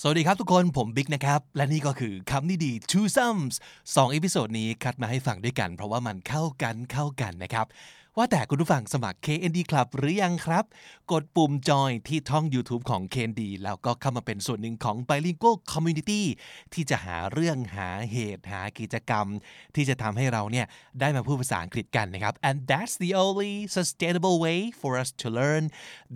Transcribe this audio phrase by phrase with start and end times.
[0.00, 3.54] สวัสดีครับทุกคนผมบิ๊กนะครับ และนี่ก็คือคำนี้ดี twosome
[3.94, 7.66] สอง episode นี้คัดมาให้ฟังด้วยกัน เพราะว่ามันเข้ากันเข้ากันนะครับ
[8.18, 10.64] ว่าแต่คุณผู้ฟังสมัคร KND Club หรือยังครับ
[11.12, 16.22] กดปุ่ม join ที่ช่อง YouTube ของ KND แล้วก็เข้ามาเป็นส่วนหนึ่งของ Bilingual Community
[16.72, 19.26] ที่จะหาเรื่องหาเหตุหากิจกรรม
[19.74, 20.66] ที่จะทำให้เราเนี่ย
[21.00, 25.64] ได้มาพูดภาษาอังกฤษกันนะครับ and that's the only sustainable way for us to learn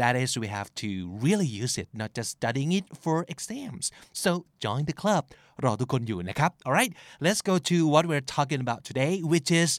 [0.00, 0.90] that is we have to
[1.24, 3.84] really use it not just studying it for exams
[4.22, 4.30] so
[4.64, 5.24] join the club
[5.64, 6.93] รอทุกคนอยู่นะครับ alright
[7.24, 9.72] let's go to what we're talking about today which is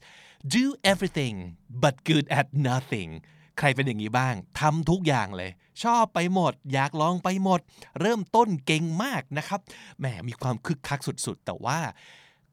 [0.56, 1.36] do everything
[1.84, 3.12] but good at nothing
[3.60, 5.52] ใครเป็นอย่างนี้บ้างทำทุกอย่างเลย
[5.84, 7.60] ชอบไปหมด อยากลองไปหมด
[8.00, 9.60] เริ่มต้นเก่งมากนะครับ
[10.00, 11.80] แหมมีความคึกคักสุดๆ แต่ว่า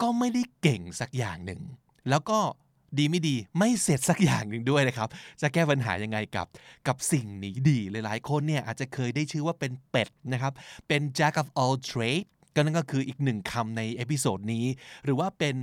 [0.00, 1.60] ก็ไม่ได้เก่งสักอย่างหนึ่ง
[2.10, 2.38] แล้วก็
[2.98, 5.08] ดีไม่ดีไม่เสร็จสักอย่างหนึ่งด้วยนะครับ
[5.40, 6.46] จะแก้ปัญหายังไงกับ
[6.88, 10.52] กับสิ่งนี้ดีหลายๆคนเนี่ยอาจจะเคยได้ชื่อว่าเป็นเป็ดนะครับ
[10.88, 14.66] เป็น jack of all trades ก็นั่นก็คืออีกหนึ่งคำใน episode นี้
[15.04, 15.54] หรือว่าเป็น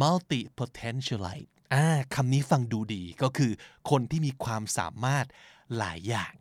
[0.00, 3.50] multipotentialite อ่าคำนี้ฟังดูดีก็คือ
[3.90, 5.24] คนที่มีความสามารถ
[5.78, 6.32] หลายอย่าง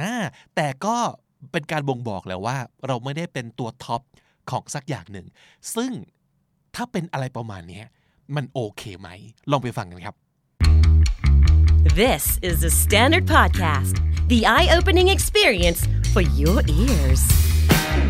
[0.00, 0.12] อ่า
[0.56, 0.96] แต่ก็
[1.52, 2.56] เป็นการบ่งบอกแล้วว่า
[2.86, 4.02] เราไม่ได้เป็นตัว top
[4.50, 5.26] ของสักอย่างหนึ่ง
[5.74, 5.92] ซึ่ง
[6.74, 7.86] ถ้าเป็นอะไรประมาณเนี้ย
[8.36, 9.08] มันโอเคไหม
[9.50, 10.14] ลองไปฟังกันครับ
[12.02, 13.94] This is the Standard Podcast,
[14.32, 15.80] the eye opening experience
[16.12, 17.22] for your ears.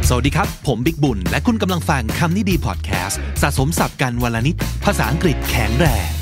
[0.08, 6.15] สวัสดีครับ ผมบิ๊กบุญ และคุณกำลังฟังคำนี้ดีพอดแคสต์สะสมสับกันวลนิดภาษาอังกฤษแข็งแรง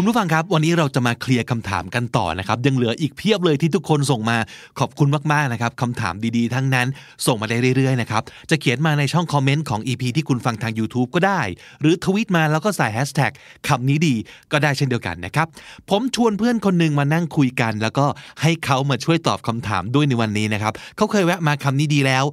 [0.00, 4.38] คุณผู้ฟังครับ วันนี้เราจะมาเคลียร์คำถามกันต่อนะครับ ยังเหลืออีกเพียบเลยที่ทุกคนส่งมา
[4.78, 6.86] ขอบคุณมากๆนะครับคำถามดีๆ ทั้งนั้น
[7.26, 11.40] ส่งมาได้เรื่อยๆนะครับจะเขียนมาในช่องคอมเมนต์ของ EP ที่คุณฟังทาง YouTube ก็ได้
[11.80, 13.32] หรือทวิตมาแล้วก็ใส่แฮชแท็ก
[13.68, 14.14] คำนี้ดี
[14.52, 15.46] ก็ได้เช่นเดียวกันนะครับ
[15.90, 18.06] ผมชวนเพื่อนคนหนึ่งมานั่งคุยกัน แล้วก็
[18.42, 22.24] ให้เขามาช่วยตอบคำถามด้วยในวันนี้นะครับเขาเคยแวะมาคำนี้ดีแล้ว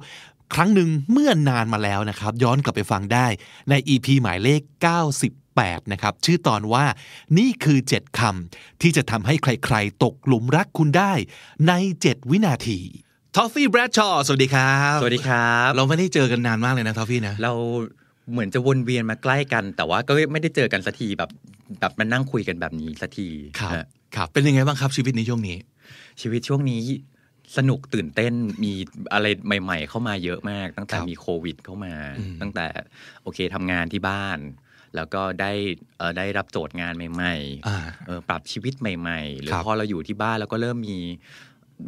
[0.54, 3.26] ครั้งหนึ่งเมื่อนานมาแล้วนะครับ ย้อนกลับไปฟังได้
[3.70, 5.45] ใน EP หมายเลข 98
[5.92, 6.84] นะครับ ชื่อตอนว่า
[7.38, 11.12] นี่คือ 7คำที่จะทำให้ใครๆ ตกหลุมรักคุณได้
[11.68, 11.72] ใน
[12.02, 12.80] 7 วินาที
[13.36, 17.52] ท็อฟฟี่แบรดชอว์สวัสดีครับ สวัสดีครับ เราไม่ได้เจอกันนานมากเลยนะท็อฟฟี่นะ เรา
[18.32, 21.30] เหมือนจะวนเวียนมาใกล้กัน แต่ว่าก็ไม่ได้เจอกันสักทีแบบ
[21.80, 23.28] แบบมานั่งคุยกันแบบนี้สักที
[23.60, 23.86] ครับฮะ
[24.16, 25.56] ครับเป็นยังไงบ้างครับชีวิตในช่วงนี้
[26.20, 26.80] ชีวิตช่วงนี้
[27.56, 28.32] สนุกตื่นเต้น
[28.64, 28.72] มี
[29.12, 29.26] อะไร
[29.62, 32.66] ใหม่ ๆ เข้ามาเยอะมาก ตั้งแต่ครับมีโควิด เข้ามาอืมตั้งแต่
[33.22, 34.38] โอเคทำงานที่บ้าน
[34.96, 35.52] แล้วก็ได้
[35.98, 37.34] เอ่อได้รับโจทย์งานใหม่
[37.68, 40.98] อ่าๆเออปรับชีวิตใหม่ ๆ หรือครับพอเราอยู่ที่บ้านแล้วก็เริ่มมี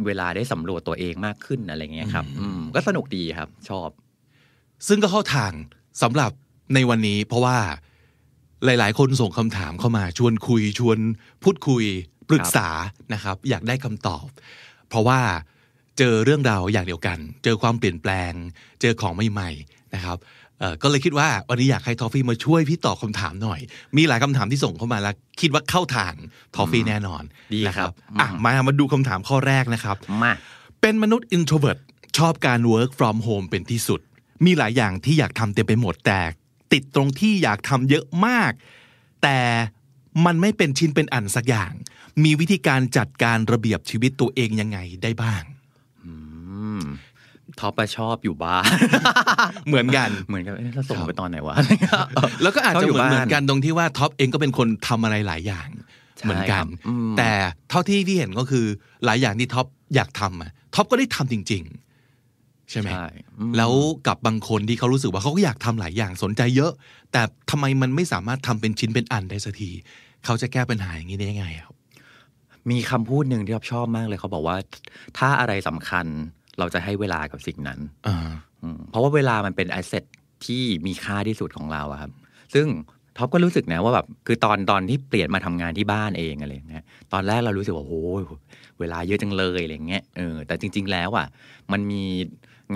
[0.06, 3.88] เวลาได้สำรวจตัวเองมากขึ้นอะไรเงี้ยครับอืมอืมก็สนุกดีครับชอบ
[4.88, 5.52] ซึ่งก็เข้าทาง
[6.02, 6.30] สำหรับ
[6.74, 7.58] ในวันนี้ เพราะว่า
[8.64, 10.98] หลาย ๆ คนส่งคำถามเข้ามาชวนคุยชวน
[11.42, 11.84] พูดคุย
[12.28, 12.68] ปรึกษา
[13.14, 14.26] นะครับ อยากได้คำตอบ
[14.88, 15.20] เพราะว่า
[15.98, 18.32] เจอเรื่องราวอย่างเดียวกัน เจอความเปลี่ยนแปลง
[18.80, 20.47] เจอของใหม่ ๆ นะครับเอ่อ
[20.82, 23.60] ก็เลยคิดว่าวันนี้อยากให้ทอฟฟี่มาช่วยพี่ตอบคำถามหน่อย
[23.96, 26.14] มีหลายคำถามที่ส่งเข้ามาแล้ว คิดว่าเข้าทาง
[26.54, 27.22] ทอฟฟี่แน่นอน
[27.54, 30.32] ดีนะครับอืมอะมามาดูคำถามข้อแรกนะครับมา
[30.80, 31.78] เป็นมนุษย์ introvert
[32.18, 34.00] ชอบการ work from home เป็นที่สุด
[34.44, 36.20] มีหลายอย่างที่อยากทำเต็มไปหมดแต่
[36.72, 38.52] ติดตรงที่อยากทำเยอะมาก
[39.22, 39.38] แต่
[40.26, 41.72] มันไม่เป็นชิ้นเป็นอันสักอย่าง
[42.24, 45.42] มีวิธีการจัดการระเบียบชีวิตตัวเองยังไงได้บ้าง
[46.04, 46.12] อื
[46.80, 46.82] ม
[47.60, 48.64] ท็อปอะชอบอยู่บ้าน
[49.68, 51.56] เหมือนกันเหมือนกันเอ๊ะเราส่งครับไปตอนไหนวะ
[52.42, 55.68] แล้วก็อาจชอบจะอยู่เหมือนบ้านเหมือนกันตรงที่ว่าท็อปเองก็เป็นคนทำอะไรหลายอย่าง
[56.18, 57.30] ใช่เหมือนกันครับอืมแต่
[57.70, 58.66] เท่าที่พี่เห็นก็คือ
[59.04, 61.62] หลายอย่างที่ท็อปอยากทำอะท็อปก็ได้ทำจริง
[62.16, 63.06] ๆ ใช่ไหมใช่
[63.38, 63.72] อืมแล้ว
[64.06, 66.72] กับบางคนที่เขารู้สึกว่าเขาก็อยากทำหลายอย่างสนใจเยอะ
[67.12, 69.70] แต่ทำไมมันไม่สามารถทำเป็นชิ้นเป็นอันได้สักที
[70.24, 71.74] เขาจะแก้ปัญหาอย่างนี้ได้ยังไงครับ
[72.70, 74.56] มีคำพูดหนึ่งที่เราชอบมากเลยเขาบอกว่า
[75.18, 76.06] ถ้าอะไรสำคัญ
[76.58, 78.16] เราจะให้เวลากับสิ่งนั้นอ่า
[78.62, 80.04] อืมเพราะว่าเวลามันเป็นแอสเซท
[80.46, 82.10] ที่มีค่าที่สุดของเราอะครับ
[82.54, 82.66] ซึ่ง
[83.16, 88.22] ท็อปก็รู้สึกนะว่าแบบคือตอนตอนที่เปลี่ยนมาทำงานที่บ้านเองอะไรอย่างเงี้ยตอนแรกเรารู้สึกว่าโอ้ย
[88.80, 91.26] เวลาเยอะจังเลยอะไรอย่างเงี้ยเออแต่จริง ๆ แล้วอะ
[91.72, 92.04] มันมี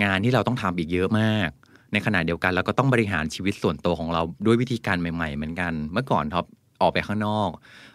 [0.03, 1.49] งานที่เราต้องทำอีกเยอะมาก
[1.93, 6.45] ในขณะเดียวกันเราก็ต้องบริหารชีวิตส่วนตัวของเราด้วยวิธีการใหม่ ๆ เหมือนกัน เมื่อก่อนท็อป
[6.81, 7.49] ออกไปข้างนอก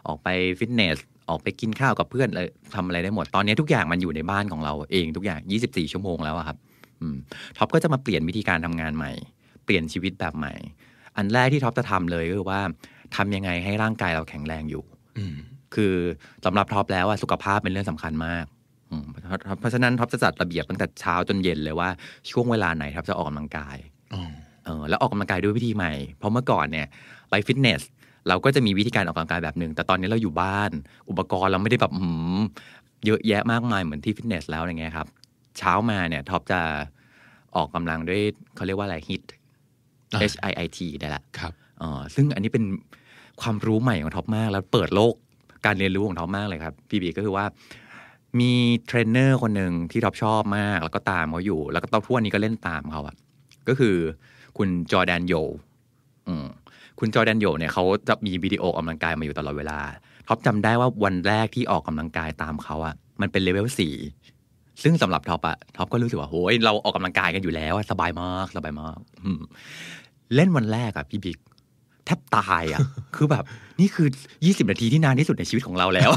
[0.08, 0.98] ออกไปฟิตเนส
[1.30, 6.56] ออกไปกินข้าวกับเพื่อนเลยทำอะไรได้หมด ตอนนี้ทุกอย่างมันอยู่ในบ้านของเราเองทุกอย่าง 24 ชั่วโมงแล้วอะครับ
[7.00, 7.16] อืม
[7.56, 9.12] ท็อปก็จะมาเปลี่ยนวิธีการทำงานใหม่
[9.64, 10.54] เปลี่ยนชีวิตแบบใหม่
[11.16, 12.60] อันแรกที่ท็อปจะทำเลยก็คือว่า
[13.16, 14.82] ทำยังไงให้ร่างกายเราแข็งแรงอยู่
[15.18, 15.36] อืม
[15.74, 15.94] คือ
[16.44, 18.44] สำหรับท็อปแล้วอะสุขภาพเป็นเรื่องสำคัญมาก
[18.90, 21.88] อืมเพราะเพราะฉะนั้นท็อปจะจัดระเบียบตั้งแต่เช้าจนเย็นเลยว่า
[22.30, 23.76] ช่วงเวลาไหนท็อปจะออกกำลังกาย
[24.14, 24.22] อ๋อ
[24.64, 26.86] เออแล้วออกกำลังกายด้วยวิธีใหม่ เพราะเมื่อก่อนเนี่ย
[27.30, 27.82] ไปฟิตเนส
[28.28, 30.70] เราก็จะมีวิธีการออกกำลังกายแบบหนึ่ง แต่ตอนนี้เราอยู่บ้าน
[31.08, 32.40] อุปกรณ์เราไม่ได้แบบหืม
[33.06, 35.06] เยอะแยะมากมายเหมือนที่ฟิตเนสแล้วอะไรเงี้ยครับ
[35.58, 36.60] เช้ามาเนี่ยท็อปจะ
[37.56, 38.20] ออกกำลังด้วย
[38.54, 39.22] เขาเรียกว่าอะไร HIIT
[40.12, 42.64] อ่า H I I T ได้ละครับเอ่อซึ่งอันนี้เป็น
[43.40, 45.14] ความรู้ใหม่ของท็อปมาก แล้วเปิดโลก
[45.66, 47.44] การเรียนรู้ของท็อปมากเลยครับ พี่บิ๊กก็คือว่า
[48.40, 48.52] มี
[48.86, 53.14] เทรนเนอร์คนหนึ่งที่ท็อปชอบมาก แล้วก็ตามเขาอยู่ แล้วก็ตอนทุกวันนี้ก็เล่นตามเขาอะ
[53.68, 53.96] ก็คือ
[54.58, 55.34] คุณจอร์แดนโย
[56.28, 56.46] อืม
[56.98, 59.78] คุณจอร์แดนโยเนี่ยเขาจะมีวิดีโอออกกำลังกายมาอยู่ตลอดเวลา
[60.28, 63.94] ท็อปจำได้ว่าวันแรกที่ออกกำลังกายตามเขาอะมันเป็นเลเวลสี่
[64.82, 68.98] ซึ่งสำหรับท็อปอะท็อปก็รู้สึกว่าโหยเราออกกำลังกายกันอยู่แล้วสบายมากสบายมาก
[70.34, 71.38] เล่นวันแรกอะพี่บิ๊ก
[72.04, 72.80] แทบตายอะ
[73.16, 73.44] คือแบบ
[73.80, 74.08] นี่คือ
[74.38, 76.10] 20 นาทีที่นานที่สุดในชีวิตของเราแล้ว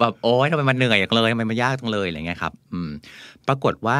[0.00, 2.90] แบบโอ๊ยทำไมมันเหนื่อยจังเลยทำไมมันยากจังเลยอะไรเงี้ยครับ อืม
[3.48, 3.98] ปรากฏว่า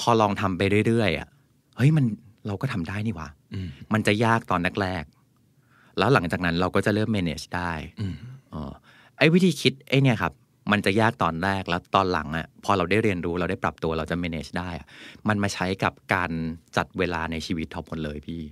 [0.00, 1.28] พอลองทำไปเรื่อยๆอะ
[1.76, 2.04] เฮ้ยมัน
[2.46, 8.16] เราก็ทำได้นี่ว่าอื มมันจะยากตอนแรกๆแล้วหลังจากนั้นเราก็จะเริ่ม manage ได้อืม
[8.50, 8.72] เออ
[9.18, 10.32] ไอ้วิธีคิดไอ้เนี่ยครับ
[10.72, 14.86] มันจะยากตอนแรกแล้วตอนหลังอะพอเราได้เรียนรู้เราได้ปรับตัวเราจะ manage ได้อะ
[15.28, 16.30] มันมาใช้กับการ
[16.76, 18.42] จัดเวลาในชีวิตท็อปหมดเลยพี่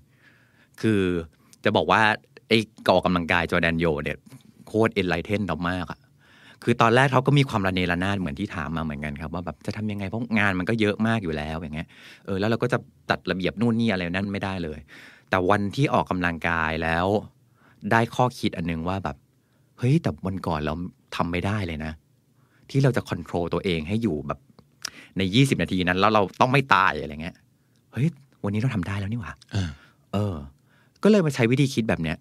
[0.80, 1.02] คือ
[1.64, 2.02] จะบอกว่า
[2.48, 2.58] ไอ้ออ
[2.88, 4.18] กกำลังกายจอร์แดนโยเนี่ย
[4.66, 5.98] โคตร enlighten ท็อปมากอะ
[6.64, 11.88] คือตอนแรกเขาก็มีความระเนระนาดเหมือนที่ถามมาเหมือนกันครับว่าแบบจะทำยังไงเพราะงานมันก็เยอะมากอยู่แล้วอย่างเงี้ย
[12.26, 12.78] เออแล้วเราก็จะ
[13.10, 14.78] จัดระเบียบนู่นนี่อะไรนั่นไม่ได้เลย
[15.30, 17.06] แต่วันที่ออกกำลังกายแล้ว
[17.90, 19.16] ได้ข้อคิดอันนึงว่าแบบ
[19.78, 20.74] เฮ้ยแต่วันก่อนเรา
[21.16, 21.92] ทำไม่ได้เลยนะ
[22.70, 24.38] ที่เราจะควบคุมตัวเองให้อยู่แบบ
[25.18, 27.36] ในยี่สิบนาทีนั้น แล้วเราต้องไม่ตายอะไรเงี้ย
[27.92, 28.08] เฮ้ย
[28.44, 29.70] วันนี้เราทำได้แล้วนี่หว่าอ่า
[30.12, 30.34] เออ
[31.02, 32.16] ก็เลยมาใช้วิธีคิดแบบเนี้ย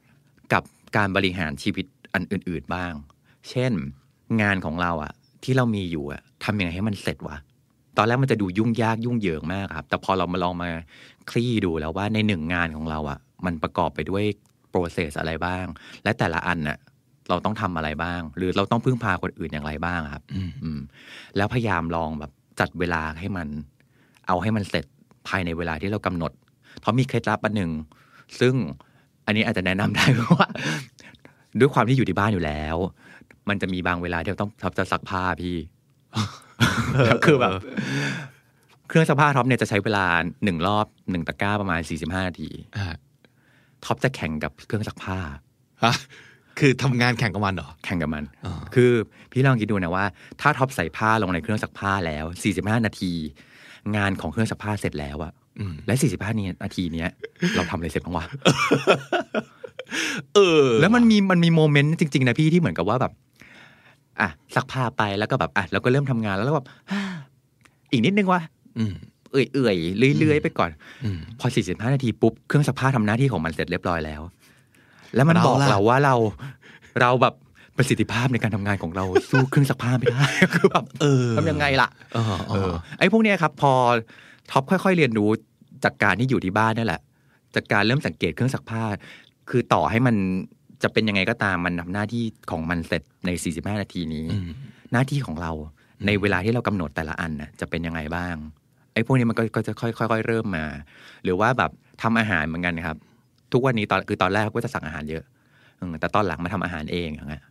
[0.54, 0.64] กับ
[0.98, 2.94] การบริหารชีวิตอันอื่น ๆบ้าง
[3.50, 3.74] เช่น
[4.42, 5.14] งานของเราอะ
[5.44, 7.38] ที่เรามีอยู่อะทำยังไงให้มันเสร็จวะ
[7.98, 10.70] ตอนแรกมันจะดูยุ่งยากยุ่งเหยิงมากครับ แต่พอเรามาลองมา
[11.30, 14.24] คลี่ดูแล้วว่าในหนึ่งงานของเราอะมันประกอบไปด้วย
[14.70, 15.66] โปรเซสอะไรบ้าง
[16.04, 16.78] และแต่ละอันน่ะ
[17.30, 20.80] เราต้องทำอะไรบ้าง หรือเราต้องพึ่งพาคนอื่นอย่างไรบ้างครับอืมอืม
[21.38, 23.48] แล้วพยายามลองแบบจัดเวลาให้มัน
[24.28, 24.86] เอาให้มันเสร็จ
[25.28, 26.32] ภายในเวลาที่เรากำหนด
[26.80, 27.72] เพราะมีเคล็ดลับอันหนึ่ง
[28.40, 28.54] ซึ่ง
[29.26, 30.48] อันนี้อาจจะแนะนำได้เพราะว่า
[31.60, 32.78] ด้วยความที่อยู่ที่บ้านอยู่แล้ว
[33.50, 35.58] มันจะมีบางเวลาที่เราต้องท็อปจะซักผ้าพี่
[37.26, 37.52] คือแบบ
[38.88, 40.06] เครื่องซักผ้าท็อปเนี่ยจะใช้เวลา
[40.44, 42.86] หนึ่งรอบหนึ่งตะกร้าประมาณสี่สิบห้านาทีอ่า
[43.86, 45.18] ท็อปจะแข่งกับเครื่องซักผ้า
[45.84, 45.96] ฮะ
[46.60, 48.92] คือทำงานแข่งกับมันเหรอ แข่งกับมันอ๋อคือ
[49.32, 50.06] พี่ลองคิดดูนะว่า
[50.42, 53.12] ถ้าท็อปใส่ผ้าลงในเครื่องซักผ้าแล้ว 45 นาที
[53.96, 57.10] งานของเครื่องซักผ้าเสร็จแล้วอะอืมและ 45นี้นาทีเนี้ย
[57.56, 58.26] เราทำอะไรเสร็จบ้างวะ
[60.36, 63.12] เออ แล้วมันมีมันมีโมเมนต์จริง ๆ นะพี่ที่เหมือนกับว่าแบบ
[64.20, 67.00] อะซักผ้าไปแล้วก็แบบอะเราก็เริ่มทำงานแล้วแล้วแบบอ่า
[67.92, 68.42] อีกนิดนึงวะ
[68.78, 68.94] อืม
[69.32, 70.72] เอื่อยๆเรื่อยๆไปก่อน
[71.04, 74.22] อืมพอ45นาทีปุ๊บเครื่องซักผ้าทำหน้าที่ของมันเสร็จเรียบร้อยแล้ว
[75.16, 76.16] แล้วมันเราบอกล่ะเราว่าเรา
[77.02, 77.34] เราแบบ
[77.78, 80.24] ประสิทธิภาพในการทำงานของเราสู้เครื่องซักผ้าไม่ได้
[80.54, 83.74] คือแบบเออทำยังไงล่ะเออเอเอออไอ้พวกเนี้ยครับ พอ
[84.52, 85.30] ท็อปค่อย ๆ เรียนรู้
[85.84, 87.02] จากการที่อยู่ที่บ้านนี่แหละ
[87.56, 88.84] จากการเริ่มสังเกตเครื่องซักผ้า
[89.50, 90.16] คือต่อให้มัน
[90.84, 94.46] จะเป็นยังไงก็ตามมันทำหน้าที่ของมันเสร็จใน 45 นาทีนี้อืม
[94.92, 95.52] หน้าที่ของเรา
[96.06, 98.36] ในเวลาที่เรากำหนดแต่ละอันน่ะจะเป็นยังไงบ้าง
[98.94, 100.66] ไอ้พวกนี้มันก็ก็จะค่อยๆค่อยๆเริ่มมา
[101.24, 102.98] หรือว่าแบบทำอาหารเหมือนกันครับ
[103.54, 105.24] ทุกวันนี้ตอนคือตอนแรกก็จะสั่งอาหารเยอะ
[105.80, 107.44] อืมแต่ตอนหลังมาทำอาหารเองอย่างเงี้ย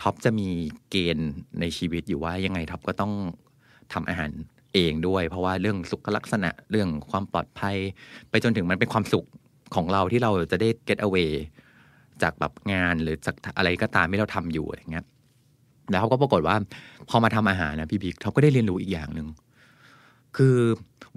[0.00, 0.48] ท็อปจะมี
[0.90, 3.12] เกณฑ์ในชีวิตอยู่ว่ายังไงท็อปก็ต้อง
[3.92, 4.30] ทำอาหาร
[4.74, 7.76] เองด้วย เพราะว่าเรื่องสุขลักษณะเรื่องความปลอดภัย
[8.30, 9.24] ไปจนถึงมันเป็นความสุข
[9.74, 11.30] ของเราที่เราจะได้ get away
[12.22, 15.04] จากแบบงานหรือจากอะไรก็ตามที่เราทำอยู่อะไรเงี้ย
[15.90, 16.56] แล้วเขาก็ปรากฏว่า
[17.08, 19.28] พอมาทำอาหารนะพี่บิ๊กเขาก็ได้เรียนรู้อีกอย่างหนึ่ง
[20.36, 20.56] คือ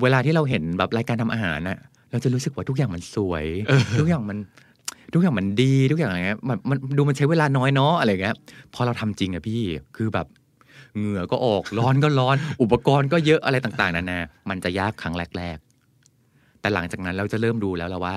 [0.01, 1.79] เวลาที่เราเห็นแบบรายการทำอาหารน่ะ
[2.11, 3.45] เราจะรู้สึกว่าทุกอย่างมันสวย
[3.99, 4.37] ทุกอย่างมัน
[5.13, 8.35] ทุกอย่างมันดีทุกอย่างอะไรเงี้ยมันมันดูมันใช้เวลาน้อยเนาะอะไรเงี้ย
[8.73, 9.61] พอเราทำจริงอะพี่
[9.97, 10.27] คือแบบ
[10.97, 15.57] เหงื่อก็ออกร้อนก็ร้อน อุปกรณ์ก็เยอะอะไรต่าง ๆนานามันจะยากครั้งแรก
[16.09, 18.15] ๆ แต่หลังจากนั้นเราจะเริ่มดูแล้วละว่า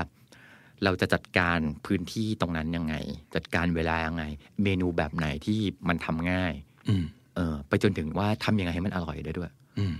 [0.84, 2.94] เราจะจัดการพื้นที่ตรงนั้นยังไง
[3.34, 4.24] จัดการเวลายังไง
[4.62, 6.52] เมนูแบบไหนที่มันทำง่าย
[6.88, 7.04] อืม
[7.36, 9.94] เออ ไปจนถึงว่าทำยังไงให้มันอร่อยได้ด้วยอืม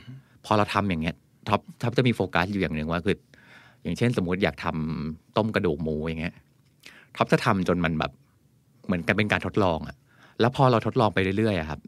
[0.44, 1.14] พอเราทำอย่างเงี้ย
[1.48, 3.16] ท็อปท็อปจะมีโฟกัสอยู่อย่างหนึ่งว่าคือ
[3.82, 6.34] อย่างเช่น สมมุติอยากทำต้มกระดูกหมูอย่างเงี้ย
[7.16, 8.12] ท็อปจะทำจนมันแบบ
[8.86, 9.96] เหมือนกันเป็นการทดลองอะ
[10.40, 11.80] แล้วพอเราทดลองไปเรื่อยๆอะครับ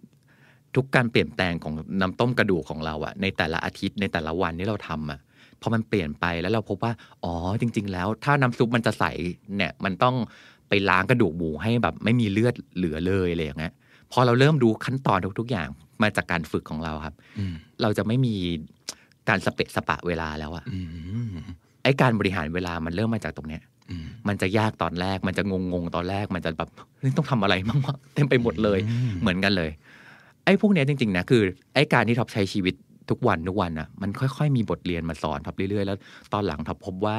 [0.75, 5.21] ทุกการเปลี่ยนแปลงของน้ำต้มกระดูกของเราอะในแต่ละอาทิตย์ในแต่ละวันที่เราทำอะ
[5.63, 6.93] พอมันเปลี่ยนไปแล้วเราพบว่า
[7.25, 9.05] อ๋อจริง ๆ แล้ว ถ้าน้ำซุปมันจะใส
[9.57, 10.15] เนี่ยมันต้อง
[10.69, 13.73] ไปล้างกระดูกหมูให้แบบไม่มีเลือดเหลือเลยอะไรอย่างเงี้ย
[14.13, 15.69] พอเราเริ่มดูขั้นตอนทุกๆอย่าง
[16.03, 18.35] มาจากการฝึกของเราครับอืมเราจะไม่มี
[19.29, 20.81] การสเปะสปะเวลาแล้วอะอื
[21.33, 21.35] ม
[21.83, 23.63] ไอ้การบริหารเวลามันเริ่มมาจากตรงเนี้ย
[24.29, 28.79] มันจะยากตอนแรก มันจะงงงๆตอนแรก มันจะแบบเฮ้ยต้องทำอะไรบ้างวะเต็มไปหมดเลย
[29.21, 29.71] เหมือนกันเลย
[30.45, 31.43] ไอ้พวกเนี้ยจริง ๆ นะ คือ
[31.75, 32.75] ไอ้การที่ท็อปใช้ชีวิต
[33.11, 35.99] ทุกวันทุกวันอะมันค่อย ๆ มีบทเรียนมาสอนท็อปเรื่อยๆ แล้ว
[36.33, 37.17] ตอนหลังท็อปพบว่า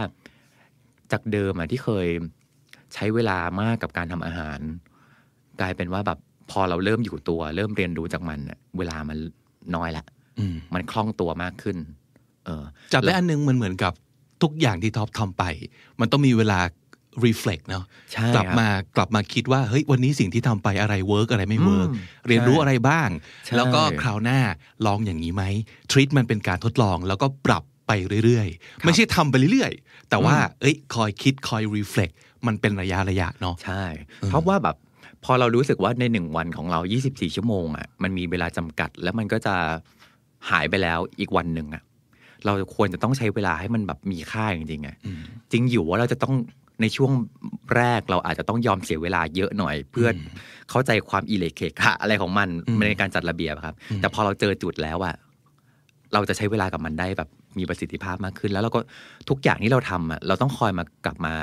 [1.11, 2.07] จากเดิมอะที่เคย
[2.93, 4.59] ใช้เวลามากกับการทำอาหาร
[5.61, 6.19] กลายเป็นว่าแบบ
[6.51, 9.17] พอเราเริ่มอยู่ตัว เริ่มเรียนรู้จากมันอะเวลามัน
[9.75, 10.03] น้อยละ
[10.39, 11.77] อืมมันคล่องตัวมากขึ้น
[12.45, 12.63] เออ
[12.93, 13.93] จับได้อันนึงมันเหมือนกับ
[14.43, 15.43] ทุกอย่างที่ท็อปทำไป
[15.99, 16.59] มันต้องมีเวลา
[17.25, 17.83] reflect เนาะ
[18.13, 23.09] ใช่กลับครับมากลับมาคิดว่าเฮ้ยวันนี้สิ่งที่ทำไปอะไร work อะไรไม่ work อืมเรียนรู้ใช่อะไรบ้าง
[23.45, 24.39] ใช่แล้วก็คราวหน้า
[24.85, 25.43] ลองอย่างนี้ไหม
[25.91, 27.91] ทริตมันเป็นการทดลองแล้วก็ปรับไป
[28.25, 32.13] เรื่อยๆ ไม่ใช่ทำไปเรื่อยๆ แต่ว่าเอ้ยคอยคิดคอย reflect
[32.47, 33.83] มันเป็นระยะระยะเนาะใช่
[34.29, 34.75] เพราะว่าแบบ
[35.25, 39.55] พอเรารู้สึกว่าในหนึ่งวันของเรา 24 ชั่วโมงอะมันมีเวลาจำกัด แล้วมันก็จะ
[40.49, 41.83] หายไปแล้วอีกวันหนึ่งอะ
[42.45, 44.95] เราควรจะต้องใช้เวลาให้มันแบบมีค่าจริงๆอะ
[45.51, 46.35] จริงอยู่ว่าเราจะต้อง
[46.81, 47.11] ในช่วง
[47.77, 50.13] แรกเราอาจจะต้องยอมเสียเวลาเยอะหน่อย เพื่ออ
[50.69, 55.15] เข้าใจความอีเหละเขะขะอะไรของมันอืมในการจัดระเบียบอะครับ แต่พอเราเจอจุดแล้วอะ
[56.13, 58.79] เราจะใช้เวลากับมันได้แบบมีประสิทธิภาพมากขึ้น แล้วเราก็
[59.29, 61.33] ทุกอย่างที่เราทำอะเราต้องคอยมากลับมา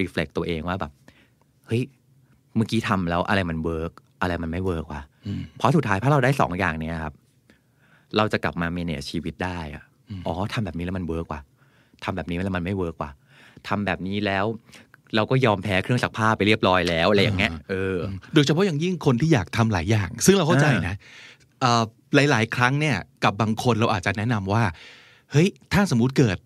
[0.00, 0.92] reflect ตัวเองว่าแบบ
[1.66, 1.82] เฮ้ย
[2.56, 5.02] เมื่อกี้ทำแล้วอะไรมัน work อะไรมันไม่ work วะ
[5.56, 7.14] เพราะสุดท้ายถ้าเราได้สองอย่างเนี้ยครับ
[8.16, 9.84] เราจะกลับมา manage ชีวิตได้อะ
[10.26, 11.40] อ๋อทำแบบนี้แล้วมัน work ว่ะ
[12.04, 13.10] ทำแบบนี้แล้วมันไม่ work ว่ะ
[13.68, 14.44] ทำแบบนี้แล้ว
[15.16, 17.96] เราก็ยอมแพ้เครื่องซักผ้าไปเรียบร้อยแล้วอะไรอย่างเงี้ยเออ
[18.34, 20.96] โดยเฉพาะอย่างยิ่งคนที่อยากทำหลายอย่าง ซึ่งเราเข้าใจนะ
[21.60, 21.82] เอ่อ
[22.14, 24.64] หลาย ๆ ครั้งเนี่ยกับบางคนเราอาจจะแนะนำว่า
[25.32, 26.38] เฮ้ยถ้าสมมุติเกิด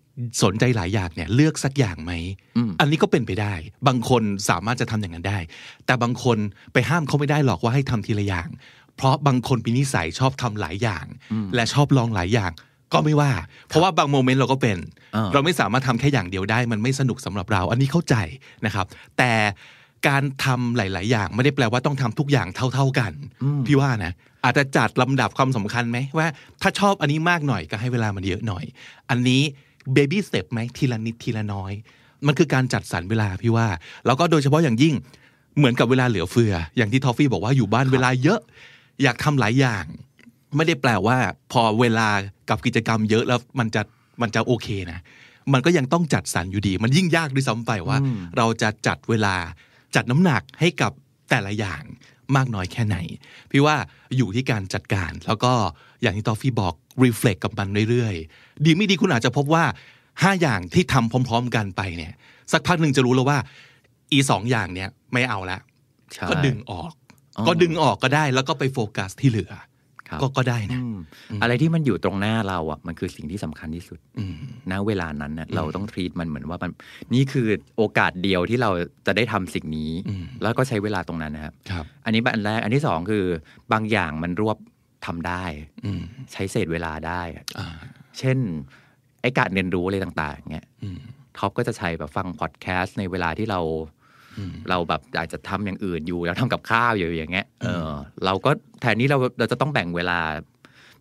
[0.43, 2.11] สนใจหลายอย่างเนี่ยเลือกสักอย่างไหม
[2.57, 3.53] อืมอันนี้ก็เป็นไปได้
[3.87, 5.39] บางคนสามารถจะทำอย่างนั้นได้
[5.85, 6.37] แต่บางคน
[6.73, 8.49] ไปห้ามเขาไม่ได้หรอกว่าให้ทำทีละอย่าง
[8.95, 11.05] เพราะบางคนมีนิสัยชอบทำหลายอย่าง
[11.55, 12.51] และชอบลองหลายอย่าง
[12.93, 13.31] ก็ไม่ว่า
[13.67, 14.77] เพราะว่าบางโมเมนต์เราก็เป็น
[15.15, 18.15] อ่าเราไม่สามารถทำแค่อย่างเดียวได้ มันไม่สนุกสำหรับเรา อันนี้เข้าใจ
[18.65, 18.85] นะครับ
[19.17, 19.31] แต่
[20.07, 23.11] การทำหลาย ๆ อย่างไม่ได้แปลว่าต้องทำทุกอย่างเท่า ๆกัน
[23.67, 24.13] พี่ว่านะ
[24.43, 26.27] อาจจะจัดลำดับความสำคัญไหมว่า
[26.61, 28.63] ถ้าชอบอันนี้มากหน่อยก็ให้เวลามันเยอะหน่อย
[29.09, 29.41] อันนี้
[29.93, 31.73] เบบี้สเต็ปไหมทีละนิดทีละน้อย
[32.27, 33.67] มันคือการจัดสรรเวลาพี่ว่า
[34.05, 34.95] แล้วก็โดยเฉพาะอย่างยิ่ง
[35.57, 38.39] เหมือนกับเวลาเหลือเฟือ อย่างที่ทอฟฟี่บอกว่าอยู่บ้านเวลาเยอะ
[39.03, 39.85] อยากทำหลายอย่าง
[40.55, 41.17] ไม่ได้แปลว่า
[41.51, 42.09] พอเวลา
[42.49, 43.81] กับกิจกรรมเยอะแล้วมันจะ
[44.21, 44.99] มันจะโอเคนะ
[45.53, 47.97] มันก็ยังต้องจัดสรรอยู่ดี มันยิ่งยากด้วยซ้ำไปว่า
[48.37, 49.35] เราจะจัดเวลา
[49.95, 50.91] จัดน้ำหนักให้กับ
[51.29, 51.83] แต่ละอย่าง
[52.35, 52.97] มากน้อยแค่ไหน
[53.51, 53.75] พี่ว่า
[54.17, 55.53] อยู่ที่การจัดการ แล้วก็
[56.01, 56.73] อย่างที่ตอฟฟี่บอก
[57.03, 59.63] reflect กับมันเรื่อยๆ ดีไม่ดีคุณอาจจะพบว่า
[60.23, 62.13] ห้าอย่างที่ทำพร้อม ๆ กันไปเนี่ย
[62.51, 63.39] สักพักหนึ่งจะรู้แล้วว่า
[64.11, 65.59] อีสองอย่างเนี่ยไม่เอาละ
[66.13, 66.91] ใช่ก็ดึงออก
[67.37, 69.67] อ๋อก็ดึงออกก็ได้แล้วก็ไปโฟกัสที่เหลือครับ
[70.21, 70.97] ก็ก็ได้นะอืม
[71.41, 74.35] อะไรที่มันอยู่ตรงหน้าเราอะมันคือสิ่งที่สำคัญที่สุดอืม
[74.71, 76.71] ณเวลานั้นเน่ะเราต้องทรีตมันเหมือนว่ามัน
[77.13, 77.47] นี่คือ
[77.77, 78.69] โอกาสเดียวที่เรา
[79.07, 83.25] จะได้ทำสิ่งนี้อืมแล้วก็ใช้เวลาตรงนั้นนะครับครับ อันนี้อันแรกอันที่สองคือ
[83.71, 84.57] บางอย่างมันรวบ
[85.05, 85.43] ทำได้
[85.85, 86.01] อืม
[86.33, 87.67] ใช้เศษเวลาได้อะอ่า
[88.19, 88.37] เช่น
[89.21, 90.99] ไอ้การเรียนรู้อะไรต่าง ๆเงี้ยอืม
[91.37, 93.96] ท็อปก็จะใช้แบบฟังพอดแคสต์ในเวลาที่เราอืม
[94.69, 97.89] เราแบบอาจจะทำอย่างอื่นอยู่แล้วทำกับข้าวอยู่อย่างเงี้ยเออ
[98.25, 98.51] เราก็
[98.81, 100.19] แทนที่เราเราจะต้องแบ่งเวลา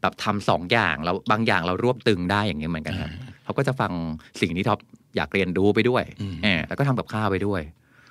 [0.03, 3.11] แบบทำสองอย่างแล้วบางอย่างเรารวบตึงได้อย่างเงี้ยเหมือนกันครับ
[3.45, 3.93] เขาก็จะฟัง
[4.41, 4.79] สิ่งที่ท็อป
[5.17, 7.63] อยากเรียนรู้ไปด้วยอืมเออแล้วก็ทำกับข้าวไปด้วย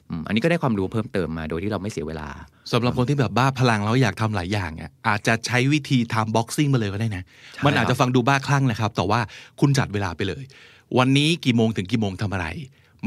[0.10, 2.28] อืมอันนี้ก็ได้ความรู้เพิ่มเติมมาโดยที่เราไม่เสียเวลา
[2.74, 9.20] สำหรับคนที่แบบบ้าพลังแล้วอยากทำหลายอย่างอะอาจจะใช้วิธี time boxingิ่งมาเลยก็ได้นะใช่มันอาจจะครัจะบฟังดูบ้าคลั่งนะครับ แต่ว่า
[9.60, 10.44] คุณจัดเวลาไปเลย
[10.98, 12.48] วันนี้กี่โมงถึงกี่โมงทำอะไร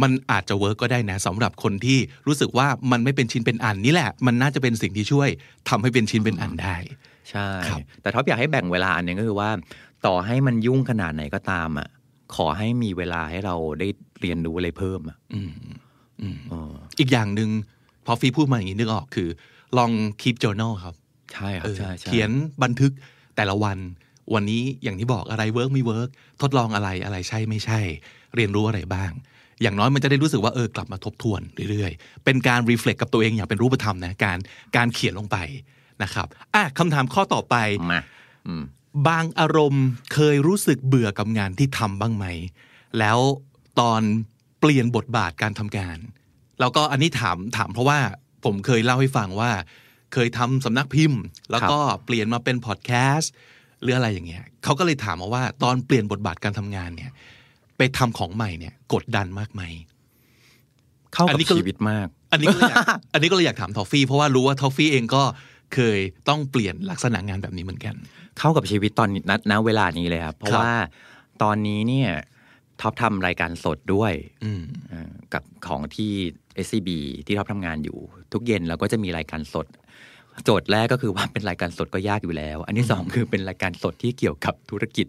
[0.03, 5.29] มันอาจจะ work ก็ได้นะสำหรับคนที่รู้สึกว่ามันไม่เป็นชิ้นเป็นอันนี่แหละ มันน่าจะเป็นสิ่งที่ช่วย
[5.69, 6.77] ทำให้เป็นชิ้นเป็นอันได้
[7.31, 9.51] ใช่ครับแต่ท็อปอยากให้แบ่งเวลาอันหนึ่งก็คือว่า
[10.07, 11.89] ต่อให้มันยุ่งขนาดไหนก็ตามอะ
[12.37, 13.89] ขอให้มีเวลาให้เราได้
[14.21, 15.53] เรียนรู้อะไรเพิ่มอะอืม
[16.21, 17.51] อืมเอออีกอย่างหนึ่ง
[18.07, 19.29] พอทอฟฟี่พูดมาอย่างนี้นึกออกคือ
[19.79, 19.91] ลอง
[20.21, 20.95] keep journal ครับ
[21.33, 22.31] ใช่ครัเออใช่ใช่เขียน
[22.63, 22.93] บันทึก
[23.37, 23.79] แต่ละวัน
[24.35, 26.09] วันนี้อย่างที่บอกอะไร work ไม่ work
[26.43, 27.81] ทดลองอะไรอะไรใช่ไม่ใช่
[28.35, 29.11] เรียนรู้อะไรบ้าง
[29.63, 34.39] อย่างน้อยมันจะได้รู้สึกว่าเออกลับมาทบทวนเรื่อยๆ เป็นการ reflect กับตัวเองอย่างเป็นรูปธรรมนะการ
[34.77, 35.37] การเขียนลงไป
[36.03, 37.57] นะครับอะคำถามข้อต่อไป
[37.93, 38.01] มา
[38.47, 38.63] อืม
[39.09, 42.27] บางอารมณ์เคยรู้สึกเบื่อกับงานที่ทำบ้างไหม
[42.99, 43.19] แล้ว
[43.81, 44.01] ตอน
[44.61, 45.99] เปลี่ยนบทบาทการทำงาน
[46.61, 47.99] แล้วก็อันนี้ถามถามเพราะว่า
[48.45, 49.51] ผมเคยเล่าให้ฟังว่า
[50.13, 53.33] เคยทำสำนักพิมพ์ แล้วก็เปลี่ยนมาเป็นพอดแคสต์
[53.83, 57.13] หรืออะไรอย่างเงี้ยเขาก็เลยถามมาว่าตอนเปลี่ยนบทบาทการทำงานเนี่ย
[57.79, 59.63] ไปทำของใหม่เนี่ย กดดันมากไหม
[61.15, 65.23] เข้าอักันบชีวิตมากอันนี้ก็ อันนี้ก็เลยอยากอันนี้ก็เลยอยากถามทอฟฟี่เพราะว่ารู้ว่าทอฟฟี่เองก็
[65.75, 67.95] เคยต้องเปลี่ยนลักษณะงานแบบนี้เหมือนกัน
[68.39, 70.73] เข้ากับชีวิตตอนนี้ณณเวลานี้เลยครับ ครับเพราะว่า
[71.43, 72.11] ตอนนี้เนี่ย
[72.81, 74.13] ท็อปทำรายการสดด้วย
[74.45, 76.13] อืมเอ่อกับของที่
[76.65, 76.89] SCB
[77.27, 77.99] ที่ท็อปทำงานอยู่
[78.33, 79.67] ทุกเย็นเราก็จะมีรายการสด
[80.45, 85.07] โจทย์แรกก็คือว่าเป็นรายการสดก็ยากอยู่แล้ว อันที่สองคือเป็นรายการสดที่เกี่ยวกับธุรกิจ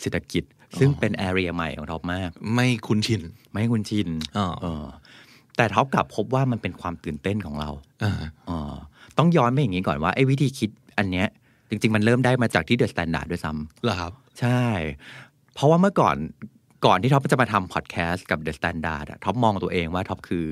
[0.00, 0.44] เศรษฐกิจ
[0.78, 4.08] ซึ่งเป็น area ใหม่ของท็อปมาก ไม่คุ้นชิน ไม่ได้คุ้นชิน
[4.38, 4.84] อ๋อเออ
[5.56, 7.70] แต่ท็อปกลับพบว่ามันเป็นความตื่นเต้นของเรา
[8.02, 8.12] อ่า
[8.46, 8.74] เออ
[9.18, 11.28] ต้องย้อนไปอย่างนี้ก่อนว่าไอ้วิธีคิดอันเนี้ย
[11.68, 14.62] จริง ๆ มันเริ่มได้มาจากที่ The Standard ด้วยซ้ำเหรอครับ ใช่
[15.54, 16.16] เพราะว่าเมื่อก่อน
[16.86, 20.46] ก่อนที่ท็อปจะมาทำพอดแคสต์กับ The Standard อะท็อปมองตัวเองว่าท็อปคือ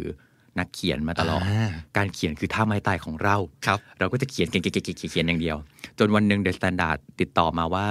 [0.59, 5.57] นักเขียนมาตลอดอ่าการเขียนคือท่าไม้ตายของเราครับ เราก็จะเขียนเขียนเขียนเขียนเขียนเขียนอย่างเดียว
[5.99, 7.87] จนวันหนึ่ง The Standard ติดต่อมาว่า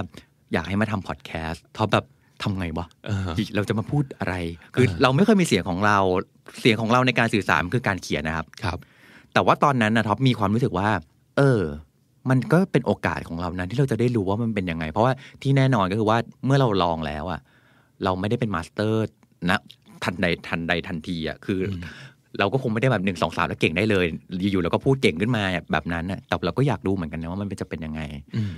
[0.54, 2.06] อยากให้มาทำพอดแคสต์ท็อปแบบ
[2.44, 4.36] ทำไงวะเออเราจะมาพูดอะไร
[4.76, 5.98] คือเออเราไม่เคยมีเสียงของเรา
[6.62, 8.80] เสียงของเราในการสื่อสารคือการเขียนนะครับครับ
[9.34, 10.90] แต่ว่าตอนนั้นนะท็อปมีความรู้สึกว่า
[11.38, 11.62] เออ
[12.30, 17.40] มันก็เป็นโอกาสของเรานะที่เราจะได้รู้ว่ามันเป็นยังไง เพราะว่าที่แน่นอนก็คือว่าเมื่อเราลองแล้วอะ
[18.04, 19.00] เราไม่ได้เป็น master
[19.50, 19.60] นะ
[20.04, 21.86] ทันใดทันใดทันทีอะคือ
[22.40, 24.06] เราก็คงไม่ได้แบบหนึ่งสองสามแล้วเก่งได้เลย
[24.52, 28.02] อยู่ๆเราก็พูดเก่งขึ้นมาแบบนั้นอะแต่เราก็อยากรู้เหมือนกันนะว่ามันจะเป็นยังไง
[28.36, 28.54] อืม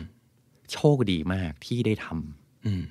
[0.73, 2.83] โชคดีมากที่ได้ทำอืม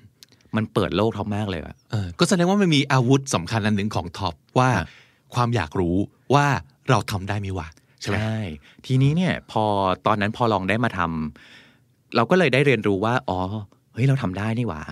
[0.57, 4.89] มันเปิดโลกท็อปมากเลยอะเออก็แสดงว่ามันมีอาวุธสำคัญอันหนึ่งของท็อปว่าครับ
[5.35, 5.97] ความอยากรู้
[6.35, 6.47] ว่า
[6.91, 7.69] เราทำได้ไหมวะ
[8.01, 8.17] ใช่ไหม
[8.87, 9.65] ทีนี้เนี่ยพอ
[10.07, 13.39] ตอนนั้นพอลองได้มาทำเราก็เลยได้เรียนรู้ว่า อ๋อ
[13.93, 14.83] เฮ้ยเราทำได้นี่หว่า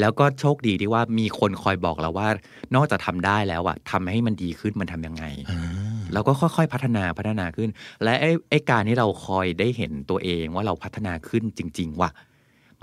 [0.00, 2.28] แล้วก็โชคดีที่ว่ามีคนคอยบอกเราว่า
[2.74, 7.70] นอกจากทำได้แล้วอะทำให้มันดีขึ้นมันทำยังไงอ่า เราก็ค่อยๆ พัฒนาพัฒนาขึ้น
[8.04, 12.10] และไอ้ไอ้การที่เราคอยได้เห็นตัวเองว่าเราพัฒนาขึ้นจริง ๆ ว่ะ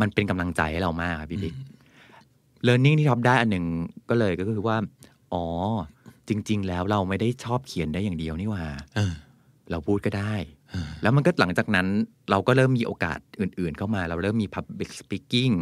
[0.02, 1.56] มันเป็นกำลังใจให้เรามากครับพี่บิ๊ก
[2.68, 3.66] learning ที่ท็อปได้อันหนึ่ง
[4.10, 4.78] ก็เลยก็คือว่า
[5.34, 5.46] อ๋อ
[6.30, 8.66] จริง ๆ แล้วเราไม่ได้ชอบเขียนได้อย่างเดียวนี่หว่า
[8.96, 9.14] เออ
[9.72, 10.36] เราพูดก็ได้
[10.72, 11.88] เออแล้วมันก็หลังจากนั้น
[12.32, 15.54] เราก็เริ่มมีโอกาสอื่น ๆ เข้ามา เราเริ่มมี public speaking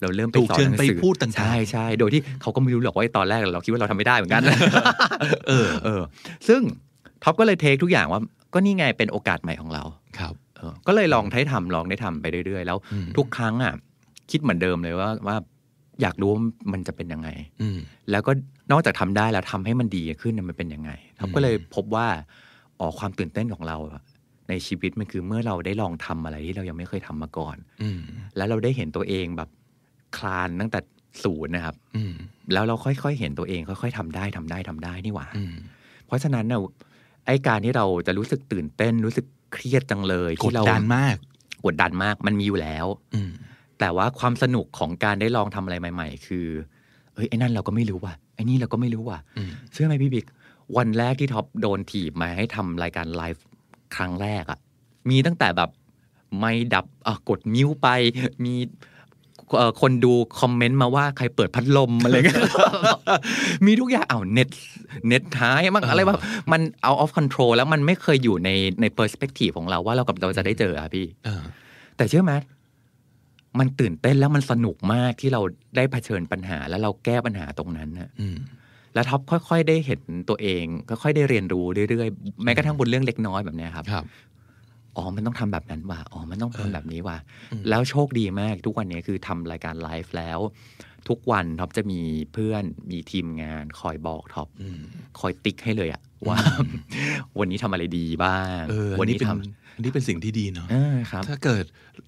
[0.00, 4.42] เราเริ่มไปถูกสอนเชิญหนังไปสือพูดต่างๆใช่ใช่โดยที่เขาก็ไม่รู้หรอกว่าไอ้ตอนแรกเราคิดว่าเราทำไม่ได้เหมือนกัน
[5.48, 6.02] เออเออ
[6.48, 6.60] ซึ่ง
[7.22, 8.20] ท็อปก็เลยเทคทุกอย่างว่า
[8.54, 9.82] ก็นี่ไงเป็นโอกาสใหม่ของเรา
[10.18, 13.72] ครับเออก็เลยลองได้ทำลองได้ทำไปเรื่อยๆ แล้วอืมทุกครั้งอะ
[14.30, 15.36] คิดเหมือนเดิมเลยว่าว่า
[16.02, 16.42] อยากรู้ว่า
[16.72, 17.28] มันจะเป็นยังไง
[17.62, 17.78] อืม
[18.10, 18.32] แล้วก็
[18.72, 22.06] นอกจากทำได้แล้วทำให้มันดีขึ้นน่ะมันเป็นยังไงท็อปก็เลยพบว่า
[22.78, 24.02] อ๋อความตื่นเต้นของเราอะ
[24.48, 28.00] ในชีวิตมันคือเมื่อเราได้ลองทำอะไรที่เรายังไม่เคยทำมาก่อนอืม
[28.36, 29.48] แล้วเราได้เห็นตัวเองแบบ
[30.16, 30.80] คลานตั้งแต่
[31.24, 32.14] ศูนย์นะครับอืม
[32.52, 35.54] แล้วเราค่อยๆเห็นตัวเอง ค่อย ๆทำได้ทำได้ทำได้นี่หว่าอืม
[36.06, 36.60] เพราะฉะนั้นเนี่ย
[37.26, 41.16] ไอ้การที่เราจะรู้สึกตื่นเต้นรู้สึกเครียดจังเลยกดที่เราดันมาก
[41.64, 43.30] กดดันมากมันมีอยู่แล้วอืม
[43.78, 46.46] แต่ว่าความสนุกของการได้ลองทำอะไรใหม่ ๆ คือ
[47.14, 50.26] เอ้ยไอ้นั่นเราก็ไม่รู้ว่ะไอ้นี่เราก็ไม่รู้ว่ะอืมเชื่อไหมพี่บิ๊ก
[50.76, 53.44] วันแรกที่ท็อปโดนถีบมาให้ทำรายการไลฟ์
[53.96, 54.58] ครั้งแรกอะ
[55.10, 55.70] มีตั้งแต่แบบ
[56.40, 57.88] ไม่ดับอะกดมิวไป
[58.44, 58.91] มีเอ่อ
[59.80, 62.42] คนดูคอมเมนต์มาว่าใครเปิดพัดลมอะไรเงี้ย
[63.66, 64.48] มีทุกอย่างอ้าวเน็ต
[65.08, 66.20] เน็ตท้ายมั้งอะไรแบบ
[66.52, 68.50] มันเอา off control แล้วมันไม่เคยอยู่ใน
[68.80, 71.42] ใน perspective ของเราว่าเรากับเราจะได้เจออะพี่เออ
[71.96, 72.32] แต่เชื่อไหม
[73.58, 75.40] มันตื่นเต้นแล้วมันสนุกมากที่เรา
[75.76, 78.36] ได้เผชิญปัญหา แล้วเราแก้ปัญหาตรงนั้นนะอืม
[78.94, 84.04] แล้วท็อปค่อย ๆ ได้เห็นตัวเองค่อยๆได้เรียนรู้เรื่อยๆแม้กระทั่งบนเรื่องเล็กน้อยแบบเนี้ยครับครับ
[84.96, 87.18] อ๋อ มันต้องทำแบบนั้นว่ะอ๋อ มันต้องเออทำแบบนี้ว่ะ
[87.52, 90.38] อืมแล้วโชคดีมากทุกวันนี้คือทำรายการไลฟ์แล้ว
[91.08, 92.00] ทุกวันท็อปจะมี
[92.32, 94.80] เพื่อนมีทีมงานคอยบอกท็อปอืม
[95.20, 96.38] คอยติ๊กให้เลยอะว่า
[97.38, 99.32] วันนี้ทำอะไรดีบ้างเออวัอันนี้นี้เป็นท
[99.76, 101.64] อันนี้เป็นสิ่งที่ดีเนาะเออครับถ้าเกิด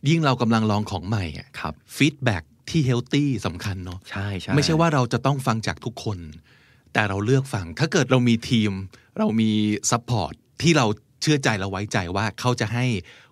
[0.08, 2.38] ยิ่งเรากำลังลองของใหม่อะครับ feedback
[2.70, 6.18] ที่ healthy สำคัญเนาะใช่ใช่ไม่ใช่ว่าเราจะต้องฟังจากทุกคน
[6.92, 8.70] แต่เราเลือกฟัง ถ้าเกิดเรามีทีม
[9.18, 9.50] เรามี
[9.90, 10.86] support ที่เรา
[11.24, 12.84] เชื่อใจเราไว้ใจว่าเขาจะให้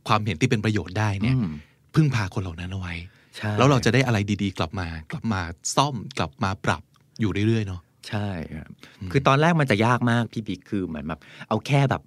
[0.08, 1.50] ความเห็นที่เป็นประโยชน์ได้เนี่ยอืม
[1.94, 2.94] พึ่งพาคนเหล่านั้นเอาไว้
[3.36, 5.40] ใช่แล้วเราจะได้อะไรดีๆ กลับมา กลับมา
[5.76, 6.82] ซ่อมกลับมาปรับ
[7.20, 8.68] อยู่เรื่อยๆเนาะใช่ครับ
[9.12, 12.02] คือตอนแรกมันจะยากมากพี่บิ๊กคือเหมือนแบบเอาแค่แบบ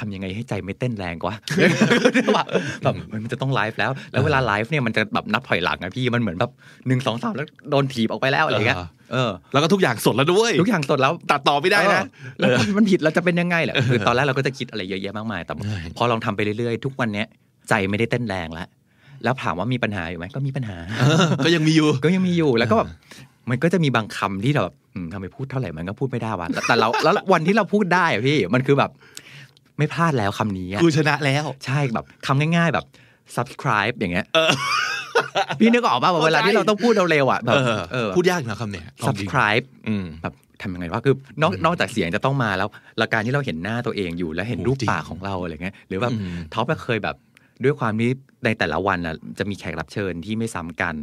[0.00, 1.34] ทำยังไงให้ใจไม่เต้นแรงกว่า
[2.34, 2.46] แบบ
[2.82, 6.50] แบบมันจะต้องไลฟ์แล้ว แล้วเวลาไลฟ์เนี่ยมันจะแบบนับถอยหลังนะพี่มันเหมือนแบบ
[6.86, 12.06] หนึ่งสองสามแล้วโดนถีบออกไปแล้วอะไรเงี้ยเออเออแล้วก็ทุกอย่างสดแล้วด้วยทุกอย่างสดแล้วตัดต่อไม่ได้นะเออ
[12.38, 17.26] แล้วมันมันผิดเราจะเป็นยังไงแหละคือตอนแรกเราก็จะคิดอะไรเยอะแยะมากมายแต่ใช่พอลองทำไปเรื่อยๆ ทุกวันเนี้ย
[17.68, 18.68] ใจไม่ได้เต้นแรงแล้ว
[19.24, 22.88] แล้วถามว่ามีปัญหาอยู่ไหมก็มีปัญหาเออก็ยังมีอยู่ก็ยังมีอยู่แล้วก็แบบ
[23.50, 28.90] มันก็จะมีบางคำที่เราแบบอืมทำไมพูดเท่าไหร่มันก็พูดไม่ได้วะแต่แต่เราแล้ววันที่เราพูดได้อะพี่มันคือแบบ
[29.78, 32.84] ไม่พลาดแล้วคำนี้อะกูชนะแล้ว ใช่แบบคำง่าย ๆแบบ
[33.36, 34.26] subscribe อย่างเงี้ย
[35.60, 47.16] พี่นึกออกป่ะว่าเวลาที่เราต้องพูดเร็วๆอะแบบเออเออพูดยากนะคำเนี้ยลองดิ subscribe อืมแบบทำยังไงวะคือนอกนอกจากเสียงจะต้องมาแล้วและการที่เราเห็นหน้าตัวเองอยู่แล้วเห็นโอ้รูปจริงปากของเราอะไรเงี้ยหรือแบบอืมท็อปก็เคยแบบ
[47.64, 48.10] ด้วยความที่
[48.44, 50.96] ในแต่ละวันอะจะมีแขกรับเชิญที่ไม่ซ้ำกัน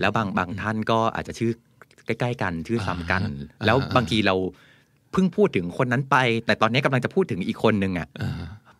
[0.00, 1.52] แล้วบางบางท่านก็อาจจะชื่อ
[2.06, 4.34] ใกล้ ๆ กันชื่อซ้ำกันอ่าแล้วอ่าบางทีเรา
[5.12, 8.32] เพิ่งพูดถึงคนนั้นไป แต่ตอนนี้กำลังจะพูดถึงอีกคนนึงอะอ่า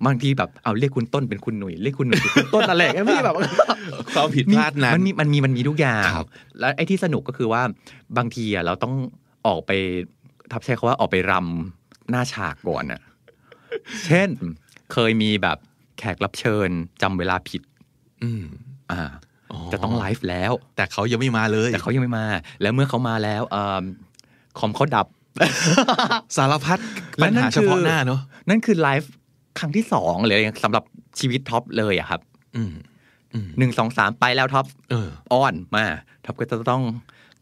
[0.07, 3.35] บางทีแบบเอาเรียกคุณต้นเป็นคุณหนุ่ยเรียกคุณหนุ่ยเป็นคุณต้นอะไรอย่างเงี้ยพี่แบบ
[4.15, 6.27] ความผิดพลาดนั้นมันมีมันมีมันมีทุกอย่างครับ
[6.59, 7.63] แล้วไอ้ที่สนุกก็คือว่า
[8.17, 8.95] บางทีอะเราต้อง
[9.47, 9.71] ออกไป
[10.53, 13.01] ท็อปใช้คำว่าออกไปรำหน้าฉากก่อนอะ
[14.07, 14.29] เช่น
[14.93, 15.59] เคยมีแบบ
[15.99, 16.69] แขกรับเชิญ
[17.03, 17.63] จำเวลาผิด
[18.23, 18.45] อืม
[18.91, 19.01] อ่า
[19.53, 22.27] อ๋อจะต้องไลฟ์แล้ว แต่เขายังไม่มาเลย แต่เขายังไม่มา
[22.63, 23.83] แล้วเมื่อเขามาแล้วเอิ่ม
[24.59, 25.07] คอมเขาดับ
[26.37, 26.79] สารพัด
[27.19, 29.11] และปัญนั่หาเฉพาะหน้าเนอะนั่นคือไลฟ์
[29.59, 30.85] ครั้งที่สองเลยสำหรับ
[31.19, 32.21] ชีวิตท็อปเลยอะครับ
[32.57, 32.73] อืม
[33.35, 35.85] อืมหนึ่งสองสามไปแล้วท็อปเออ on มา
[36.25, 36.83] ท็อปก็จะต้อง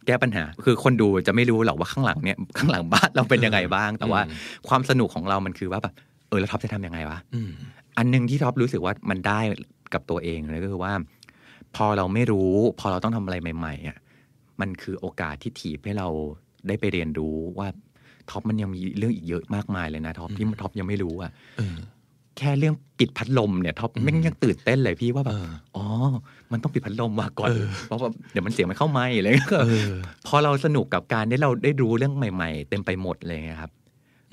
[0.07, 4.35] แก้ปัญหา คือคนดูจะไม่รู้หรอกว่าข้างหลังเนี่ยข้างหลังบ้านเราเป็นยังไงบ้าง แต่ว่าอืม
[4.69, 5.95] ความสนุกของเรามันคือว่าแบบ
[6.29, 7.51] เออแล้วท็อปจะทำยังไงวะอืม
[7.99, 9.41] อันหนึ่งที่ท็อปรู้สึกว่ามันได้
[9.95, 10.93] กับตัวเองเลยก็คือว่า
[11.77, 13.99] พอเราไม่รู้ พอเราต้องทำอะไรใหม่ๆอะ
[14.61, 16.09] มันคือโอกาสที่ถีบให้เรา
[16.69, 17.69] ได้ไปเรียนรู้ว่า
[18.31, 21.77] ท็อปมันยังมีเรื่องอีกเยอะมากมายเลยนะท็อปที่ท็อปยังไม่รู้อะเออ
[22.39, 25.85] แค่เรื่องปิดพัดลมเนี่ยท็อปแม่งยังตื่นเต้นเลยพี่ว่าแบบเอออ๋อ
[26.53, 29.93] มันต้องปิดพัดลมมาก่อนเออเพราะว่าเดี๋ยวมันเสียงมันเข้าไหมอะไรเงี้ยเออ
[30.27, 33.71] พอเราสนุกกับการได้เราได้รู้เรื่องใหม่ ๆ เต็มไปหมดเลยไงครับ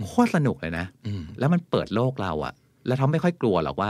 [0.09, 2.53] โคตรสนุกเลยนะอืมแล้วมันเปิดโลกเราอะ
[2.87, 3.89] แล้วท็อปไม่ค่อยกลัวหรอกว่า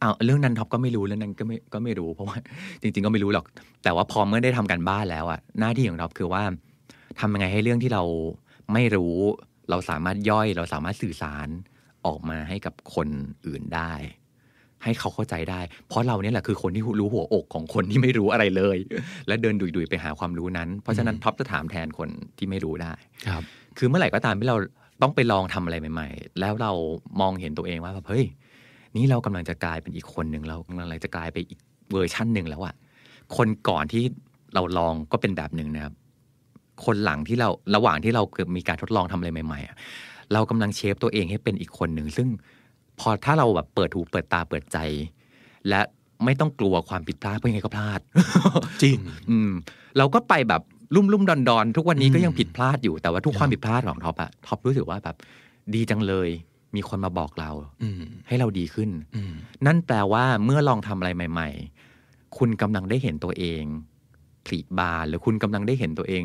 [0.00, 2.36] เอาเรื่องนั้นท็อปก็ไม่รู้เรื่องนั้นก็ไม่ก็ไม่รู้เพราะว่า
[2.82, 3.44] จริง ๆ ก็ไม่รู้หรอก
[3.84, 6.42] แต่ว่าพอเมื่อได้ทำการบ้านแล้วอะหน้าที่ของท็อปคือว่า
[7.20, 8.02] ทำยังไงให้เรื่องที่เรา
[8.72, 9.14] ไม่รู้
[9.70, 11.48] เราสามารถย่อยเราสามารถสื่อสาร
[12.06, 13.08] ออกมาให้กับคน
[13.46, 13.92] อื่นได้
[14.84, 18.78] ให้เขาเข้าใจได้ เพราะเราเนี่ยแหละคือคนที่รู้หัวอกของคนที่ไม่รู้อะไรเลย
[19.26, 22.92] และเดินดุ่ยๆไปหาความรู้นั้น เพราะฉะนั้นท็อปจะถามแทนคนที่ไม่รู้ได้
[23.28, 23.42] ครับ
[23.78, 24.56] คือเมื่อไหร่ก็ตามที่เรา
[25.02, 26.72] ต้องไปลองทำอะไรใหม่ ๆ แล้วเรา
[27.20, 28.24] มองเห็นตัวเองว่าแบบเฮ้ย
[28.96, 31.60] นี่เรากำลังจะกลายเป็นอีกคนหนึ่งเรากำลังจะกลายไปอีก
[31.92, 32.74] เวอร์ชั่นหนึ่งแล้วอะ
[33.36, 34.02] คนก่อนที่
[34.54, 35.94] เราลองก็เป็นแบบหนึ่งนะครับ
[36.84, 39.76] คนหลังที่เราระหว่างที่เราเกิดมีการทดลองทำอะไรใหม่ๆอะ
[40.32, 42.28] เรากำลังเชฟตัวเองให้เป็นอีกคนหนึ่ง ซึ่ง
[43.00, 44.78] พอถ้าเราแบบเปิดหูเปิดตาเปิดใจ
[45.68, 45.80] และ
[46.24, 48.00] ไม่ต้องกลัวความผิดพลาดเพราะยังไงก็พลาด
[48.82, 48.98] จริง
[49.30, 49.50] อืม
[49.98, 50.62] เราก็ไปแบบ
[50.94, 55.16] ลุ่มลุ่มดอนดอนๆทุกวันนี้ก็ยังอืมผิดพลาดอยู่แต่ว่าทุกครับความผิดพลาดของท็อปอะท็อปรู้สึกว่าแบบ
[55.74, 56.28] ดีจังเลย
[56.74, 57.50] มีคนมาบอกเรา
[57.82, 59.32] อืมให้เราดีขึ้นอืม
[59.66, 61.48] นั่นแปลว่าเมื่อลองทำอะไรใหม่
[61.92, 63.62] ๆ คุณกำลังได้เห็นตัวเอง
[64.46, 66.24] ผลิบานหรือคุณกำลังได้เห็นตัวเอง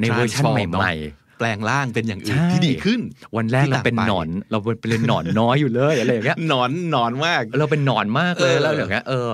[0.00, 0.94] ในเวอร์ชัน Transform ใหม่
[1.38, 9.28] แปลงร่างเป็นอย่างอื่นใช่ที่ดีขึ้นๆวันแรกที่เราเป็นต่างไปหนอน เราเป็นหนอนน้อยอยู่เลยอะไรอย่างเงี้ยหนอนหนอนมาก เราเป็นหนอนมากเลยเออแล้วอย่างเงี้ยเออ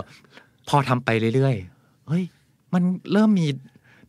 [0.68, 2.24] พอทำไปเรื่อยๆเฮ้ย
[2.74, 3.46] มันเริ่มมี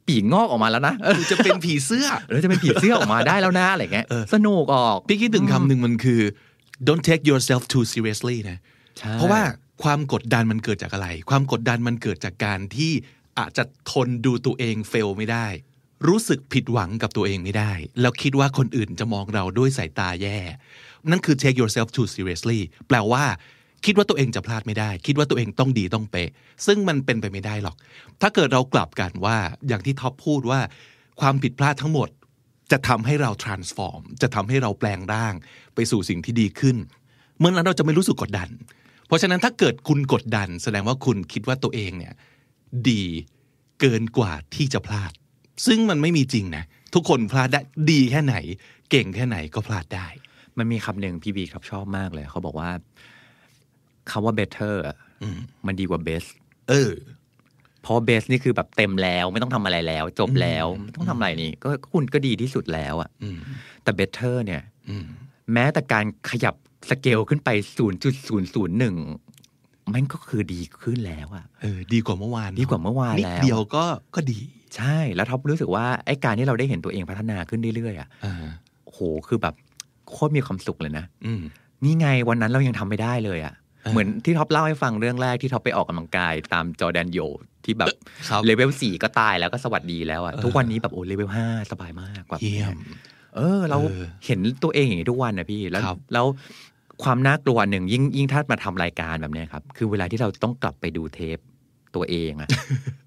[0.08, 6.22] ปีกงอกออกมาแล้วนะเออจะเป็นผีเสื้อแล้วจะเป็นผีเสื้อออกมาได้แล้วนะอะไรเงี้ยเออสนุกออกพี่คิดถึงคำหนึ่งมันคือ
[6.88, 8.58] don't take yourself too seriously นะ
[8.98, 9.42] ใช่เพราะว่า
[9.84, 12.92] ความกดดันมันเกิดจากอะไร ความกดดันมันเกิดจากการที่
[13.40, 15.48] อาจจะทนดูตัวเองเฟลไม่ได้
[16.08, 20.38] รู้สึกผิดหวังกับตัวเองไม่ได้ แล้วคิดว่าคนอื่นจะมองเราด้วยสายตาแย่
[21.10, 23.24] นั่นคือ take yourself too seriously แปลว่า
[23.86, 26.30] คิดว่าตัวเองจะพลาดไม่ได้ คิดว่าตัวเองต้องดีต้องเป๊ะ
[26.66, 27.76] ซึ่งมันเป็นไปไม่ได้หรอก
[28.22, 29.38] ถ้าเกิดเรากลับกันว่า
[29.68, 30.60] อย่างที่ท็อปพูดว่า
[31.20, 32.10] ความผิดพลาดทั้งหมด
[32.72, 35.34] จะทำให้เรา transform จะทำให้เราแปลงร่าง
[35.76, 36.78] ไปสู่สิ่งที่ดีขึ้น
[37.40, 38.50] เมื่อนั้นเราจะไม่รู้สึกกดดัน
[39.08, 42.14] เพราะฉะนั้นถ้าเกิดคุณกดดัน แสดงว่าคุณคิดว่าตัวเองเนี่ย
[42.90, 43.04] ดี
[43.80, 45.12] เกินกว่าที่จะพลาด
[45.66, 46.64] ซึ่งมันไม่มีจริงนะ
[46.94, 47.62] ทุกคนพลาดได้
[47.92, 48.36] ดีแค่ไหน
[48.90, 50.08] เก่งแค่ไหนก็พลาดได้
[50.58, 52.70] มันมีคำหนึ่งพี่บีครับชอบมากเลย เขาบอกว่า
[54.12, 56.30] คำว่า better อะอืมมันดีกว่า best
[56.70, 56.92] เออ
[57.82, 63.38] เพราะ best นี่คือแบบเต็มแล้วไม่ต้องทำอะไรแล้ว จบแล้วไม่ต้องทำอะไรนี่ ก็คุณก็ดีที่สุดแล้วอะอืม
[63.84, 65.06] แต่ better เนี่ยอืม
[65.54, 66.56] แม้แต่การขยับ
[66.90, 67.50] สเกลขึ้นไป
[68.32, 73.86] 0.001 มันก็คือดีขึ้นแล้วอะเออดีกว่าเมื่อวาน ดีกว่าเมื่อวานนิดแล้วเดียวก็
[74.16, 74.40] ก็ดี
[74.76, 78.34] ใช่แล้วท็อปรู้สึกว่าไอ้การที่เราได้เห็นตัวเองพัฒนาขึ้นเรื่อยๆอะอ่า
[78.86, 79.54] โอ้โหคือแบบ
[80.10, 81.42] โคตรมีความสุขเลยนะอืม
[81.84, 83.54] นี่ไงวันนั้นเรายังทำไม่ได้เลยอะ่ะ
[83.86, 87.20] อ่าเหมือนที่ท็อปเล่าให้ฟังเรื่องแรกที่ท็อปไปออกกำลังกาย ตามจอร์แดนโย
[87.66, 87.88] ที่แบบ
[88.30, 92.78] ครับเลเวลสี่ก็ตายแล้วก็สวัสดีแล้วอะ่ะเออทุกวันนี้แบบโอ้เลเวลห้าสบายมากกว่าเยี่ยม
[93.36, 96.26] เออ เราเออเห็นตัวเองอย่างนี้ทุกวันนะพี่แล้วครับแล้ว
[97.04, 101.38] ความน่ากลัวหนึ่งยิ่งยิ่งถ้ามาทำรายการแบบเนี้ยครับ คือเวลาที่เราต้องกลับไปดูเทป
[101.96, 103.03] ตัวเองอะเออ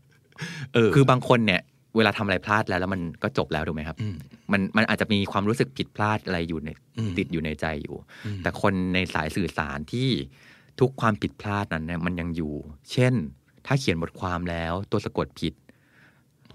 [0.94, 1.62] คือบางคนเนี่ย
[1.96, 4.16] เวลาทำอะไรพลาดแล้วแล้วมันก็จบแล้วถูกไหมครับอืม
[4.53, 6.68] มันมันอาจจะมีความรู้สึกผิดพลาดอะไรอยู่ใน
[6.99, 7.96] อืมติดอยู่ในใจอยู่
[8.27, 10.09] อืมแต่คนในสายสื่อสารที่
[10.81, 12.55] ทุกความผิดพลาดนั้นเนี่ยมันยังอยู่
[12.92, 13.14] เช่น
[13.66, 15.55] ถ้าเขียนบทความแล้วตัวสะกดผิด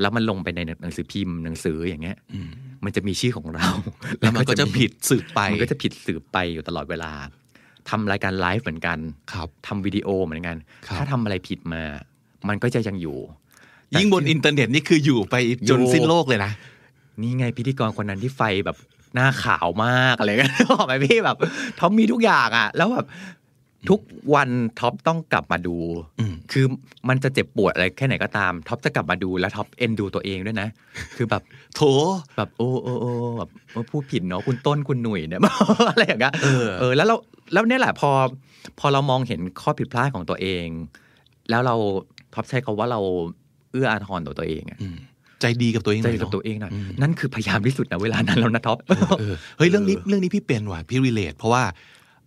[0.01, 2.49] แล้วมันลงไปในหนังสือพิมพ์หนังสืออย่างเงี้ยอืม
[2.85, 3.67] มันจะมีชื่อของเรา
[4.19, 7.11] แล้วมันก็จะผิดสืบไปมันก็จะผิดสืบไปอยู่ตลอดเวลา
[7.89, 8.99] ทำรายการไลฟ์เหมือนกัน
[9.33, 11.83] ครับทำวิดีโอเหมือนกันครับถ้าทำอะไรผิดมา
[12.49, 13.17] มันก็จะยังอยู่
[13.99, 15.35] ยิ่งบนอินเทอร์เน็ตนี่คืออยู่ไป
[15.69, 16.51] จนอยู่สิ้นโลกเลยนะ
[17.21, 18.77] นี่ไงพิธีกรคนนั้นที่ไฟแบบ
[19.15, 21.37] หน้าขาวมากอะไรกันบอกไหมพี่แบบ
[21.79, 23.07] ท็อปมีทุกอย่างอะ แล้วแบบ
[23.89, 23.99] ทุก
[24.35, 24.49] วัน
[24.79, 25.77] ท็อปต้องกลับมาดู
[26.19, 26.65] อืมคือ
[27.09, 30.67] มันจะเจ็บปวดอะไรแค่ไหนก็ตามท็อปจะกลับมาดูแล้วท็อปเอ็นดูตัวเองด้วยนะ
[31.15, 31.41] คือแบบ
[31.75, 31.81] โถ
[32.37, 35.41] แบบโอ้โอ้โอ้แบบเออพูดผิดเนาะคุณต้นคุณหนุ่ยเนี่ย
[35.91, 37.15] อะไรอย่างเงี้ยเออเออแล้วเรา
[37.53, 38.09] แล้วเนี่ยแหละพอ
[38.79, 40.65] พอเรามองเห็นข้อผิดพลาดของตัวเอง
[41.49, 41.75] แล้วเรา
[42.33, 42.99] ท็อปใช้คำว่าเรา
[43.71, 44.97] เอื้ออาทรต่อตัวเองอะอืม
[45.41, 48.77] ใจดีกับตัวเองหน่อยกับเนาะตัวเองหน่อยอืมนั่นคือพยายามที่สุดนะเวลานั้นแล้วนะท็อป
[49.19, 51.63] เออเฮ้ยเรื่องนี้เรื่องนี้พี่เป็นว่ะพี่ relate เพราะว่า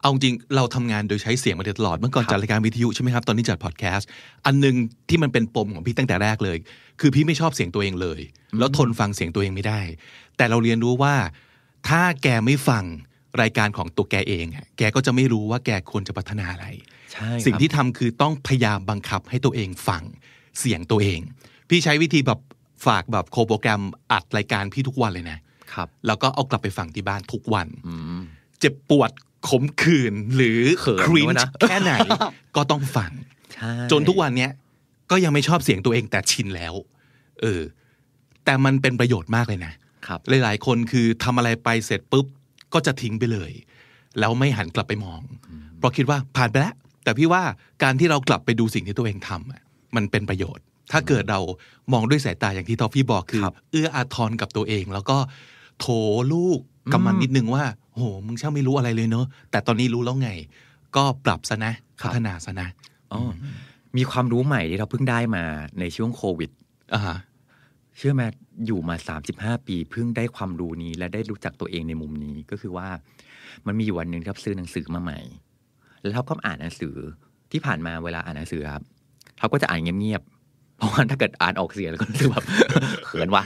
[0.00, 4.08] เอาจริงเราทำงานโดยใช้เสียงมาโดยตลอดเมื่อก่อนครับจัดรายการวิทยุใช่ไหมครับตอนนี้จัดพอดแคสต์
[4.46, 4.74] อันหนึ่ง
[5.08, 6.58] ที่มันเป็นปมของพี่ตั้งแต่แรกเลย
[7.00, 8.20] คือพี่ไม่ชอบเสียงตัวเองเลย
[8.58, 9.80] แล้วทนฟังเสียงตัวเองไม่ได้
[10.36, 11.14] แต่เราเรียนรู้ว่า
[11.88, 12.84] ถ้าแกไม่ฟัง
[13.40, 16.66] รายการของตัวแกเองอะแกก็จะไม่รู้ว่าแกควรจะพัฒนาอะไร
[17.12, 20.02] ใช่สิ่งครับที่ทำคือต้องพยายามบังคับให้ตัวเองฟัง
[20.60, 21.20] เสียงตัวเอง
[21.68, 22.40] พี่ใช้วิธีแบบ
[22.86, 25.38] ฝากแบบโคโปรแกรมอัดรายการพี่ทุกวันเลยนะ
[25.72, 28.22] ครับ แล้วก็เอากลับไปฟังที่บ้านทุกวันอืม
[28.60, 29.10] เจ็บปวด
[29.48, 31.92] ขมขื่นหรือเขินครีนด้วยนะแค่ไหน
[32.56, 33.12] ก็ต้องฟัง
[33.54, 34.50] ใช่จนทุกวันเนี้ย
[35.10, 36.74] ก็ยังไม่ชอบเสียงตัวเองแต่ชินแล้ว
[37.40, 37.62] เออ
[38.44, 39.72] แต่มันเป็นประโยชน์มากเลยนะ
[40.06, 42.26] ครับ หลาย ๆ คนคือทำอะไรไปเสร็จปุ๊บ
[42.74, 43.52] ก็จะทิ้งไปเลย
[44.18, 45.20] แล้วไม่หันกลับไปมอง
[45.78, 47.42] เพราะคิดว่าผ่านไปแล้ว แต่พี่ว่า
[47.82, 49.62] การที่เรากลับไปดูสิ่งที่ตัวเองทำอะ
[49.96, 51.40] มันเป็นประโยชน์ ถ้าเกิดเรา
[51.92, 55.16] มองด้วยสายตาอย่างที่ทอฟฟี่บอกคือครับเอื้ออาทรกับตัวเอง แล้วก็
[55.80, 55.86] โถ
[56.32, 56.58] ลูก
[56.92, 60.30] กำมันนิดนึงว่าโหมึงช่างไม่รู้อะไรเลยเนอะแต่ตอนนี้รู้แล้วไง
[60.96, 62.68] ก็ปรับซะนะพัฒนาซะนะ
[63.12, 63.20] อ๋อ
[63.96, 65.44] มีความรู้ใหม่ที่เราเพิ่งได้มา
[65.80, 66.50] ในช่วงโควิด
[66.94, 67.16] อ่าฮะ
[67.96, 68.22] เชื่อไหม
[68.66, 68.96] อยู่มา
[69.30, 72.88] 35 ปีเพิ่งได้ความรู้นี้ และได้รู้จักตัวเองในมุมนี้ก็คือว่า
[73.66, 75.20] มันมีอยู่วันหนึ่งที่เราซื้อหนังสือมาใหม่
[76.00, 76.94] แล้วเขาก็อ่านหนังสือ
[77.52, 78.84] ที่ผ่านมาเวลาอ่านหนังสือครับ
[79.44, 82.44] เขาก็จะอ่านเงียบๆเพราะว่าถ้าเกิดอ่านออกเสียงแล้วก็รู้สึกแบบ
[83.06, 83.42] เขินว่ะ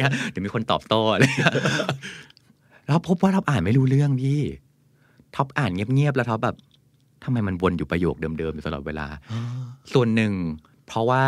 [0.00, 1.54] เงี้ยเดี๋ยวมีคนตอบโต้อะไรเงี้ย
[2.86, 4.40] แล้วพบว่าท็อปอ่านไม่รู้เรื่องพี่
[5.36, 6.56] ท็อปอ่านเงียบๆแล้วท็อปแบบ
[7.24, 9.06] ทำไมมันวนอยู่ประโยคเดิมๆอยู่ตลอดเวลา
[9.92, 10.32] ส่วนหนึ่ง
[10.86, 11.24] เพราะว่า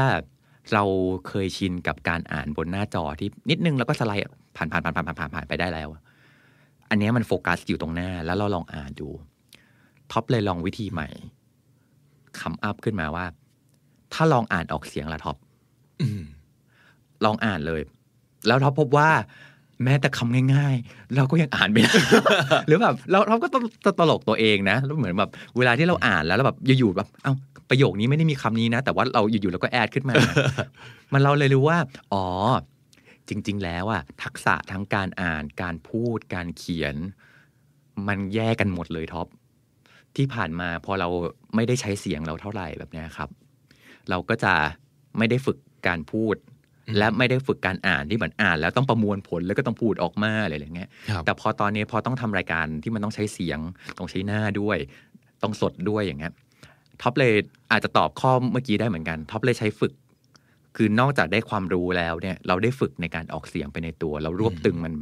[0.73, 0.85] เรา
[1.29, 4.25] เคยชินกับการอ่านบนหน้าจอที่นิดนึงแล้วก็สไลด์
[4.57, 5.89] ผ่านผ่านผ่านผ่านผ่านผ่านผ่านไปได้แล้ว
[6.91, 9.09] อันนี้มันโฟกัสอยู่ตรงหน้า แล้วเราลองอ่านดู
[10.13, 11.09] ท็อปเลยลองวิธีใหม่
[12.41, 13.25] คำอัพขึ้นมาว่า
[14.13, 15.37] ถ้าลองอ่านออกเสียงละท็อป
[16.03, 16.23] อืม
[17.25, 17.81] ลองอ่านเลย
[18.47, 19.11] แล้วท็อปพบว่า
[19.85, 21.93] แม้แต่คำง่ายๆ เราก็ยังอ่านไม่ได้
[22.67, 23.65] หรือแบบเราเราก็ต้อง
[23.99, 27.35] ตลกตัวเองนะแล้วเหมือนแบบเวลาที่เราอ่านแล้วแล้วแบบอยู่ๆแบบเอ้า
[27.71, 30.15] ประโยคนี้ไม่ได้มีคำนี้นะ แต่ว่าเราอยู่ๆเราก็แอดขึ้นมา
[31.13, 31.79] มันเราเลยรู้ว่า
[32.13, 32.27] อ๋อ
[33.29, 36.95] จริง ๆ แล้วอะทักษะทั้งการอ่านการพูดการเขียน
[38.09, 39.27] มันแยกกันหมดเลยท็อป
[40.17, 41.09] ที่ผ่านมาพอเรา
[41.55, 43.29] ไม่ได้ใช้เสียงเราเท่าไหร่แบบเนี้ยครับ
[44.11, 44.55] เราก็จะ
[45.19, 46.37] ไม่ได้ฝึกการพูด
[46.99, 53.59] และไม่ได้ฝึกการอ่านที่เหมือนอ่าน แล้วต้องประมวลผลแล้วก็ต้องพูดออกมาอะไรอย่างเงี้ยครับแต่พอตอนนี้พอต้องทำรายการที่มันต้องใช้เสียง
[53.99, 54.79] ต้องใช้หน้าด้วย
[55.43, 56.33] ต้องสดด้วยอย่างเงี้ย
[57.03, 57.33] ท็อปเลย
[57.73, 59.93] อาจจะตอบข้อเมื่อกี้ได้เหมือนกันท็อปเลยใช้ฝึก
[60.77, 64.95] คือนอกจากได้ความรู้แล้วเนี่ยเราได้ฝึกในการออกเสียงไปในตัว เรารวบตึงมัน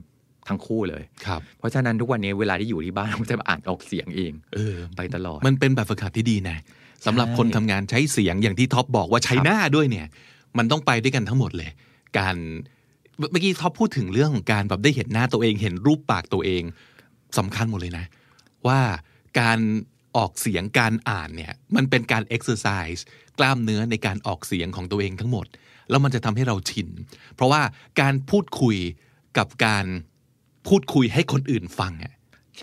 [0.48, 6.56] ทั้งคู่เลยครับเพราะฉะนั้นทุกวันนี้เวลาที่อยู่ที่บ้านผมจะอ่านออกเสียงเองเออไปตลอด มันเป็นแบบฝึกหัดที่ดีนะ
[7.06, 10.06] สำหรับคนทำงานใช้เสียงอย่างที่ท็อปบอกว่าใช้ครับหน้าด้วยเนี่ย
[10.58, 11.70] มันต้องไปด้วยกันทั้งหมดเลย
[12.18, 12.36] การ
[13.18, 16.62] เมื่อกี้ท็อปพูดถึงเรื่องของการแบบได้เห็นหน้าตัวเอง เห็นรูปปากตัวเอง
[17.38, 18.04] สำคัญหมดเลยนะ
[18.66, 18.80] ว่า
[19.40, 19.58] การ
[20.16, 23.00] ออกเสียงการอ่านเนี่ยมันเป็นการ exercise
[23.38, 25.46] กล้ามเนื้อในการออกเสียงของตัวเองทั้งหมด
[25.90, 26.88] แล้วมันจะทำให้เราชิน
[27.34, 27.62] เพราะว่า
[28.00, 28.76] การพูดคุย
[29.38, 29.86] กับการ
[30.68, 32.14] พูดคุยให้คนอื่นฟังอะ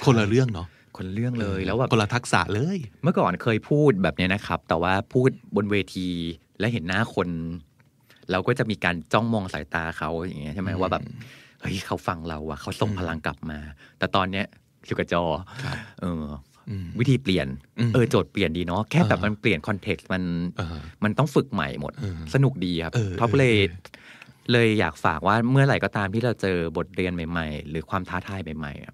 [0.06, 6.08] คนละเรื่องเนาะ คนเรื่องเลยแล้วแบบคนละทักษะเลย เมื่อก่อนเคยพูดแบบเนี้ยนะครับ แต่ว่าพูดบนเวที
[6.60, 7.28] และเห็นหน้าคน
[8.32, 11.04] เราก็จะมีการจ้องมองสายตาเขาอย่างเงี้ยใช่ไหมอืมว่าแบบ
[11.62, 13.60] เฮ้ยเขาฟังเราอะเขาส่งพลังกลับมา
[14.00, 14.46] แต่ตอนเนี้ย
[14.86, 15.24] อยู่กับจอ
[15.64, 16.26] ครับเออ
[16.70, 17.48] อืมวิธีเปลี่ยน
[17.80, 20.24] อืมเออโจทย์เปลี่ยนดีเนาะแค่แบบเออมันเปลี่ยน context มัน
[20.58, 23.96] เออมันต้องฝึกใหม่หมดเออสนุกดีครับเออท็อปเออเลยเออ
[24.52, 28.94] เลยอยากฝากว่าเมื่อไหร่ก็ตามที่เราเจอบทเรียนใหม่ ๆ หรือความท้าทายใหม่ๆอะ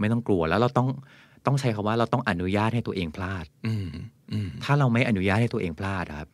[0.00, 0.88] ไม่ต้องกลัวแล้วเราต้อง
[1.46, 3.88] ต้องใช้คำว่าเราต้องอนุญาตให้ตัวเองพลาด อืม
[4.32, 6.28] อืมถ้าเราไม่อนุญาตให้ตัวเองพลาดอะครับ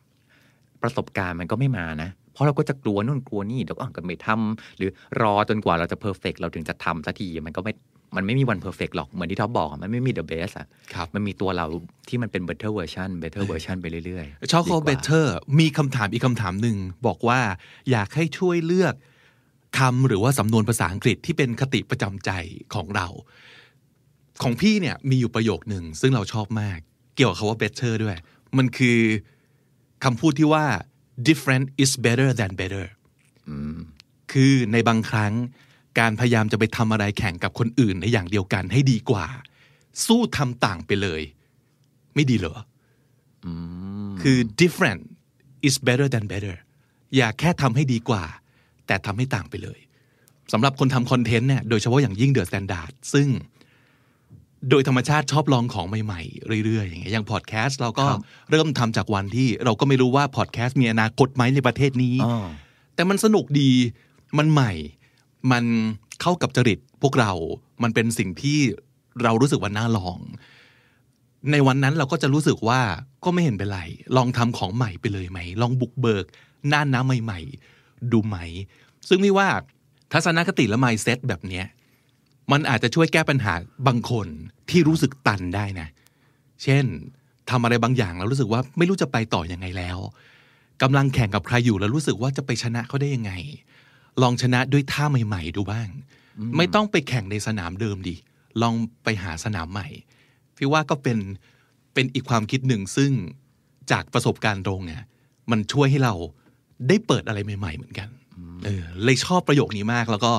[0.81, 4.89] ประสบการณ์มันก็ไม่มานะ เพราะเราก็จะกลัวนู่นกลัวนี่เดี๋ยวก็อะก็ไม่ทำหรือ
[5.21, 7.73] รอจนกว่าเราจะ perfect เราถึงจะทำสักทีมันก็ไม่
[8.15, 11.65] มันไม่มีวัน perfect หรอกเหมือนที่ท็อปบอกอะมันไม่มี the best อะครับมันมีตัวเรา
[12.09, 17.39] ที่มันเป็น better version better version ไปเรื่อยๆชอ c ดี o กว่าเบเ t อร์มีคำถามอีกคำถามหนึ่งบอกว่า
[17.91, 18.95] อยากให้ช่วยเลือก
[19.79, 22.31] คำหรือว่าสำนวนภาษาอังกฤษที่เป็นคติประจำใจ
[22.75, 23.07] ของเรา
[24.43, 26.79] ของพี่เนี่ยมีอยู่ประโยคหนึ่งซึ่งเราชอบมาก
[27.15, 28.17] เกี่ยวกับคำว่า better ด้วย
[28.57, 28.99] มันคือ
[30.03, 30.65] คำพูดที่ว่า
[31.27, 32.85] different is better than better
[34.31, 35.33] คือในบางครั้ง
[35.99, 39.25] การพยายามจะไปทำอะไรแข่งกับคนอื่นในอย่างเดียวกันให้ดีกว่า
[40.05, 41.21] สู้ทำต่างไปเลย
[42.15, 42.57] ไม่ดีเหรอ
[43.45, 43.47] อ
[44.21, 45.01] คือ different
[45.67, 46.55] is better than better
[47.15, 48.23] อย่าแค่ทำให้ดีกว่า
[48.87, 49.79] แต่ทำให้ต่างไปเลย
[50.51, 53.27] สำหรับคนทำคอนเทนต์เนี่ยโดยเฉพาะอย่างยิ่ง THE STANDARD ซึ่ง
[54.69, 58.19] โดยธรรมชาติชอบลองของใหม่ๆ เรื่อยๆ อย่างเงี้ยอย่างพอดแคสต์เราก็ครับ
[58.51, 62.47] เริ่มทำจากวันที่เราก็ไม่รู้ว่าพอดแคสต์มีอนาคตไหมในประเทศนี้อ๋อ
[62.95, 63.71] แต่มันสนุกดี
[64.37, 64.71] มันใหม่
[65.51, 65.63] มัน
[66.21, 67.31] เข้ากับจริตพวกเรา
[67.83, 68.59] มันเป็นสิ่งที่
[69.23, 70.19] เรารู้สึกว่าน่าลอง
[71.51, 72.81] ในวันนั้นเราก็จะรู้สึกว่า
[73.23, 73.81] ก็ไม่เห็นเป็นไร
[74.17, 76.25] ลองทำของใหม่ไปเลยไหม ลองบุกเบิก
[76.69, 77.39] หน้าน้ำใหม่
[77.73, 78.37] ๆ ดูไหม
[79.09, 79.47] ซึ่งไม่ว่า
[80.13, 81.65] ทัศนคติและ mindset แบบเนี้ย
[82.51, 83.53] มันอาจจะช่วยแก้ปัญหา
[83.87, 84.27] บางคน
[84.69, 85.87] ที่รู้สึกตันได้นะ
[86.63, 86.85] เช่น
[87.49, 89.97] ทำอะไรบางอย่างแล้วรู้สึกว่าไม่รู้จะไปต่อยังไงแล้ว
[90.81, 93.31] กำลังแข่งกับใครอยู่แล้วรู้สึกว่าจะไปชนะเขาได้ยังไง
[94.21, 95.87] ลองชนะด้วยท่าใหม่ ๆ ดูบ้าง
[96.57, 98.15] ไม่ต้องไปแข่งในสนามเดิมดิ
[98.61, 99.87] ลองไปหาสนามใหม่
[100.55, 101.17] พี่ว่าก็เป็น
[101.93, 103.11] เป็นอีกความคิดหนึ่งซึ่ง
[103.91, 105.03] จากประสบการณ์ตรงเนี่ย
[105.51, 106.13] มันช่วยให้เรา
[106.87, 108.09] ได้เปิดอะไรใหม่ ๆ เหมือนกัน
[108.65, 110.31] เออเลยชอบประโยคนี้มากแล้วก็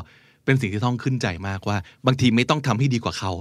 [0.49, 3.33] เป็นสิ่งที่ต้องขึ้นใจมากว่า บางทีไม่ต้องทำให้ดีกว่าเขา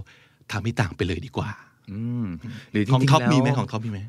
[0.51, 1.49] ทำให้ต่างไปเลยดีกว่า
[1.91, 2.25] อืม
[2.71, 3.99] หรือจริงๆแล้วของท็อปมีไหมของท็อปมีไหม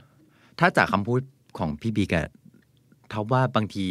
[0.58, 1.20] ถ้าจากคำพูด
[1.58, 2.26] ของพี่บิ๊กอะ
[3.12, 3.86] ท็อปว่าบางที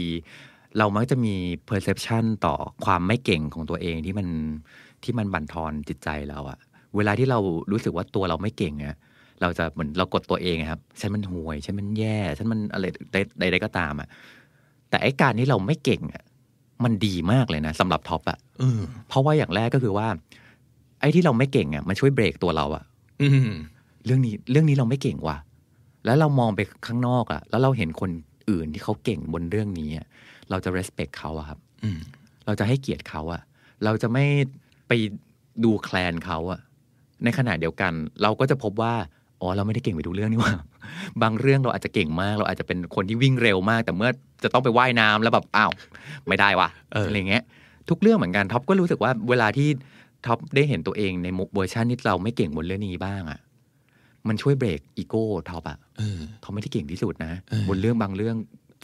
[0.77, 1.33] เรามักจะมี
[1.69, 4.27] perception ต่อความไม่เก่งของตัวเองที่มัน
[5.03, 6.57] ที่มันบั่นทอนจิตใจเราอะ
[6.95, 7.39] เวลาที่เรา
[7.71, 8.95] รู้สึกว่าตัวเราไม่เก่งอะ
[9.41, 12.85] เราจะเหมือนเรากดตัวเองอะครับฉันมันห่วยฉันมันแย่ฉันมันอะไร
[13.39, 14.07] ใดๆก็ตามอะ
[14.89, 16.23] แต่ไอ้การที่เราไม่เก่งอะ
[16.83, 20.07] มันดีมากเลยนะสำหรับท็อปอะเออเพราะว่าอย่างแรกก็คือว่า
[20.99, 22.83] ไอ้ที่เราไม่เก่งอะมันช่วยเบรกตัวเราอะ
[23.21, 23.51] อืม
[24.05, 25.37] เรื่องนี้เรื่องนี้เราไม่เก่งว่ะ
[26.05, 28.11] แล้วเรามองไปข้างนอกอะแล้วเราเห็นคน
[28.49, 30.05] อื่นที่เขาเก่งบนเรื่องนี้อะ
[30.49, 31.99] เราจะ respect เขาอะครับอืม
[32.45, 33.41] เราจะให้เกียรติเขาอะ
[33.83, 34.25] เราจะไม่
[34.87, 34.91] ไป
[35.63, 36.59] ดูแคลนเขาอะ
[37.23, 38.93] ในขณะเดียวกัน เราก็จะพบว่า
[39.41, 40.53] อ๋อเราไม่ได้เก่งไปทุกเรื่องนี่หว่า
[41.21, 44.09] บางเรื่องเราอาจจะเก่งมาก เราอาจจะเป็นคนที่วิ่งเร็วมาก แต่เมื่อ
[44.43, 45.71] จะต้องไปว่ายน้ำแล้วแบบอ้าว
[46.27, 47.43] ไม่ได้ว่ะเออออะไรเงี้ย
[47.89, 49.67] ทุกเรื่องเหมือนกันท็อปก็รู้สึกว่าเวลาที่
[50.25, 53.39] ท็อปได้เห็นตัวเองในมุมเวอร์ชันที่เราไม่เก่งบนเรื่องนี้บ้างอะ
[54.27, 58.35] มันช่วยเบรกอีโก้ท็อปอะเออเขาไม่ได้เก่งที่สุดนะเออบนเรื่องบางเรื่อง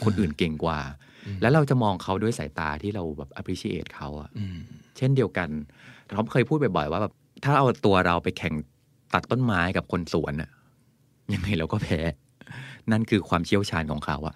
[0.06, 0.80] คนอื่นเก่งกว่า
[1.26, 4.58] อืมแล้วเราจะมองเขาด้วยสายตาที่เราแบบ appreciate เขาอะอืม
[4.98, 5.50] เช่นเดียวกัน
[6.18, 7.14] ท็อปเคยพูดบ่อยๆว่าแบบ
[7.44, 8.54] ถ้าเอาตัวเราไปแข่ง
[9.14, 10.50] ตัดต้นไม้กับคนสวนอะ
[11.34, 12.00] ยังไงเราก็แพ้
[12.92, 14.36] นั่นคือความเชี่ยวชาญของเขาอะ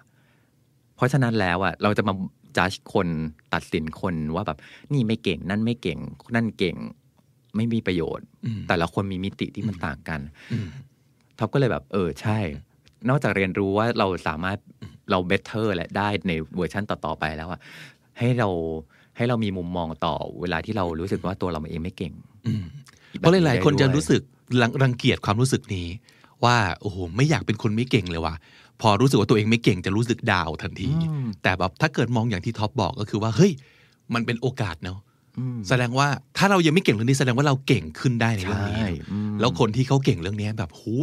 [0.96, 2.14] เพราะฉะนั้นแล้วอะเราจะมา
[2.58, 3.08] จัดคน
[3.54, 4.58] ตัดสินคนว่าแบบ
[4.92, 5.98] นี่ไม่เก่ง นั่นไม่เก่ง
[6.34, 6.76] นั่นเก่ง
[7.56, 10.20] ไม่มีประโยชน์อืมแต่ละคนมีมิติที่มันต่างกัน
[10.52, 10.68] อืม
[11.38, 12.38] ท็อปก็เลยแบบ เออ ใช่
[13.08, 14.58] นอกจากเรียนรู้ว่าเราสามารถ
[15.10, 17.60] เรา better และได้ในเวอร์ชันต่อ ๆ ไปแล้วอะ
[18.18, 18.48] ให้เรา
[19.16, 22.12] ให้เรามีมุมมองต่อเวลาที่เรารู้สึกว่าตัวเราเองไม่เก่ง
[22.46, 22.64] อืม
[23.12, 24.22] อีกเพราะแบบหลายๆคนได้จะด้วยรู้สึก
[24.60, 25.88] รังรังเกียจความรู้สึกนี้
[26.44, 28.34] ว่าโอ้โหไม่อยากเป็นคนไม่เก่งเลยว่ะ
[28.80, 33.52] พอรู้สึกว่าตัวเองไม่เก่งจะรู้สึก down ทันทีอืมแต่แบบถ้าเกิดมองอย่างที่ท็อปบอกก็คือว่าเฮ้ย
[34.14, 34.98] มันเป็นโอกาสเนาะ
[35.38, 36.08] อืมแสดงว่า
[36.38, 40.94] ถ้าเรายังไม่เก่งเรื่องนี้แสดงว่าเราเก่งขึ้นได้ในเรื่องนี้ใช่อืมแล้วคนที่เขาเก่งเรื่องนี้แบบหู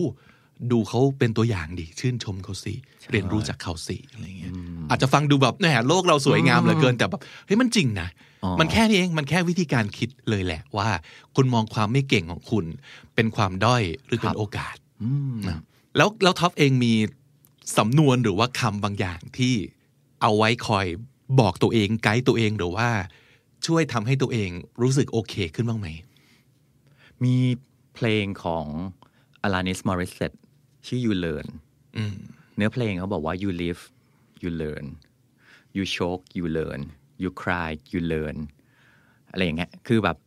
[0.72, 2.74] ดูเขาเป็นตัวอย่างดิชื่นชมเขาสิ
[3.12, 4.52] เรียนรู้จากเขาสิอะไรเงี้ย
[4.90, 8.25] อาจจะฟังดูแบบแหมโลกเราสวยงามเหลือเกินแต่แบบเฮ้ยมันจริงนะอ๋อ
[8.60, 10.90] มันแค่นี้เองมันแค่วิธีการคิดเลยแหละว่า
[11.36, 12.66] คุณมองความไม่เก่งของคุณ
[13.16, 15.60] เป็นความด้อยหรือเป็นโอกาสอืมนะ
[15.98, 16.94] แล้วแล้วท็อปเองมี
[17.78, 19.54] สำนวนหรือว่าคำบางอย่างที่
[20.22, 20.86] เอาไว้คอย
[21.40, 22.90] บอกตัวเองไกด์ตัวเองหรือว่า
[23.66, 24.50] ช่วยทำให้ตัวเอง
[24.82, 25.88] รู้สึกโอเคขึ้นบ้างไหม
[27.24, 27.38] มี
[27.96, 28.66] เพลงของ
[29.46, 30.38] Alanis Morissette
[30.86, 31.48] ชื่อ You Learn
[31.98, 32.16] อืม
[32.56, 33.82] เนื้อเพลงเขาบอกว่า you live
[34.44, 34.86] you learn
[35.76, 36.82] you choke you learn
[37.22, 38.38] you cry you learn
[39.32, 40.18] อะไรอย่างเงี้ยคือแบบ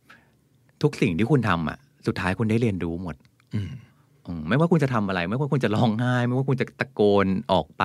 [0.81, 3.15] ทุกสิ่งที่คุณทำอะ สุดท้ายคุณได้เรียนรู้หมด
[3.55, 3.71] อืม
[4.25, 7.83] อืมไม่ว่าคุณจะทำอะไร ไม่ว่าคุณจะร้องไห้ ไม่ว่าคุณจะตะโกนออกไป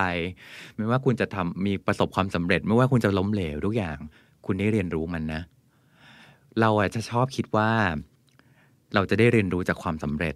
[0.76, 3.96] ไม่ว่าคุณจะทำมีประสบความสำเร็จ ไม่ว่าคุณจะล้มเหลวทุกอย่าง
[4.46, 5.40] คุณได้เรียนรู้มันนะ
[6.60, 7.70] เราอาจจะชอบคิดว่า
[8.94, 10.34] เราจะได้เรียนรู้จากความสำเร็จ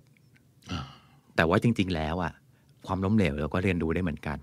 [1.37, 2.33] แต่ว่าจริง ๆ แล้วอะ
[2.87, 4.39] ความล้มเหลวเราก็เรียนรู้ได้เหมือนกัน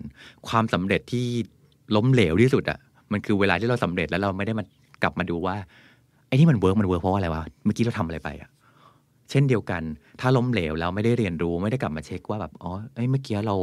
[0.48, 1.26] ความสำเร็จที่
[1.96, 2.80] ล้มเหลวที่สุดอะ
[3.12, 4.64] มันคือเวลาที่เราสำเร็จแล้วเราไม่ได้มา
[5.04, 5.56] กลับมาดูว่า
[6.28, 8.50] ไอ้ที่มันเวิร์กมันเวิร์กเพราะว่าอะไรวะเมื่อกี้เราทำอะไรไปอะ
[9.30, 9.82] เช่นเดียวกัน
[10.20, 13.56] ถ้าล้มเหลวแล้วไม่ได้เรียนรู้ไม่ได้กลับมาเช็คว่าแบบอ๋อเอ้ยเมื่อกี้เรา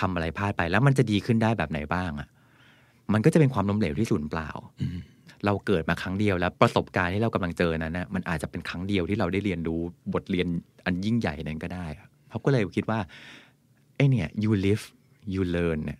[0.00, 2.28] ทำอะไรพลาดไป แล้วมันจะดีขึ้นได้แบบไหนบ้างอะ
[3.12, 4.50] มันก็จะเป็นความล้มเหลวที่สูญเปล่า
[5.44, 9.80] เราเกิดมาครั้งเดียวแล้วประสบการณ์ที่เรากำลังเจอนั้นนะมันอาจจะเป็นครั้งเดียวที่เราได้เรียนรู้
[10.14, 10.46] บทเรียน
[10.84, 11.86] อันยิ่งใหญ่นั้นก็ได้
[12.30, 12.98] เขาก็เลยคิดว่า
[13.96, 14.84] ไอ้เนี่ย you live
[15.34, 15.98] you learn เนี่ย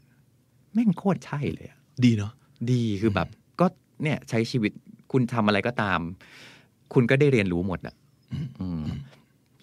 [0.72, 1.68] แม่งโคตรใช่เลย
[2.04, 2.32] ดีเนาะ
[2.72, 3.28] ดีคือแบบ
[3.60, 3.66] ก็
[4.02, 4.72] เนี่ยใช้ชีวิต
[5.12, 5.98] คุณทำอะไรก็ตาม
[6.94, 7.94] คุณก็ได้เรียนรู้หมดอะ
[8.60, 8.80] อืม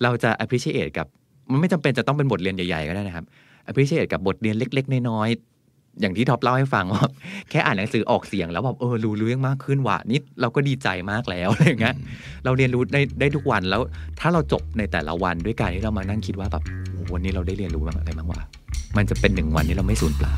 [0.04, 1.08] เราจะ appreciate กับ
[1.52, 3.26] มันไม่จำเป็นจะต้องเป็นบทเรียนใหญ่ๆก็ได้นะครับ
[3.70, 7.04] appreciate กับบทเรียนเล็ก ๆ น้อยๆอย่างที่ท็อปเล่าให้ฟังว่า
[7.50, 11.96] แค่อ่านหนังสือออกเสียงแล้วแบบเออรู้เรื่องมากขึ้นว่ะนิดเราก็ดีใจมากแล้วอะไรอย่างเงี้ย
[12.44, 13.82] เราเรียนรู้ได้ได้ทุกวันแล้ว
[14.20, 18.42] ถ้าเราจบในแต่ละวันด้วยการที่เรามานั่งคิดว่าแบบโอ้โหวันนี้เราได้เรียนรู้อะไรบ้างวะ
[18.98, 20.34] มันจะเป็นหนึ่งวันที่เราไม่สูญเปล่า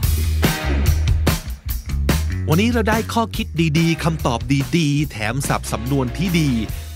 [2.50, 3.48] วันนี้เราได้ข้อคิด
[3.80, 4.39] ดีๆคำตอบ
[4.78, 6.50] ดีๆ แถมศัพท์สำนวนที่ดี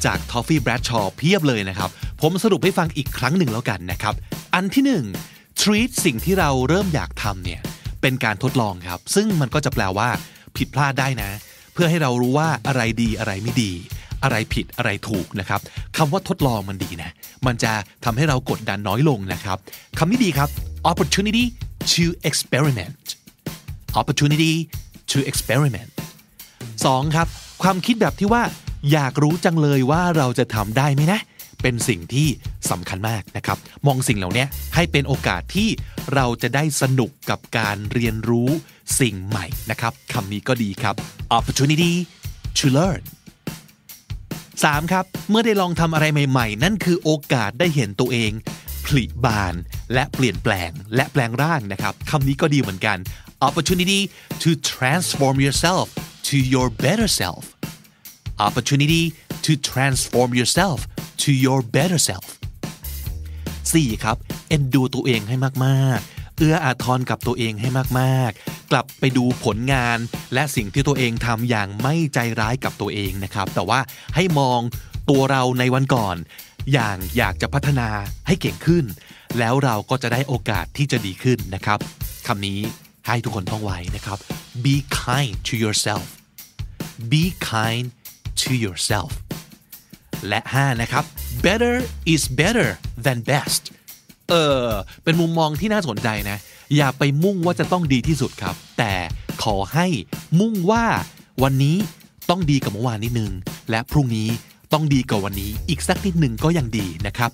[0.06, 1.90] จากทอฟฟี่แบรดชอว์เพียบเลยนะครับ
[2.22, 4.14] ผมสรุปให้ฟังอีกครั้งหนึ่งแล้วกันนะครับ
[4.56, 5.06] อันที่หนึ่ง
[5.62, 7.62] treat สิ่งที่เราเริ่มอยากทำเนี่ย
[8.02, 10.10] เป็นการทดลองครับ ซึ่งมันก็จะแปลว่า
[10.58, 11.30] ผิดพลาดได้นะ
[11.74, 13.72] เพื่อให้เรารู้ว่าอะไรดีอะไรไม่ดี
[14.24, 15.62] อะไรผิดอะไรถูกนะครับ
[15.98, 17.12] คำว่าทดลองมันดีนะ
[17.46, 17.72] มันจะ
[18.06, 19.58] ทำให้เรากดดันน้อยลงนะครับ
[19.98, 20.50] คำนี้ดีครับ
[20.92, 21.44] opportunity
[21.94, 23.06] to experiment
[24.00, 24.54] opportunity
[25.12, 25.90] to experiment
[26.54, 27.16] 2.
[27.16, 27.28] ครับ
[27.64, 28.44] ความคิดแบบที่ว่า
[28.92, 31.20] อยากรู้จังเลยว่าเราจะทำได้ไหมนะ
[31.62, 32.28] เป็นสิ่งที่
[32.72, 34.46] สำคัญมากนะครับ มองสิ่งเหล่านี้
[34.76, 35.70] ให้เป็นโอกาสที่
[36.14, 38.50] เราจะได้สนุกกับการเรียนรู้
[39.00, 40.96] สิ่งใหม่นะครับคำนี้ก็ดีครับ
[41.38, 41.94] opportunity
[42.58, 43.02] to learn
[43.82, 44.92] 3.
[44.92, 48.32] ครับ เมื่อได้ลองทำอะไรใหม่ๆ นั่นคือโอกาสได้เห็นตัวเอง
[48.86, 49.56] ผลิบาน
[49.94, 52.98] และเปลี่ยนแปลงและแปลงร่างนะครับคำนี้ก็ดีเหมือนกัน
[53.42, 54.10] opportunity
[54.40, 55.86] to transform yourself
[56.24, 57.56] to your better self
[58.40, 62.26] opportunity to transform yourself to your better self
[63.72, 64.04] 4.
[64.04, 64.18] ครับ
[64.48, 65.36] เอ็นดูตัวเองให้
[65.66, 67.70] มากๆ เอื้ออาทรกับตัวเองให้
[68.00, 69.98] มากๆ กลับไปดูผลงาน
[70.34, 73.80] และสิ่งที่ตัวเองทำอย่างไม่ใจร้ายกับตัวเองนะครับ แต่ว่า
[74.16, 74.60] ให้มอง
[75.10, 76.16] ตัวเราในวันก่อน
[76.74, 77.90] อย่างอยากจะพัฒนา
[78.28, 78.86] ให้เก่งขึ้น
[79.40, 81.80] แล้วเราก็จะได้โอกาสที่จะดีขึ้นนะครับ
[82.28, 82.60] คำนี้
[83.08, 84.18] ให้ทุกคนท่องไว้นะครับ
[84.64, 86.06] be kind to yourself
[87.12, 87.86] be kind
[88.42, 89.12] to yourself
[90.28, 91.04] และ 5 นะครับ
[91.46, 91.76] better
[92.14, 92.70] is better
[93.06, 93.64] than best
[94.30, 94.34] เอ
[94.66, 94.68] อ
[95.04, 96.38] เป็นมุมมองที่น่าสนใจนะ
[96.76, 98.94] อย่าไปมุ่งว่าจะต้องดีที่สุดครับ แต่
[99.44, 99.88] ขอให้
[100.40, 100.86] มุ่งว่า
[101.44, 101.78] วันนี้
[102.30, 103.32] ต้องดีกับเมื่อวานนิดนึง
[103.70, 104.30] และพรุ่งนี้
[104.74, 107.32] ต้องดีกว่าวันนี้ อีกสักนิดหนึ่งก็ยังดีนะครับ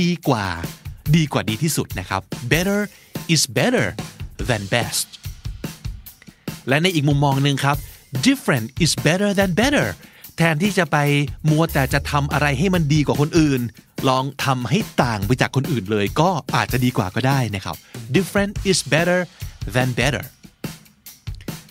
[0.00, 0.46] ดีกว่า
[1.16, 2.20] ดีกว่าดีที่สุดนะครับ
[2.52, 2.80] better
[3.34, 3.86] is better
[4.48, 5.06] than best
[6.68, 7.76] และในอีกมุมมองหนึ่งครับ
[8.26, 9.86] different is better than better
[10.36, 10.96] แทนที่จะไป
[11.50, 13.60] มัวแต่จะทำอะไรให้มันดีกว่าคนอื่น
[14.08, 17.76] ลองทำให้ต่างไปจากคนอื่นเลย ก็อาจจะดีกว่าก็ได้นะครับ
[18.16, 19.20] different is better
[19.74, 20.24] than better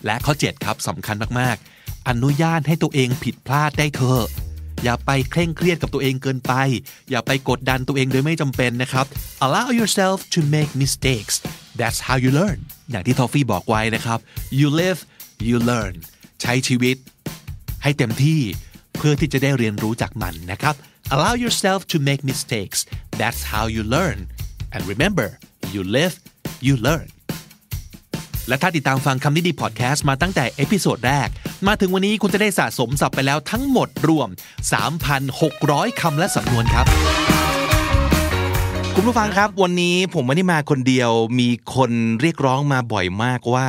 [0.04, 4.26] และข้อ 7 ครับสำคัญมาก ๆ อนุญาตให้ตัวเองผิดพลาดได้เถอะ
[4.86, 6.52] อย่าไปเคร่งเครียดกับตัวเองเกินไป
[7.10, 9.06] อย่าไปกดดันตัวเองโดยไม่จำเป็นนะครับ
[9.46, 11.34] allow yourself to make mistakes
[11.80, 12.58] that's how you learn
[12.90, 14.18] อย่างที่ทอฟฟี่บอกไว้นะครับ
[14.58, 15.00] you live
[15.48, 15.94] you learn
[16.42, 16.96] ใช้ชีวิต
[17.82, 18.40] ให้เต็มที่
[18.96, 20.74] เพื่อที่จะได้เรียนรู้จากมันนะครับ
[21.14, 22.80] allow yourself to make mistakes
[23.20, 24.18] that's how you learn
[24.74, 25.28] and remember
[25.74, 26.14] you live
[26.66, 27.08] you learn
[28.48, 31.28] และถ้าติดตามฟังคำนี้ดีพอดแคสต์มาตั้งแต่ episode แรก
[31.66, 34.28] มาถึงวันนี้คุณจะได้สะสมศัพท์ไปแล้วทั้งหมดรวม
[35.14, 36.86] 3,600 คำและสำนวนครับ
[38.94, 41.90] คุณผู้ฟังครับ วันนี้ผมไม่ได้มาคนเดียว มีคน
[42.20, 43.68] เรียกร้องมาบ่อยมากว่า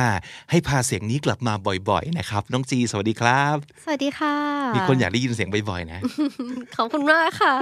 [0.50, 1.54] ให้พาเสียงนี้กลับมา
[1.90, 4.34] บ่อยๆนะครับ น้องจีสวัสดีครับ สวัสดีค่ะ
[4.76, 6.00] มีคนอยากได้ยินเสียงบ่อยๆนะ
[6.76, 7.54] ขอบคุณมากค่ะ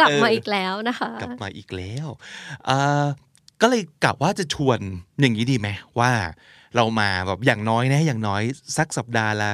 [0.00, 2.06] กลับมาเอออีอีกแล้วนะคะ กลับมาอีกแล้ว
[2.66, 3.04] เอ่อ
[3.62, 4.78] ก็เลยกะว่าจะชวน
[5.20, 6.12] อย่างนี้ดีไหมว่า
[6.76, 8.42] เรามาแบบอย่างน้อยนะอย่างน้อย
[8.76, 9.50] สักสัปดาห์ละ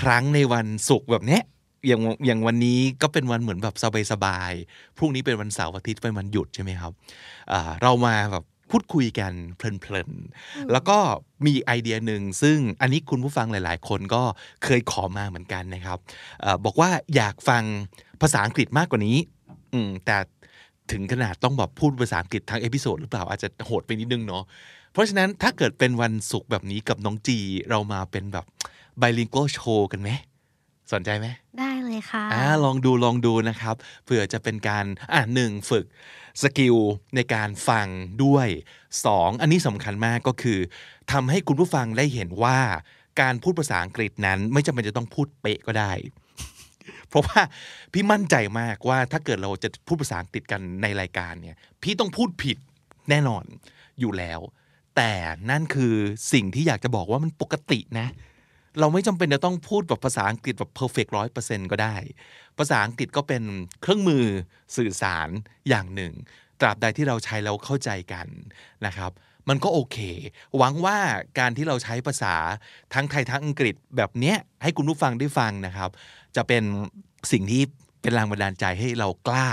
[0.00, 1.42] ครั้งในวันศุกร์แบบเนี้ย
[1.86, 3.76] อย่างอย่างวันนี้ก็เป็นวันเหมือนแบบ
[4.12, 6.92] สบายๆพรุ่งนี้เป็นวันเสาร์อาทิตย์เป็นวันหยุดใช่ไหมครับ
[7.52, 10.98] อ่าเรามาแบบพูดคุยกันเพลินๆ แล้วก็
[11.44, 14.22] มีอีกไอเดียหนึ่งซึ่งอันนี้คุณผู้ฟังหลายๆ คนก็
[14.64, 15.98] เคยขอมาเหมือนกันนะครับ
[16.44, 17.62] อาบอกว่าอยากฟัง
[18.22, 19.16] ภาษาอังกฤษมากกว่านี้
[19.72, 20.16] อืมแต่
[20.92, 24.42] ถึงขนาดต้องแบบพูดภาษาอังกฤษทั้ง episode หรือเปล่าอาจจะโหดไปนิดนึงเนาะ
[24.96, 27.38] เพราะฉะนั้นถ้าเกิดเป็นวันศุกร์แบบนี้กับน้องจี
[27.70, 28.44] เรามาเป็นแบบ
[29.00, 30.10] bilingual show กันไหม
[30.92, 31.26] สนใจไหม
[31.58, 35.84] ได้เลยค่ะอ่าลองดูลองดูนะครับเผื่อจะเป็นการอ่าหนึ่งฝึก
[36.42, 36.76] skill
[37.14, 37.86] ในการฟัง
[38.24, 38.48] ด้วย
[39.04, 40.58] สองอันนี้สำคัญมากก็คือ
[41.12, 42.58] ทำให้คุณผู้ฟังได้เห็นว่า
[43.20, 45.92] การพูดภาษาอังกฤษนั้น ไม่จำเป็นจะต้องพูดเป๊ะก็ได้
[47.08, 47.40] เพราะว่า
[47.92, 52.58] พี่มั่นใจมากว่าถ้าเกิดเราจะพูดภาษาอังกฤษกันในรายการเนี่ย พี่ต้องพูดผิด
[53.10, 53.44] แน่นอน
[54.00, 54.40] อยู่แล้ว
[54.96, 55.12] แต่
[55.50, 55.94] นั่นคือ
[56.32, 58.08] สิ่งที่อยากจะบอกว่ามันปกตินะ
[58.80, 61.96] เราไม่จำเป็นจะต้องพูดแบบภาษาอังกฤษแบบ perfect ร้อยเปอร์เซ็นก็ได้
[62.58, 63.42] ภาษาอังกฤษก็เป็น
[63.80, 64.24] เครื่องมือ
[64.76, 65.28] สื่อสาร
[65.68, 66.12] อย่างหนึ่ง
[66.60, 68.26] ตราบใดที่เราใช้แล้วเข้าใจกัน
[68.86, 69.10] นะครับ
[69.48, 69.98] มันก็โอเค
[70.56, 70.98] หวังว่า
[71.38, 72.34] การที่เราใช้ภาษา
[72.94, 75.90] ทั้งไทยทั้งอังกฤษแบบเนี้ยให้คุณผู้ฟังได้ฟังนะครับ
[76.36, 76.62] จะเป็น
[77.32, 77.62] สิ่งที่
[78.06, 79.46] เป็นแรงบันดาลใจให้เรากล้า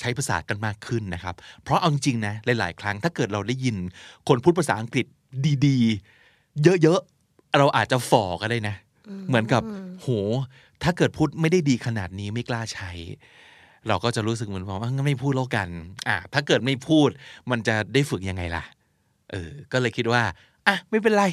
[0.00, 3.76] ใช้ภาษากันมากขึ้นนะครับ เพราะเอาจริงๆนะหลาย ๆ ครั้งถ้าเกิดเราได้ยิน
[4.28, 5.06] คนพูดภาษาอังกฤษ
[5.66, 8.76] ดีๆ เยอะ ๆ เราอาจจะฝ่อก็ได้นะ
[9.28, 9.62] เหมือนกับ
[10.00, 10.08] โห
[10.82, 12.90] ถ้าเกิดพูดไม่ได้ดีขนาดนี้ไม่กล้าใช้
[13.88, 15.68] เราก็จะรู้สึกเหมือนว่างั้นไม่พูดแล้วกัน
[16.08, 17.08] อะถ้าเกิดไม่พูด
[17.50, 18.64] มันจะได้ฝึกยังไงล่ะ
[19.30, 20.22] เออก็เลยคิดว่า
[20.66, 21.24] อะไม่เป็นไร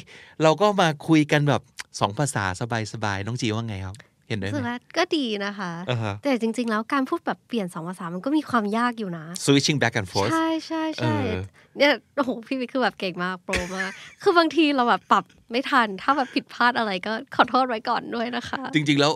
[0.42, 1.62] เราก็มาคุยกันแบบ
[2.00, 2.44] สองภาษา
[2.92, 3.96] สบายๆน้องจีว่าไงครับ
[4.28, 11.42] เห็นด้วยรู้สึกไหมว่าก็ดีนะคะอ่าฮะแต่จริง ๆ แล้วการพูดแบบเปลี่ยนสองภาษามันก็มีความยากอยู่นะ switching back and forth ใช่ใช่ใช่เออ
[11.78, 13.90] เนี่ยโอ้โหพี่วิกคือแบบเก่งมากโปรมาก
[14.22, 19.12] คือบางทีเราแบบปรับไม่ทัน ถ้าแบบผิดพลาดอะไรก็ขอโทษไว้ก่อนด้วยนะคะ จริง ๆ แล้ว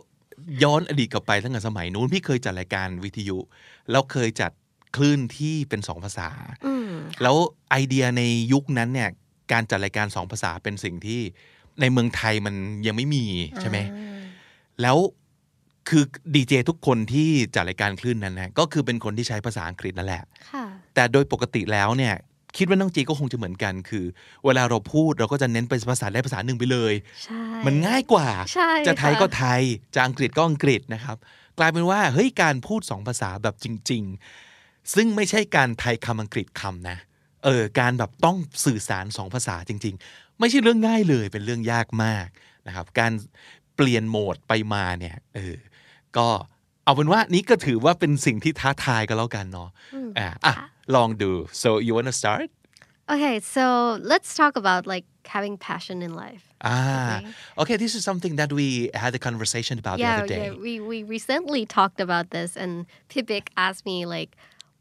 [0.62, 3.38] ย้อนอดีตกลับไปตั้งแต่สมัยนู้นพี่เคยจัดรายการวิทยุ
[3.90, 4.52] แล้วเคยจัด
[4.96, 6.28] คลื่นที่เป็นสองภาษา
[6.66, 6.88] อืม
[7.22, 7.36] แล้ว
[7.70, 9.11] ไอเดียในยุคนั้นเนี่ย
[9.52, 11.20] การจัดรายการสองภาษาเป็นสิ่งที่
[11.80, 12.54] ในเมืองไทยมัน
[12.86, 13.24] ยังไม่มี
[13.61, 13.78] ใช่ไหม
[14.83, 14.99] แล้ว
[15.89, 16.05] คือ
[16.35, 20.22] ดีเจทุกคนที่จัดรายการคลื่นนั้นนะก็คือเป็นคนที่ใช้ภาษาอังกฤษนั่นแหละ
[20.53, 20.64] ค่ะ
[20.95, 22.14] แต่โดยปกติแล้วเนี่ย
[22.57, 24.05] คิดว่าน้องจีก็คงจะเหมือนกัน คือ
[24.45, 29.62] เวลาเราพูดเราก็จะเน้นไปภาษาได้ภาษาหนึ่งไปเลยใช่มันง่ายกว่าใช่จะไทยค่ะก็ไทย
[29.95, 31.16] จะอังกฤษก็อังกฤษนะครับ
[31.59, 34.03] กลายเป็นว่าเฮ้ยการพูดสองภาษาแบบจริง
[34.49, 36.99] ๆ ซึ่งไม่ใช่การไทยคำอังกฤษคำนะ
[37.45, 42.29] เออการแบบต้องสื่อสารสองภาษาจริง ๆ ไม่ใช่เรื่องง่ายเลยเป็นเรื่องยากมาก
[42.66, 43.12] นะครับ การ
[43.77, 45.57] เปลี่ยนโหมดไปมาเนี่ยเออ
[46.16, 46.29] ก็
[46.85, 49.68] เอาเป็นว่านี้ก็ถือว่าเป็นสิ่งที่ท้าทายกันแล้วกันเนาะ
[50.18, 50.55] อะอะ
[50.95, 51.31] ลองดู
[51.62, 52.49] so you wanna start
[53.14, 53.64] Okay so
[54.12, 55.07] let's talk about like
[55.37, 57.35] having passion in life Ah, Okay.
[57.62, 57.77] okay.
[57.85, 58.66] This is something that we
[59.03, 60.39] had a conversation about the yeah other day.
[60.47, 62.72] yeah we we recently talked about this and
[63.11, 64.31] Pibik asked me like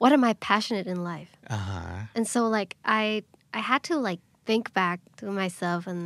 [0.02, 1.98] what am I passionate in life Uh-huh.
[2.18, 2.72] and so like
[3.02, 3.04] I
[3.60, 6.04] I had to like think back to myself and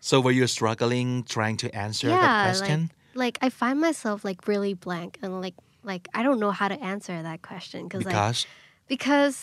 [0.00, 2.80] So were you struggling trying to answer yeah that question?
[3.14, 5.54] like like I find myself like really blank and like
[5.84, 8.46] like I don't know how to answer that question because like because
[8.88, 9.38] because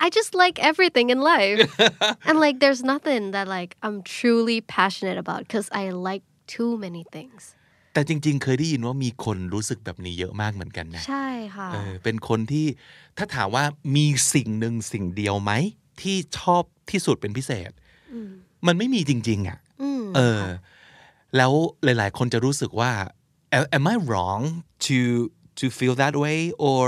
[0.00, 1.58] I just like everything in life.
[2.28, 7.04] and like there's nothing that like I'm truly passionate about because I like too many
[7.16, 7.54] things.
[7.94, 12.66] แต่จริง ๆ เคยได้ยินว่ามีคนรู้สึกแบบนี้เยอะมากเหมือนกันนะ ใช่ค่ะ เออเป็นคนที่
[13.18, 13.64] ถ้าถามว่า
[13.96, 15.52] มีสิ่งหนึ่งสิ่งเดียวไหม
[16.02, 17.70] ที่ชอบที่สุดเป็นพิเศษ
[18.67, 20.41] มันไม่มีจริง ๆ อะอืมเออ
[21.37, 21.51] แล้ว
[21.83, 22.91] หลาย ๆ คนจะรู้สึกว่า
[23.57, 24.43] am am I wrong
[24.87, 24.97] to
[25.59, 26.39] to feel that way
[26.69, 26.83] or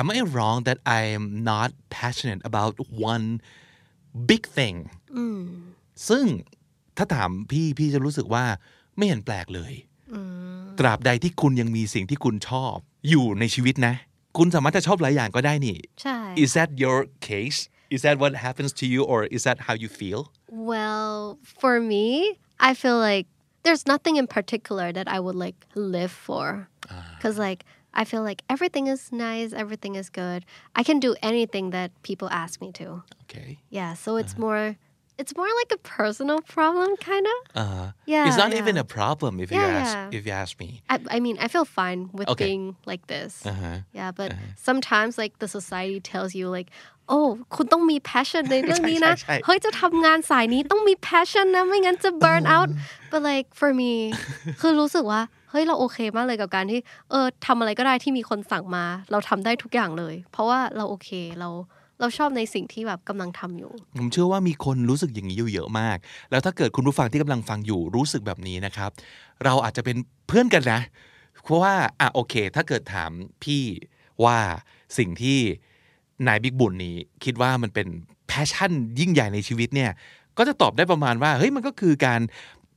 [0.00, 2.74] am I wrong that I am not passionate about
[3.12, 3.26] one
[4.30, 4.76] big thing
[6.08, 6.24] ซึ่ง
[6.96, 8.44] ถ้าถามพี่พี่จะรู้สึกว่า
[8.96, 9.72] ไม่เห็นแปลกเลย
[10.78, 12.76] ตราบใดที่คุณยังมีสิ่งที่คุณชอบ
[13.08, 13.94] อยู่ในชีวิตนะ
[14.38, 16.98] คุณสามารถจะชอบหลายอย่างก็ได้นี่ใช่ Is that your
[17.28, 17.60] case
[17.90, 22.38] Is that what happens to you or is that how you feel Well, for me,
[22.58, 23.26] I feel like
[23.62, 26.68] there's nothing in particular that I would like live for.
[27.16, 30.44] Because, like, I feel like everything is nice, everything is good.
[30.74, 33.02] I can do anything that people ask me to.
[33.24, 34.76] Okay Yeah, so it's more,
[35.18, 37.38] it's more like a personal problem, kind of.
[37.62, 38.58] uh, Yeah, It's not yeah.
[38.58, 40.18] even a problem if you ask yeah.
[40.18, 42.46] if you ask me I, I mean, I feel fine with Okay.
[42.46, 43.44] being like this.
[43.46, 43.78] uh-huh.
[43.92, 46.70] Yeah, but sometimes like the society tells you like,
[47.12, 52.68] oh คุณต้องมี passion ในเรื่องนี้นะใช่ใช่ใช่เฮ้ยจะทำงานสายนี้ต้องมี passion นะไม่งั้นจะ burn out
[53.10, 53.92] but like for me
[54.60, 56.80] คือรู้สึกว่าเฮ้ยเราโอเคมากเลยกับการที่
[57.10, 61.08] เออทำอะไรก็ได้ที่มีคนสั่งมา เราทำได้ทุกอย่างเลย เพราะว่าเราโอเค
[61.40, 61.50] เรา
[62.00, 65.96] เราชอบในสิ่งที่แบบกำลังทำอยู่ ผมเชื่อว่ามีคนรู้สึกอย่างนี้อยู่เยอะมาก
[66.30, 68.90] แล้วถ้าเกิดคุณผู้ฟังที่กำลังฟังอยู่รู้สึกแบบนี้นะครับ
[69.44, 69.96] เราอาจจะเป็น
[70.28, 70.80] เพื่อนกันนะ
[71.44, 73.10] เพราะว่าอะโอเค ถ้าเกิดถาม
[73.44, 73.62] พี่
[74.24, 74.38] ว่า
[74.98, 75.38] สิ่งที่
[76.26, 77.88] นายบิ๊กบุญนี้คิดว่ามันเป็น
[78.28, 79.90] passion ยิ่งใหญ่ในชีวิตเนี่ย
[80.38, 82.20] ก็จะตอบได้ประมาณว่าเฮ้ยมันก็คือการ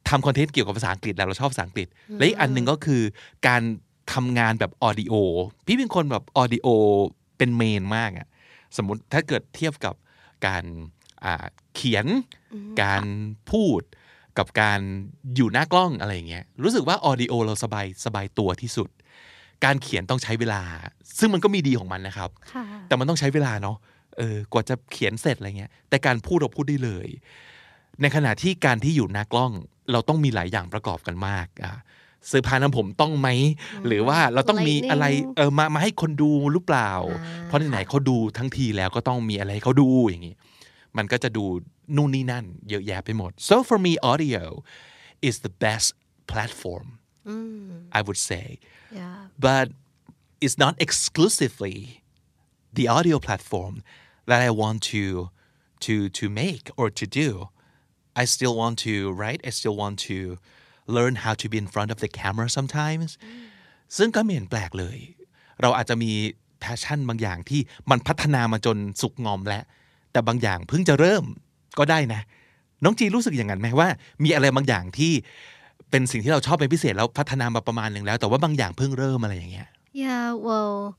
[0.09, 1.87] ทำคอนเทนต์เกี่ยวกับภาษาอังกฤษแล้วเราชอบภาษาอังกฤษ
[2.17, 3.01] และอีกอันหนึ่งก็คือ
[3.47, 3.61] การ
[4.13, 5.13] ทำงานแบบ audio
[5.65, 6.67] พี่เป็นคนแบบ audio
[7.37, 8.27] เป็น main มากอะ
[8.77, 9.95] สมมติถ้าเกิดเทียบกับ
[10.47, 10.63] การ
[11.23, 12.05] อ่าเขียน
[12.83, 13.03] การ
[13.51, 13.81] พูด
[14.37, 14.79] กับการ
[15.35, 18.89] อยู่หน้ากล้องอะไรอย่างเงี้ยรู้สึกว่า audio เราสบายสบายตัวที่สุด
[19.65, 20.61] การเขียนต้องใช้เวลา
[21.19, 23.77] ซึ่งมันก็มีดีของมันนะครับค่ะแต่มันต้องใช้เวลาเนาะ
[24.17, 27.07] เออกว่าจะเขียนเสร็จอะไรเงี้ย แต่การพูดเราพูดได้เลย
[28.01, 29.51] ในขณะที่การที่อยู่หน้ากล้อง
[29.91, 31.73] เราต้องมีหลายอย่างประกอบกันมากอะ
[32.27, 33.27] เสื้อผ้าน้ำผมต้องไหม
[33.87, 40.35] หรือว่าเราต้องมีอะไร Lightning เออมามาให้คนดูหรือเปล่าอ่า เพราะไหนๆเขาดูทั้งทีแล้วก็ต้องมีอะไรให้เขาดูอย่างงี้
[40.97, 41.45] มันก็จะดู
[41.95, 44.43] นู่นนี่นั่นเยอะแยะไปหมด so for me audio
[45.27, 45.87] is the best
[46.31, 46.87] platform
[47.97, 48.45] I would say
[48.99, 49.65] yeah but
[50.43, 51.77] it's not exclusively
[52.77, 53.75] the audio platform
[54.29, 55.05] that I want to
[55.85, 57.27] to to make or to do
[58.21, 60.17] I still want to write I still want to
[60.95, 63.09] learn how to be in front of the camera sometimes
[63.97, 64.97] ซึ่งก็ไม่เห็นแปลกเลย
[65.61, 66.11] เราอาจจะมี
[66.59, 69.63] แพชชั่นบางอย่างที่มันพัฒนามาจนสุกงอมแล้ว
[70.11, 71.23] แต่บางอย่างเพิ่งจะเริ่ม
[71.77, 72.21] ก็ได้นะ
[72.83, 73.89] น้องจีรู้สึกอย่างนั้นไหมว่า
[74.23, 75.13] มีอะไรบางอย่างที่
[75.92, 80.96] เป็นสิ่งที่เราชอบเป็นพิเศษแล้วพัฒนามาประมาณหนึ่งแล้ว แต่ว่าบางอย่างเพิ่งเริ่มอะไรอย่างเงี้ย Yeah, well,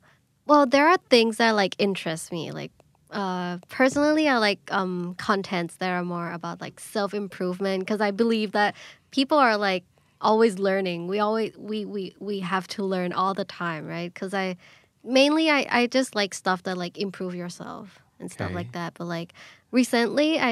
[0.49, 2.43] well, there are things that like interest me.
[2.51, 2.73] Like,
[3.11, 8.11] uh, personally, I like um contents that are more about like self improvement because I
[8.11, 8.71] believe that
[9.17, 9.83] people are like
[10.29, 10.99] always learning.
[11.07, 14.11] We always we we we have to learn all the time, right?
[14.13, 14.57] Because I
[15.03, 17.85] mainly I I just like stuff that like improve yourself
[18.19, 18.55] and stuff Okay.
[18.59, 18.89] like that.
[18.97, 19.29] But like
[19.71, 20.51] recently, I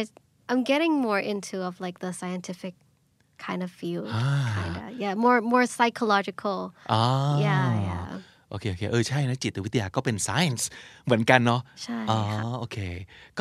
[0.49, 2.75] I'm getting more into of like the scientific
[3.46, 4.08] kind of field,
[4.58, 6.58] kind of yeah, more more psychological.
[6.92, 7.02] อ๋อ
[7.46, 8.06] Yeah, yeah.
[8.50, 10.62] โอเคโอเคเออใช่นะจิตวิทยาก็เป็น science
[11.04, 12.78] เหมือนกันเนาะใช่อ๋อค่ะโอเค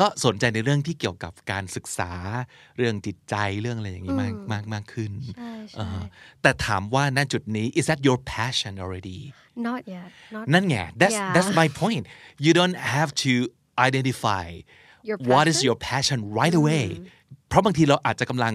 [0.00, 2.12] ก็สนใจในเรื่องที่เกี่ยวกับการศึกษา
[2.76, 6.06] เรื่องจิตใจเรื่องอะไรอย่างนี้มากมากมากขึ้นใช่อ่าใช่ฮะ
[6.42, 9.20] แต่ถามว่าณจุดนี้ is that your passion already
[9.68, 10.08] Not yet.
[10.34, 11.32] Not นั่นไง that's Yeah.
[11.34, 12.02] that's my point
[12.44, 13.32] you don't have to
[13.88, 14.46] identify
[15.08, 15.66] Your what is passion?
[15.68, 16.86] your passion right away
[17.52, 18.54] เพราะบางทีเราอาจจะกำลัง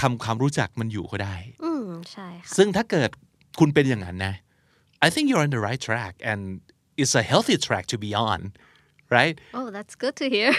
[0.00, 3.10] ทำความรู้จักมันอยู่ก็ได้ อืมใช่ค่ะซึ่งถ้าเกิด
[3.58, 4.34] คุณเป็นอย่างนั้นนะ
[5.06, 6.40] I think you're on the right track and
[7.00, 8.40] it's a healthy track to be on
[9.16, 10.50] right Oh that's good to hear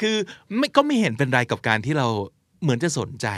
[0.00, 0.16] คือ
[0.56, 2.06] ไม่ก็ไม่เห็นเป็นไรกับการที่เรา
[2.62, 3.28] เหมือนจะสนใจ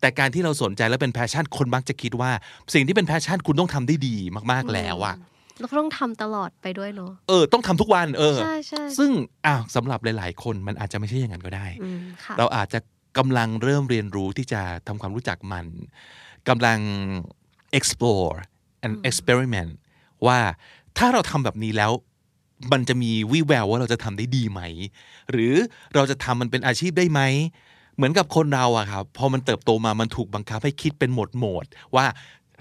[0.00, 2.30] แต่การที่เราสนใจแล้วเป็นแพชชั่นคนมักจะคิดว่า
[2.74, 4.16] สิ่งที่เป็น passion คุณต้องทำได้ดี
[4.52, 5.16] มาก ๆแล้วอะ
[5.58, 9.10] เราก็ต้องทำตลอดไปด้วยเนาะเออต้องทำทุกวันเออใช่ใช่ซึ่ง
[9.46, 12.78] อ้าวสำหรับหลาย ๆ คนมันอาจจะไม่ใช่อย่างนั้นก็ได้อืมค่ะเราอาจจะ
[13.18, 15.66] กำลังเริ่มเรียนรู้ที่จะทำความรู้จักมัน
[16.48, 16.78] กำลัง
[17.78, 18.36] explore
[18.84, 19.72] and experiment
[20.26, 20.38] ว่า
[20.98, 21.92] ถ้าเราทำแบบนี้แล้ว
[22.72, 24.60] มันจะมีวี่แววว่าเราจะทำได้ดีไหม
[25.30, 25.54] หรือ
[25.94, 27.20] เราจะทำมันเป็นอาชีพได้ไหม
[27.96, 32.04] เหมือนกับคนเราอะครับพอมันเติบโตมามันถูกบังคับให้คิดเป็นหมวดหมวดว่า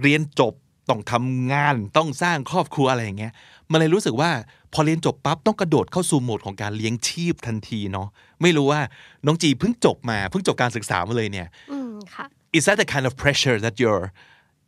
[0.01, 0.53] เรียนจบ
[0.91, 3.33] ต้องทำงานต้องสร้างครอบครัวอะไรอย่างเงี้ย
[3.71, 4.31] มันเลยรู้สึกว่า
[4.73, 8.07] พอเรียนจบปั๊บต้องกระโดดเข้าสู่โหมดของการเลี้ยงชีพทันทีเนาะ
[8.41, 8.81] ไม่รู้ว่า
[9.25, 12.25] น้องจีเพิ่งจบมาเพิ่งจบการศึกษามาเลยเนี่ยอืมค่ะ
[12.57, 14.07] is that the kind of pressure that you're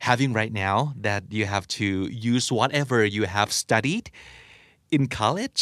[0.09, 0.75] having right now
[1.07, 1.87] that you have to
[2.33, 4.05] use whatever you have studied
[4.95, 5.61] in college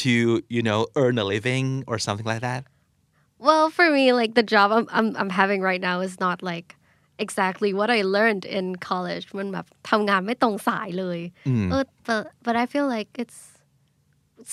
[0.00, 0.12] to
[0.56, 2.62] you know earn a living or something like that
[3.46, 6.68] Well for me like the job I'm I'm I'm having right now is not like
[7.24, 11.18] exactly what I learned in college มันแบบทำงานไม่ตรงสายเลย
[11.70, 13.38] เออ but but I feel like it's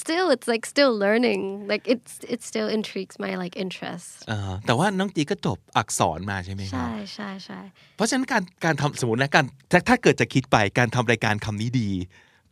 [0.03, 1.41] still it's like still learning
[1.71, 7.59] like it's it still intrigues my like interest เอ่อแต่ว่าน้องจีก็จบอักษรมาใช่ไหมครับใช่ใช่ใช่
[7.95, 11.89] เพราะฉะนั้นการการทำสมมตินะการถ้าถ้าเกิดจะคิดไปการทำรายการคำนี้ดี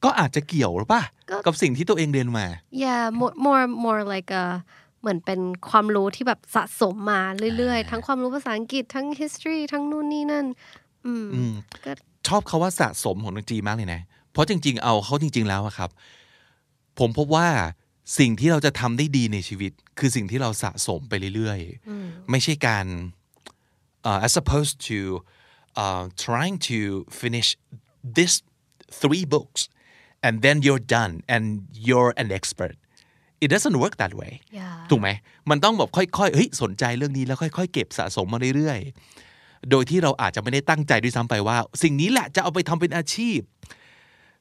[0.03, 1.03] ก็อาจจะเกี่ยวหรือป่ะ
[1.45, 2.45] กับสิ่งที่ตัวเองเรียนมา
[2.83, 4.45] yeah more more more like a
[5.03, 7.21] เหมือนเป็นความรู้ที่แบบสะสมมา
[7.57, 10.45] เรื่อยๆ ทั้งความรู้ภาษาอังกฤษทั้ง history ทั้งนู่นนี่นั่น
[11.05, 11.13] อื
[11.49, 11.53] ม
[11.85, 11.91] ก็
[12.27, 14.01] ชอบเขาว่าสะสมของน้องจีมากเลยนะ
[14.31, 15.89] เพราะจริง ๆ เอาเขาจริง ๆ แล้วอะครับ
[16.99, 17.47] ผมพบว่า
[18.19, 22.85] สิ่งที่เราจะทำได้ดีในชีวิต คือสิ่งที่เราสะสมไปเรื่อยๆ ไม่ใช่การ
[24.09, 24.99] uh, as opposed to
[25.83, 26.79] uh, trying to
[27.21, 27.49] finish
[28.17, 28.33] this
[29.01, 29.61] three books
[30.25, 31.45] and then you're done and
[31.87, 32.75] you're an expert
[33.43, 35.09] it doesn't work that way yeah ถูกไหม
[35.49, 43.39] มันต้องแบบค่อยๆเฮ้ยสนใจเรื่องนี้แล้วค่อยๆ เก็บสะสมมาเรื่อยๆ โดยที่เราอาจจะไม่ได้ตั้งใจด้วยซ้ำไปว่า สิ่งนี้แหละจะเอาไปทำเป็นอาชีพ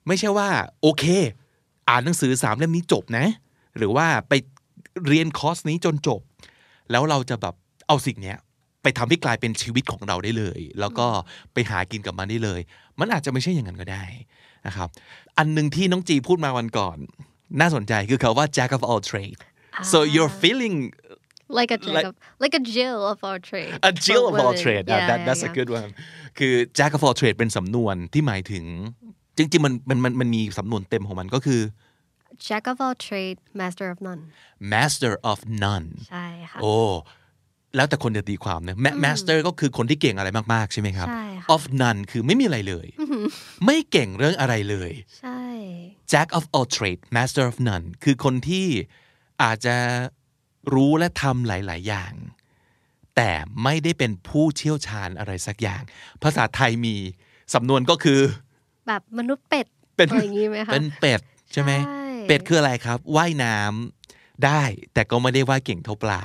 [0.07, 0.49] ไม่ใช่ว่า
[0.83, 1.05] โอเค
[1.89, 3.27] อ่านหนังสือสามเล่มนี้จบนะ
[3.79, 4.33] หรือว่าไป
[5.07, 6.21] เรียนคอร์สนี้จนจบ
[6.91, 7.55] แล้วเราจะแบบ
[7.87, 8.39] เอาสิ่งเนี้ย
[8.83, 11.07] ไปทำให้กลายเป็นชีวิตของเราได้เลย แล้วก็
[11.53, 12.61] ไปหากินกับมันได้เลย
[12.99, 14.05] มันอาจจะไม่ใช่อย่างนั้นก็ได้
[14.67, 14.89] นะครับ
[15.39, 16.99] อันหนึ่งที่น้องจีพูดมาวันก่อน
[17.61, 19.39] น่าสนใจคือคาว่า jack of all trade
[19.93, 20.77] so you're feeling
[21.59, 24.41] like a jack Like- of like a Jill of our trade a Jill for of
[24.45, 24.63] all women.
[24.65, 25.57] trade Yeah, uh, that yeah, that's a yeah.
[25.59, 25.91] good one
[26.39, 28.65] คือ jack of all trade เป็นสำนวนที่หมายถึง
[29.37, 31.61] จริงๆมันมันมันมันมีสำนวนเต็มของมันก็คือ
[32.49, 34.23] jack of all trade master of none
[34.75, 36.75] master of none ใช่ค่ะโอ้
[37.77, 42.87] แล้วแต่คนจะตีความนะ Ma- master ก็คือคนที่เก่งอะไรมากๆ ใช่ไหมครับใช่ค่ะ of none คือไม่มีอะไรเลย
[43.67, 45.39] ไม่เก่งเรื่องอะไรเลย ใช่
[46.13, 48.67] jack of all trade master of none คือคนที่
[49.43, 49.77] อาจจะ
[50.75, 52.13] รู้และทำหลาย ๆ อย่าง
[53.17, 53.31] แต่
[53.65, 55.83] ไม่ได้เป็นผู้เชี่ยวชาญอะไรสักอย่าง
[56.23, 56.95] ภาษาไทยมี
[57.55, 58.21] สำนวนก็คือ
[58.89, 61.21] แบบมนุษย์เป็ดเป็นอะไรอย่างงี้ไหมคะเป็นเป็ด
[61.53, 64.63] ใช่ไหมใช่เป็ดคืออะไรครับว่ายน้ำได้
[64.95, 66.23] แต่ก็ไม่ได้ว่ายเก่งเท่าปลา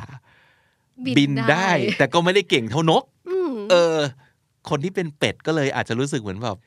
[1.18, 3.04] บินได้ แต่ก็ไม่ได้เก่งเท่านก
[3.72, 3.96] เออ
[4.70, 6.58] คนที่เป็นเป็ดก็เลยอาจจะรู้สึกเหมือนแบบ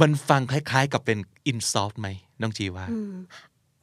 [0.00, 1.18] มันฟังคล้าย ๆ กับเป็น
[1.50, 2.08] insult ไหม
[2.40, 2.86] น้องจีว่า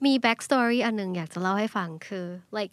[0.05, 2.25] มี back story อันหนึ่งอยากจะเล่าให้ฟังคือ
[2.57, 2.71] like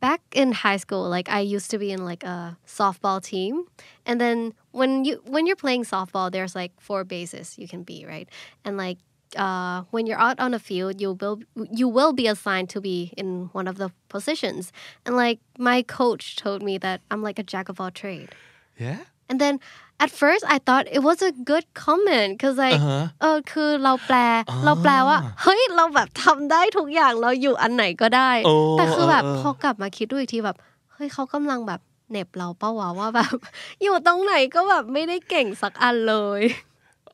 [0.00, 3.64] back in high school, like I used to be in like a softball team,
[4.04, 8.04] and then when you when you're playing softball, there's like four bases you can be,
[8.06, 8.28] right?
[8.64, 8.98] And like
[9.36, 11.40] uh, when you're out on the field, you will
[11.72, 14.72] you will be assigned to be in one of the positions.
[15.04, 18.30] And like my coach told me that I'm like a jack of all trade.
[18.78, 19.58] yeah And then
[20.03, 24.17] at first I thought it was a good comment because like อ่าฮะเออคือเราแปล
[24.65, 30.57] เราแปลว่าเฮ้ยเราแบบทำได้ทุกอย่างเราอยู่อันไหนก็ได้โอ้แต่คือแบบเออเออพอกลับมาคิดดูอีกทีแบบ
[30.93, 31.81] เฮ้ยเขากำลังแบบ
[32.11, 33.35] เหน็บเราเปล่าวะว่าแบบ
[33.83, 36.41] อยู่ตรงไหนก็แบบไม่ได้เก่งสักอันเลย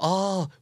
[0.04, 0.16] อ๋อ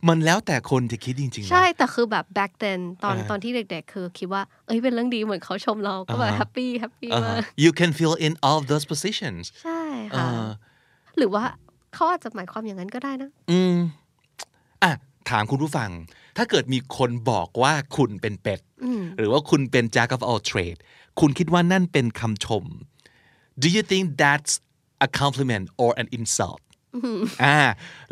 [0.07, 8.15] มันแล้วแต่คนจะคิดจริงๆนะใช่ แต่คือแบบ back then ตอนอ่าตอนที่เด็กๆ คือคิดว่า เอ้ย เป็นเรื่องดีเหมือนเขาชมเรา ก็แบบอ่าฮะ happy happy อ่าฮะมาก you can fill
[8.25, 9.81] in all of those positions ใช่
[10.15, 10.47] อ่าค่ะ
[11.17, 11.43] หรือว่า
[11.95, 13.75] เขาอาจจะหมายความอย่างนั้นก็ได้นะ อืม
[14.83, 14.91] อะ
[15.29, 15.89] ถามคุณผู้ฟัง
[16.37, 20.79] ถ้าเกิดมีคนบอกว่าคุณเป็นเป็ดอืมหรือว่าคุณเป็น jack of all trade
[21.19, 22.63] คุณคิดว่านั่นเป็นคำชม
[23.61, 24.53] do you think that's
[25.05, 26.61] a compliment or an insult
[27.43, 27.57] อ่า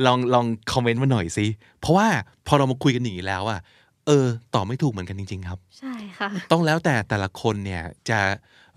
[0.05, 1.45] ลองลองคอมเมนต์มาหน่อยสิ
[1.79, 2.07] เพราะว่า
[2.47, 3.59] พอเรามาคุยกันอย่างนี้แล้วอะ
[4.07, 8.19] เออตอบไม่ถูกเหมือนกันจริง ๆ ครับ ใช่ค่ะ ต้องแล้วแต่แต่ละคนเนี่ยจะ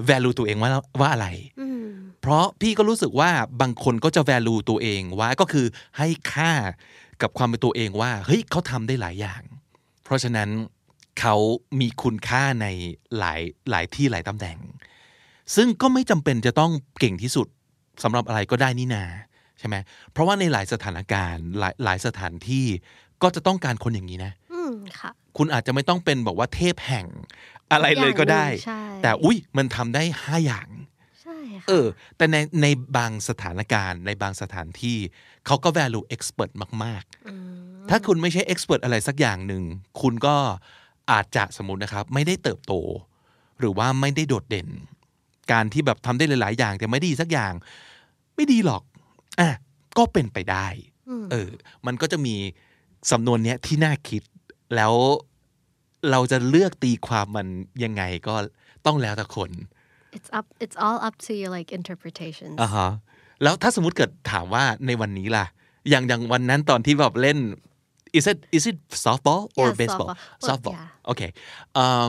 [0.09, 1.27] value ตัวเองว่าว่าอะไร
[1.61, 1.66] อืม
[2.27, 5.67] เพราะพี่ก็รู้สึกว่าบางคนก็จะ value ตัวเองว่าก็คือ
[5.99, 6.53] ให้ค่า
[7.23, 9.43] กับความเป็นตัวเองว่าเฮ้ยเขาทำได้หลายอย่าง
[10.05, 10.49] เพราะฉะนั้น
[11.21, 11.37] เขา
[11.81, 12.67] มีคุณค่าใน
[13.19, 14.59] หลายหลายที่หลายตำแหน่ง
[15.55, 17.47] ซึ่งก็ไม่จำเป็นจะต้องเก่งที่สุด
[18.03, 19.05] สำหรับอะไรก็ได้นี่นา
[19.59, 19.77] ใช่ไหม
[20.13, 22.67] เพราะว่าในหลายสถานการณ์หลายหลายสถานที่
[23.23, 27.07] ก็จะต้องการคนอย่างนี้นะอืมค่ะคุณอาจจะไม่ต้องเป็นบอกว่าเทพแห่ง
[27.73, 30.96] อะไรเลยก็ได้อย่างหนึ่งใช่แต่อุ้ยมันทำได้ห้าอย่างใช่
[31.63, 31.87] ค่ะเออ
[32.17, 34.99] แต่ในในบางสถานการณ์ในบางสถานที่
[35.47, 36.53] เขาก็ value expert
[36.85, 39.63] มากๆ ถ้าคุณไม่ใช่ expert อะไรสักอย่างหนึ่ง
[40.01, 40.37] คุณก็
[41.11, 42.73] อาจจะสมมตินะครับ ไม่ได้เติบโต
[43.59, 44.69] หรือว่าไม่ได้โดดเด่น
[45.53, 47.53] การที่แบบทำได้หลาย ๆ อย่าง แต่ไม่ดีสักอย่าง
[48.35, 48.83] ไม่ดีหรอก
[49.41, 49.49] อะ
[49.99, 50.67] ก็เป็นไปได้
[51.33, 51.51] เออ
[51.87, 52.35] มันก็จะมี
[53.11, 54.23] สำนวนเนี้ยที่น่าคิด
[54.77, 54.95] แล้ว
[56.11, 57.47] เราจะเลือกตีความมัน
[57.85, 58.35] ยังไงก็
[58.87, 59.51] ต้องแล้วแต่คน
[60.17, 62.89] it's up it's all up to your like interpretations อ่าฮะ
[63.43, 65.47] แล้วถ้าสมมติเกิดถามว่าในวันนี้ล่ะ
[65.91, 67.39] อย่างอย่างวันนั้นตอนที่แบบเล่น
[68.19, 70.47] is it is it softball or Yeah, baseball softball.
[70.49, 70.89] softball Yeah.
[71.07, 71.23] โอเค
[71.75, 72.05] เอ่อ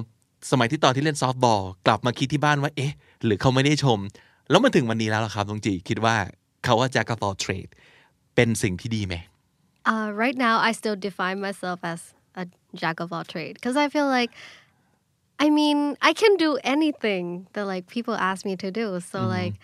[0.51, 2.93] สมัยที่ตอนที่เล่น softball กลับมาคิดที่บ้านว่า เอ๊ะ
[3.25, 3.99] หรือเขาไม่ได้ชม
[4.49, 6.15] แล้วมาถึงวันนี้แล้วล่ะครับตรงจีคิดว่า
[6.63, 7.71] เขาว่า jack of all trade
[8.35, 9.15] เป็นสิ่งที่ดีไหม
[9.91, 11.99] uh, right now I still define myself as
[12.41, 12.45] a
[12.81, 14.31] jack of all trade because I feel like
[15.45, 15.77] I mean
[16.09, 19.55] I can do anything that like people ask me to do so like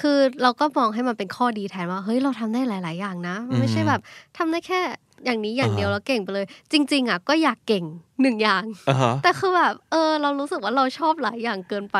[0.00, 4.00] คือเราก็มองให้มันเป็นข้อดีแทนว่าเฮ้ยเราทำได้หลาย ๆ อย่างนะมันไม่ใช่แบบ
[4.36, 4.80] ทำได้แค่
[5.24, 7.84] อย่างนี้อย่างเดียวแล้วเก่งไปเลย จริง ๆอะก็อยากเก่ง
[8.22, 11.98] หนึ่งอย่างอ่าฮะแต่คือแบบเออ เรารู้สึกว่าเราชอบหลายอย่างเกินไป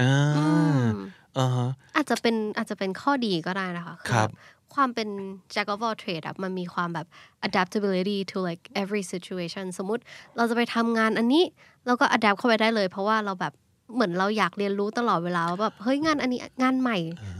[0.00, 0.44] อ่าอื
[0.92, 0.94] ม
[1.38, 5.08] อ่าฮะอาจจะเป็นอาจจะเป็นข้อดีก็ได้นะคะครับแความเป็น
[5.54, 7.06] jack of all trade อะมันมีความแบบ
[7.46, 10.02] adaptability to like every situation สมมุติ
[10.36, 11.44] เราจะไปทำงานอันนี้
[11.86, 13.52] เราก็ adapt เข้าไปได้เลย เพราะว่าเราแบบ
[13.94, 16.98] เหมือนเราอยากเรียนรู้ตลอดเวลาว่าแบบเฮ้ยงานอันนี้งานใหม่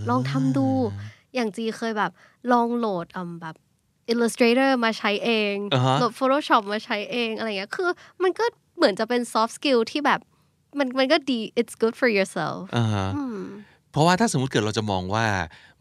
[0.09, 0.66] ลองทำดู
[1.35, 2.11] อย่างจีเคยแบบ
[2.53, 3.57] ลองโหลดอืมแบบ
[4.12, 7.89] Illustrator มาใช้เองอ่าฮะโหลด Photoshop มาใช้เองอะไรเงี้ยคือ
[8.22, 8.45] มันก็
[8.76, 10.20] เหมือนจะเป็น soft skill ที่แบบ
[10.79, 13.39] มันมันก็ดี it's good for yourself อ่าฮะอืม
[13.93, 15.26] เพราะว่าถ้าสมมติเกิดเราจะมองว่า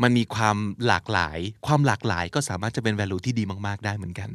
[0.03, 4.29] มันมีความหลากหลาย ความหลากหลายก็สามารถจะเป็น value ที่ดีมากๆได้เหมือนกัน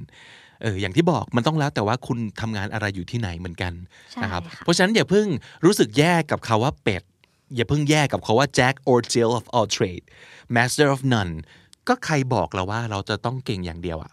[0.62, 3.72] เอออย่างที่บอกมันต้องแล้วแต่ว่าคุณทำงานอะไรอยู่ที่ไหนเหมือนกัน
[4.12, 5.26] ใช่นะครับค่ะเพราะฉะนั้นอย่าเพิ่ง
[5.64, 7.02] รู้สึกแย่กับคาว่าเป็ด
[7.56, 10.04] อย่าเพิ่งแย่กับคาว่า jack or jill of all trade
[10.56, 11.32] master of none
[11.88, 14.12] ก็ใครบอกเราว่าเราจะต้องเก่งอย่างเดียวอะ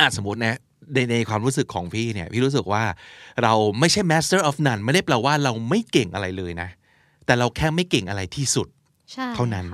[0.00, 0.58] อะสมมตินะ
[0.94, 2.82] ในในความรู้สึกของพี่เนี่ย พี่รู้สึกว่า
[3.42, 6.68] เราไม่ใช่ master of none ไม่ได้แปลว่าเราไม่เก่งอะไรเลยนะ
[7.26, 8.68] แต่เราแค่ไม่เก่งอะไรที่สุด
[9.12, 9.66] ใช่เท่านั้น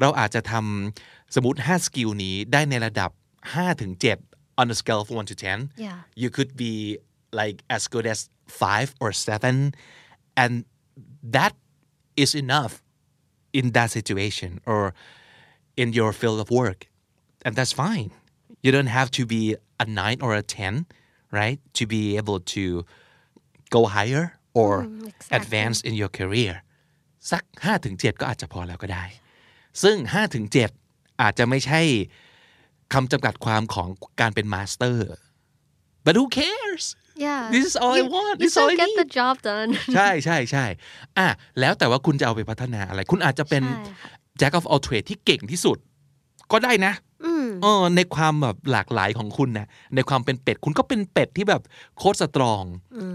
[0.00, 3.10] เราอาจจะทำสมมติ5สกิลนี้ได้ในระดับ
[3.44, 3.92] 5ถึง
[4.26, 5.98] 7 on a scale of 1 to 10 Yeah.
[6.22, 6.74] you could be
[7.40, 8.18] like as good as
[8.48, 9.74] 5 or 7
[10.42, 10.52] and
[11.36, 11.52] that
[12.22, 12.72] is enough
[13.58, 14.82] in that situation or
[15.82, 16.80] in your field of work
[17.44, 18.10] and that's fine
[18.64, 19.42] you don't have to be
[19.84, 20.86] a 9 or a 10
[21.40, 22.64] right to be able to
[23.70, 24.24] go higher
[24.60, 25.36] or exactly.
[25.38, 26.62] advance in your career
[27.30, 27.42] สัก
[27.82, 29.04] 5-7 ก็อาจจะพอแล้วก็ได้
[29.82, 29.96] ซึ่ง
[30.60, 31.80] 5-7 อาจจะไม่ใช่
[32.92, 33.88] คำจำกัดความของ
[34.20, 35.06] การเป็น master
[36.04, 36.86] but who cares
[37.26, 37.42] Yeah.
[37.54, 38.36] This is all I You- want.
[38.38, 39.16] You This is all still I get the need.
[39.18, 39.70] job done.
[39.94, 40.64] ใช่ใช่ใช่
[41.18, 41.28] อะ
[41.60, 44.10] แล้วแต่ว่าคุณจะเอาไปพัฒนาอะไร คุณอาจจะเป็นใช่ค่ะ
[44.40, 45.78] jack of all trade ที่เก่งที่สุด
[46.52, 46.92] ก็ได้นะ
[47.24, 51.62] อืมเออในความแบบหลากหลายของคุณนะในความเป็นเป็ด คุณก็เป็นเป็ดที่แบบ
[51.98, 52.62] โคตร strong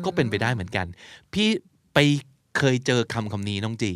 [0.06, 0.86] ก็เป็นไปได้เหมือนกัน
[1.34, 1.48] พี่
[1.94, 2.00] ไป
[2.58, 3.92] เคยเจอคำคำนี้น้องจี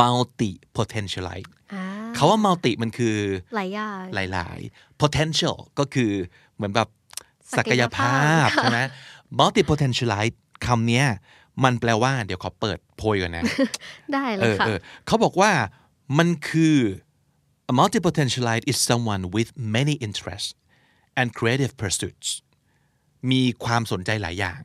[0.00, 1.84] multi potentialite อ่า
[2.16, 3.16] คาว่า multi มันคือ
[3.56, 6.10] หลายอย่างหลาย ๆ potential ก็คือ
[6.56, 6.88] เหมือนแบบ
[7.52, 8.80] ศัศักกยยภาภาพพใช่ไหม
[9.38, 10.36] multi potentialite
[10.66, 11.06] คำเนี้ย
[11.64, 13.44] มันแปลว่า เดี๋ยวขอเปิดโพยก่อนนะ
[14.12, 15.52] ได้เลเอยอค่ะเออเขาบอกว่า
[16.18, 16.76] มันคือ
[17.70, 20.52] a multi potentialite is someone with many interests
[21.20, 22.28] and creative pursuits
[23.30, 24.62] มีความสนใจหลายอย่าง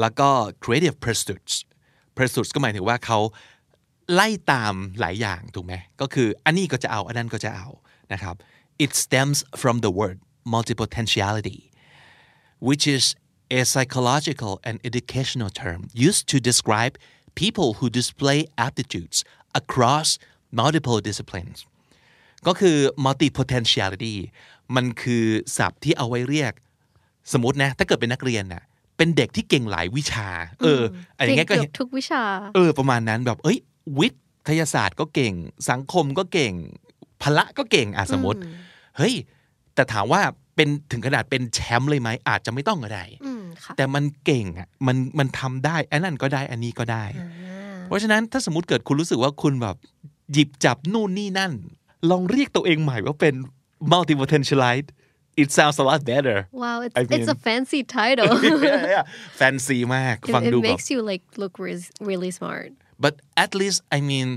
[0.00, 0.28] แล้วก็
[0.64, 1.54] creative pursuits
[2.20, 3.18] pursuits ก็หมายถึงว่าเขา
[4.14, 7.68] ไล่ตามหลายอย่างถูกไหมก็คืออันนี้ก็จะเอาอันนั้นก็จะเอา
[8.12, 8.34] นะครับ
[8.84, 10.16] it stems from the word
[10.54, 11.60] multipotentiality
[12.68, 13.04] which is
[13.58, 16.94] a psychological and educational term used to describe
[17.42, 19.18] people who display aptitudes
[19.60, 20.08] across
[20.60, 21.58] multiple disciplines
[22.46, 24.16] ก็คือ multipotentiality
[24.76, 25.24] มันคือ
[25.56, 26.52] ศัพท์ที่เอาไว้เรียก
[27.32, 28.62] สมมตินะ ถ้าเกิดเป็นนักเรียนน่ะ
[29.00, 30.28] เป็นเด็กที่เก่งหลายวิชา
[30.62, 30.82] เออ
[31.16, 32.22] อะไรอย่างเงี้ยก็เก่เห็งนทุกวิชา
[32.54, 33.58] เออ ประมาณนั้นแบบ เอ้ย
[33.98, 34.08] วิ
[34.48, 35.34] ทยาศาสตร์ก็เก่ง
[35.70, 36.52] สังคมก็เก่ง
[37.22, 38.40] พละก็เก่งอะสมมติ
[38.96, 39.14] เฮ้ย
[39.74, 40.20] แต่ถามว่า
[40.56, 47.04] เป็นถึงขนาดเป็นแชมป์เลยไหมอาจจะไม่ต้องก็ได้อืมค่ะแต่มันเก่งอะมันมันทำได้อันนั้นก็ได้อันนี้ก็ได้
[47.86, 49.76] เพราะฉะนั้นถ้าสมมติเกิดคุณรู้สึกว่าคุณแบบ
[50.32, 51.52] หยิบจับนู่นนี่นั่น
[52.10, 53.34] ลองเรียกตัวเองใหม่ว่าเป็น
[53.90, 54.88] multi potentialite
[55.41, 58.33] it sounds a lot better wow it's I it's a mean- fancy title
[58.69, 59.03] yeah, yeah.
[59.41, 62.69] fancy มาก it, ฟัง it ดูแบบ makes you like look res- really smart
[63.05, 63.13] but
[63.43, 64.27] at least I mean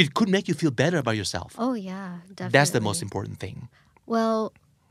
[0.00, 2.08] it could make you feel better about yourself oh yeah
[2.38, 3.56] definitely that's the most important thing
[4.14, 4.38] well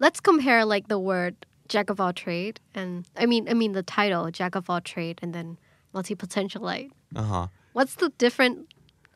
[0.04, 1.34] let's compare like the word
[1.74, 2.90] jack of all trade and
[3.24, 5.48] I mean I mean the title jack of all trade and then
[5.96, 7.46] multi potentialite อ่าฮะ
[7.78, 8.56] what's the different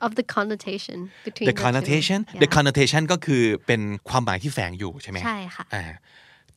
[0.05, 0.97] of the connotation
[1.27, 1.63] between the the two?
[1.65, 2.41] connotation Yeah.
[2.43, 5.83] the connotation ก็คือเป็นความหมายที่แฝงอยู่ใช่ไหม ใช่ค่ะ อ่า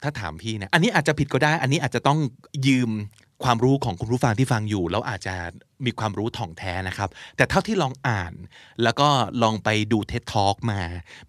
[0.06, 2.20] ถ้าถามพี่นะอันนี้อาจจะผิดก็ได้ อันนี้อาจจะต้อง
[2.68, 2.92] ยืม
[3.44, 5.36] ความรู้ของคุณผู้ฟังที่ฟังอยู่ แล้วอาจจะ
[5.86, 8.34] มีความรู้ถ่องแท้นะครับ แต่เท่าที่ลองอ่าน
[8.84, 9.08] แล้วก็
[9.44, 10.82] ลองไปดู TED Talk มา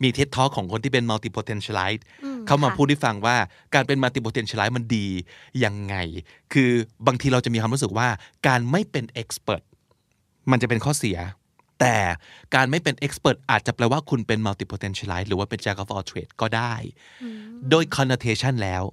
[0.02, 2.02] มี TED Talk ของคนที่เป็น multi potentialite
[2.46, 3.36] เข้ามาค่ะพูดให้ฟังว่า
[3.74, 5.06] การเป็น multi potentialite มันดี
[5.64, 5.96] ยังไง
[6.52, 6.70] คือ
[7.06, 8.08] บางทีเราจะมีความรู้สึกว่า
[8.46, 9.62] การไม่เป็น expert
[10.50, 11.18] มันจะเป็นข้อเสีย
[11.80, 11.96] แต่
[12.54, 16.74] การไม่เป็น expert อาจจะแปลว่าคุณเป็น multi potentialite หรือว่าเป็น jack of all trade ก็ได้
[17.70, 18.84] โดย connotation แล้ว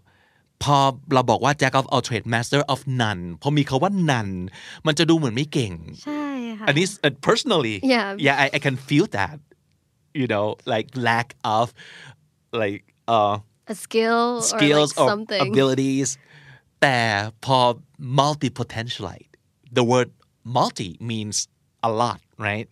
[0.64, 0.78] พอ
[1.14, 4.34] เราบอกว่า jack of all trade master of none พอมีคาว่า none
[4.88, 5.74] มันจะดูเหมือนไม่เก่ง
[6.04, 6.26] ใช่
[6.60, 8.08] ค่ะ อันนี้ uh, personally Yeah.
[8.26, 9.38] yeah I, I can feel that
[10.20, 11.28] you know like lack
[11.58, 11.66] of
[12.62, 12.84] like
[13.16, 13.36] uh
[13.74, 16.10] a skill skills or or like something abilities
[16.82, 16.98] แต่
[17.46, 17.60] พอ
[18.20, 19.30] multi potentialite
[19.78, 20.10] the word
[20.58, 21.38] multi means
[21.90, 22.68] a lot right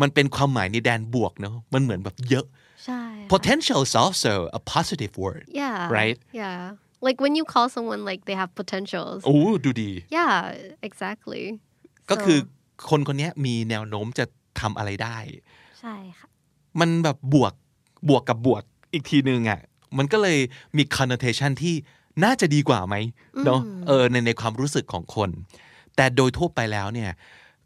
[0.00, 2.46] มันเป็นความหมายในแดนบวกเนอะมันเหมือนแบบเยอะ
[2.86, 6.18] ใช่ค่ะ potential is also a positive word yeah right?
[6.42, 6.62] yeah
[7.06, 10.36] like when you call someone like they have potentials โอ้ดูดี yeah
[10.88, 11.44] exactly
[12.10, 14.24] ก็คือ So คนคนนี้มีแนวโน้มจะ
[14.60, 15.18] ทำอะไรได้
[15.80, 16.28] ใช่ค่ะ
[16.80, 17.52] มันแบบบวก
[18.08, 19.60] บวกกับบวกอีกทีนึงอะ
[19.98, 20.38] มันก็เลย
[20.76, 21.74] มี connotation ที่
[22.24, 22.96] น่าจะดีกว่าไหม
[23.46, 25.30] เนาะเออในในความรู้สึกของคน
[25.96, 27.10] แต่โดยทั่วไปแล้วเนี่ย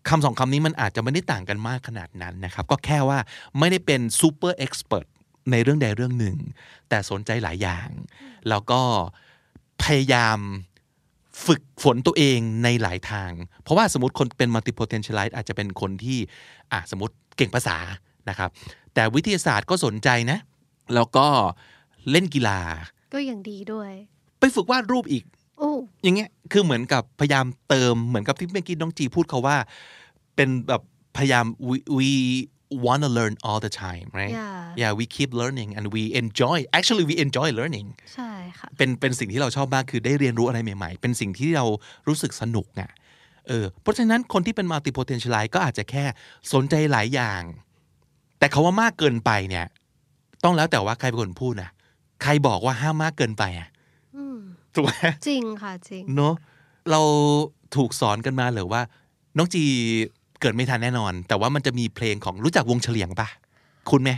[0.09, 3.19] คำสองคำนี้มันอาจจะไม่ได้ต่างกันมากขนาดนั้นนะครับ ก็แค่ว่า
[3.59, 5.07] ไม่ได้เป็น super expert
[5.51, 6.37] ในเรื่องใดเรื่องหนึ่ง
[6.89, 7.89] แต่สนใจหลายอย่าง
[8.49, 8.81] แล้วก็
[9.83, 10.39] พยายาม
[11.47, 13.31] ฝึกฝนตัวเองในหลายทาง
[13.63, 16.19] เพราะว่าสมมติคนเป็น multi potentialite อาจจะเป็นคนที่
[16.73, 17.79] อะสมมติเก่งภาษา
[18.29, 18.51] นะครับ
[18.95, 20.39] แต่วิทยาศาสตร์ก็สนใจนะ
[20.95, 21.27] แล้วก็
[22.11, 22.61] เล่นกีฬา
[23.15, 23.93] ก็ยังดีด้วย
[24.41, 25.71] ไปฝึกวาดรูปอีกโอ้
[26.03, 29.57] อย่างเงี้ยคือเหมือนกับพยายามเติมเหมือนกับที่เมื่อกี้น้องจีพูดเขาว่า
[30.37, 30.83] เป็นแบบ
[31.17, 32.09] พยายาม we, we
[32.85, 34.63] want to learn all the time right Yeah.
[34.83, 41.65] yeah we keep learning and we enjoy actually we enjoy learning ใช่ค่ะเป็นเป็นสิ่งที่เราชอบมากคือได้เรียนรู้อะไรใหม่ๆ เป็นสิ่งที่เรา
[42.09, 42.91] รู้สึกสนุกอะ
[43.49, 46.05] เออเพราะฉะนั้นคนที่เป็น multi potentialite ก็อาจจะแค่
[46.53, 47.43] สนใจหลายอย่าง
[48.39, 49.67] แต่เขาว่ามากเกินไปเนี่ย
[50.45, 51.71] ต้องแล้วแต่ว่าใครเป็นคนพูดนะ
[52.23, 53.69] ใครบอกว่าห้ามมากเกินไปอะ
[54.79, 54.95] ถูกไหม
[55.29, 56.35] จริงค่ะจริงเนอะ
[56.91, 57.01] เรา
[57.77, 58.81] ถูกสอนกันมาหรือว่า
[59.37, 59.63] น้องจี
[60.41, 63.29] เกิดไม่ทันแน่นอน แต่ว่ามันจะมีเพลงของรู้จักวงเฉลียงปะ
[63.91, 64.11] คุณไหม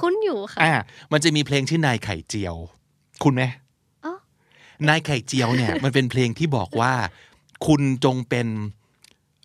[0.00, 0.72] คุ้นอยู่ค่ะอ่า
[1.12, 2.56] มันจะมีเพลงชื่อนายไข่เจียว
[3.24, 3.42] คุณไหม
[4.04, 4.14] อ๋อ
[4.88, 6.92] นายไข่เจียวเนี่ย มันเป็นเพลงที่บอกว่า
[7.66, 8.48] คุณจงเป็น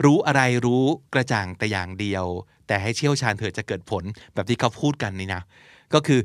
[0.06, 2.26] รู้อะไรรู้กระจ่างแต่อย่างเดียว
[2.68, 4.04] แต่ให้เชี่ยวชาญเถิดจะเกิดผล
[4.34, 5.42] แบบที่เขาพูดกันนี่นะ
[5.94, 6.20] ก็คือ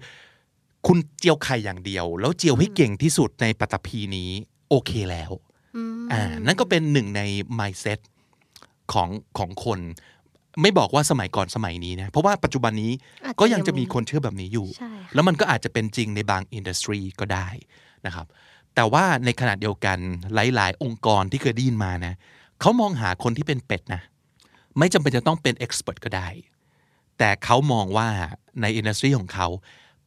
[0.86, 4.30] คุณเจียวไข่อย่างเดียว แล้วเจียวให้เก่งที่สุดในปัตตภีนี้
[4.70, 5.30] โอเคแล้ว
[6.12, 7.22] อ่านั่นก็เป็นหนึ่งใน
[7.58, 7.98] mindset
[8.92, 9.08] ของ
[9.38, 9.80] ของคน
[10.62, 12.92] ไม่บอกว่าสมัยก่อนสมัยนี้นะ เพราะว่าปัจจุบันนี้
[13.24, 17.48] อาจจะก็ยังจะยังมีมีคนเชื่อแบบนี้อยู่ใช่ค่ะแล้วมันก็อาจจะเป็นจริงในบางอินดัสทรีก็ได้
[18.06, 18.26] นะครับ
[18.74, 19.98] แต่ว่าในขณะเดียวกัน
[20.34, 22.14] หลาย ๆ องค์กรที่เคยได้ยินมานะ
[22.60, 24.02] เขามองหาคนที่เป็นเป็ดนะ
[24.78, 26.28] ไม่จำเป็นจะต้องเป็น expert ก็ได้
[27.18, 28.08] แต่เขามองว่า
[28.60, 29.48] ในอินดัสทรีของเขา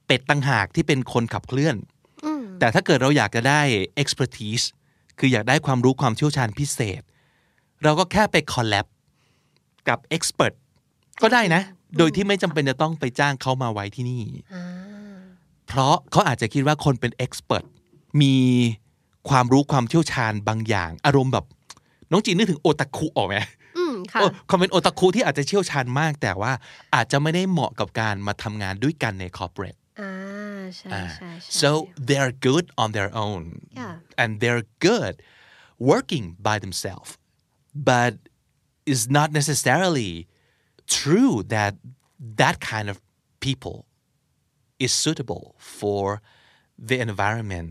[0.10, 1.76] เป็ดตั้งหากที่เป็นคนขับเคลื่อน
[2.26, 3.62] อืมแต่ถ้าเกิดเราอยากจะได้
[4.02, 4.66] expertise
[5.20, 7.02] คืออยากได้ความรู้ความเชี่ยวชาญพิเศษ
[7.84, 8.86] เราก็แค่ไป collab
[9.88, 10.54] กับ expert
[11.22, 11.62] ก็ได้นะ
[11.98, 14.22] โดยที่ไม่จำเป็นจะต้องไปจ้างเขามาไว้ที่นี่
[14.54, 14.66] อ่า
[15.68, 17.66] เพราะเขาอาจจะคิดว่าคนเป็น expert
[18.22, 18.36] มี
[19.30, 21.46] ความรู้ความเชี่ยวชาญบางอย่าง อารมณ์แบบ
[22.12, 23.36] น้องจีนนึกถึงโอตาคุออกไหม
[23.78, 26.52] อืมค่ะโอ้ความเป็นโอตาคุที่อาจจะเชี่ยวชาญมาก แต่ว่า
[26.96, 29.79] อาจจะไม่ได้เหมาะกับการมาทำงานด้วยกันใน corporate อ่าใช่อ่
[30.11, 31.31] า ใช่ใช่
[31.61, 31.69] so
[32.09, 33.43] they're good on their own
[33.81, 33.95] Yeah.
[34.21, 35.15] and they're good
[35.93, 37.11] working by themselves
[37.91, 38.13] but
[38.91, 40.13] it's not necessarily
[41.01, 41.73] true that
[42.43, 42.97] that kind of
[43.47, 43.77] people
[44.85, 45.45] is suitable
[45.81, 46.05] for
[46.91, 47.69] the environment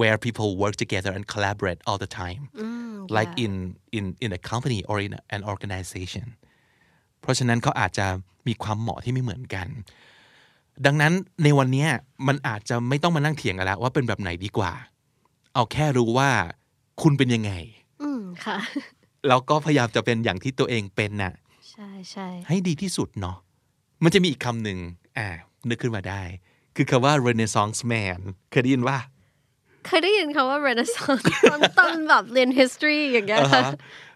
[0.00, 3.44] where people work together and collaborate all the time อืม like yeah.
[3.44, 3.52] in
[3.98, 6.26] in in a company or in an organization
[7.20, 8.06] เพราะฉะนั้นเขาอาจจะ
[8.48, 9.68] มีความเหมาะที่ไม่เหมือนกัน
[10.85, 11.13] ดังนั้น
[11.43, 11.89] ในวันเนี้ย
[12.27, 14.71] มันอาจจะไม่ต้องมานั่งเถียงกันแล้ว ว่าเป็นแบบไหนดีกว่า
[15.53, 16.29] เอาแค่รู้ว่า
[17.01, 17.51] คุณเป็นยังไง
[18.01, 18.57] อืมค่ะ
[19.27, 21.33] แล้วก็พยายามจะเป็นอย่างที่ตัวเองเป็นน่ะ
[21.71, 23.37] ใช่ใช่ให้ดีที่สุดเนาะ
[24.03, 24.77] มันจะมีอีกคำหนึ่ง
[25.17, 25.27] อ่า
[25.69, 26.21] นึกขึ้นมาได้
[26.75, 28.19] คือคำว่า Renaissance man
[28.51, 28.97] เคยได้ยินว่า
[29.85, 33.39] เคยได้ยินคำว่า Renaissance ตอนตอนแบบเรียน history อย่างเงี้ย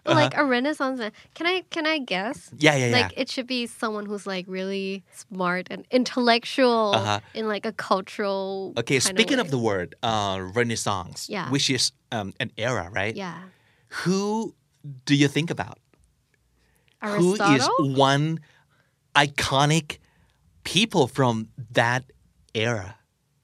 [0.04, 2.96] ค่ะ But like a Renaissance man can I can I guess Yeah, yeah, yeah.
[2.96, 4.88] like it should be someone who's like really
[5.22, 7.20] smart and intellectual Uh-huh.
[7.38, 8.42] in like a cultural
[8.82, 9.54] Okay, speaking of, way.
[9.56, 11.46] the word uh, Renaissance, Yeah.
[11.54, 11.84] which is
[12.16, 13.14] um, an era, right?
[13.24, 13.38] yeah
[14.02, 14.20] Who
[15.08, 15.78] do you think about?
[17.02, 17.46] Aristotle?
[17.46, 17.64] Who is
[18.08, 18.26] one
[19.14, 19.98] iconic
[20.64, 22.02] people from that
[22.54, 22.88] era?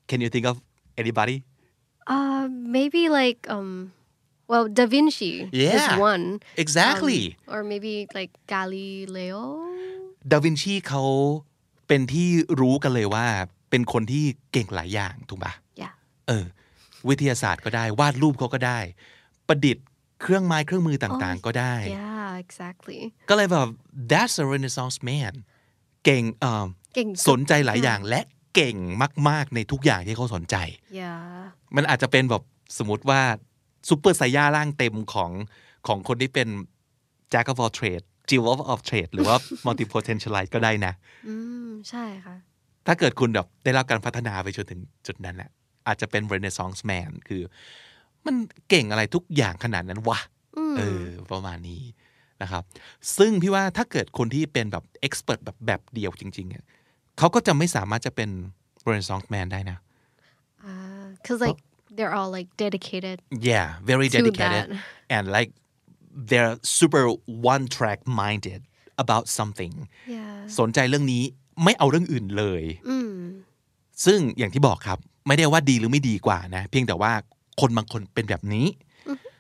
[0.09, 0.57] Can you think of
[0.97, 1.39] anybody?
[2.17, 2.47] uh
[2.77, 3.71] maybe like um
[4.51, 5.33] well Da Vinci
[5.63, 5.77] Yeah.
[5.77, 6.25] is one
[6.65, 7.23] Exactly.
[7.31, 9.41] Um, or maybe like Galileo
[10.33, 11.03] ดาวินชีเขา
[11.89, 12.29] เป็นที่
[12.61, 13.27] รู้กันเลยว่า
[13.71, 15.93] เป็นคนที่เก่งหลายอย่างถูกปะ yeah
[16.29, 16.45] เออ
[17.09, 18.79] วิทยาศาสตร์ก็ได้ วาดรูปเขาก็ได้
[19.49, 19.87] ประดิษฐ์
[20.23, 23.69] เครื่องไม้เครื่องมือต่างๆ ก็ได้ yeah exactly ก็เลยแบบ
[24.11, 25.33] that's a renaissance man
[26.05, 28.21] เก่งเอ่อเก่งสนใจหลายอย่างและ
[28.55, 28.77] เก่ง
[29.29, 30.57] มาก ๆ ในทุกอย่างที่เขาสนใจ
[31.01, 31.21] yeah
[31.77, 32.43] มันอาจจะเป็นแบบ
[32.79, 33.23] สมมติว่า
[33.89, 35.31] ซูเปอร์ไซย่าร่างเต็มของ
[35.87, 36.49] ของคนที่เป็น
[37.33, 40.93] jack of all trade jill of all trade หรือว่า multi potentialite ก็ได้นะ
[41.29, 41.35] อื
[41.69, 42.37] ม ใช่ค่ะ
[42.87, 45.51] ถ้าเกิดคุณแบบได้รับการพัฒนาไปจนถึงจุดนั้นแหละ
[45.87, 47.43] อาจจะเป็น renaissance man คือ
[48.27, 48.35] มัน
[48.69, 50.19] เก่งอะไรทุกอย่างขนาดนั้นวะ
[50.57, 51.83] อืมเออ ประมาณนี้
[52.43, 52.63] นะครับ
[53.19, 56.65] ซึ่งพี่ว่าถ้าเกิดคนที่เป็นแบบ expert แบบแบบเดียวจริงๆอะ
[57.19, 58.31] เขาก็จะไม่สามารถจะเป็น
[58.89, 59.79] renaissance man ได้นะ
[60.69, 61.63] Uh, cause like
[61.97, 63.17] they're all like dedicated
[63.51, 65.15] yeah very To dedicated that.
[65.15, 65.51] and like
[66.31, 67.05] they're super
[67.53, 68.61] one track minded
[69.03, 69.75] about something
[70.15, 71.23] yeah สนใจเรื่องนี้
[71.65, 73.13] ไม่เอาเรื่องอื่นเลยอืม
[74.05, 77.13] ซึ่งอย่างที่บอกครับ ไม่ได้ว่าดีหรือไม่ดีกว่านะ เพียงแต่ว่า
[77.61, 78.67] คนบางคนเป็นแบบนี้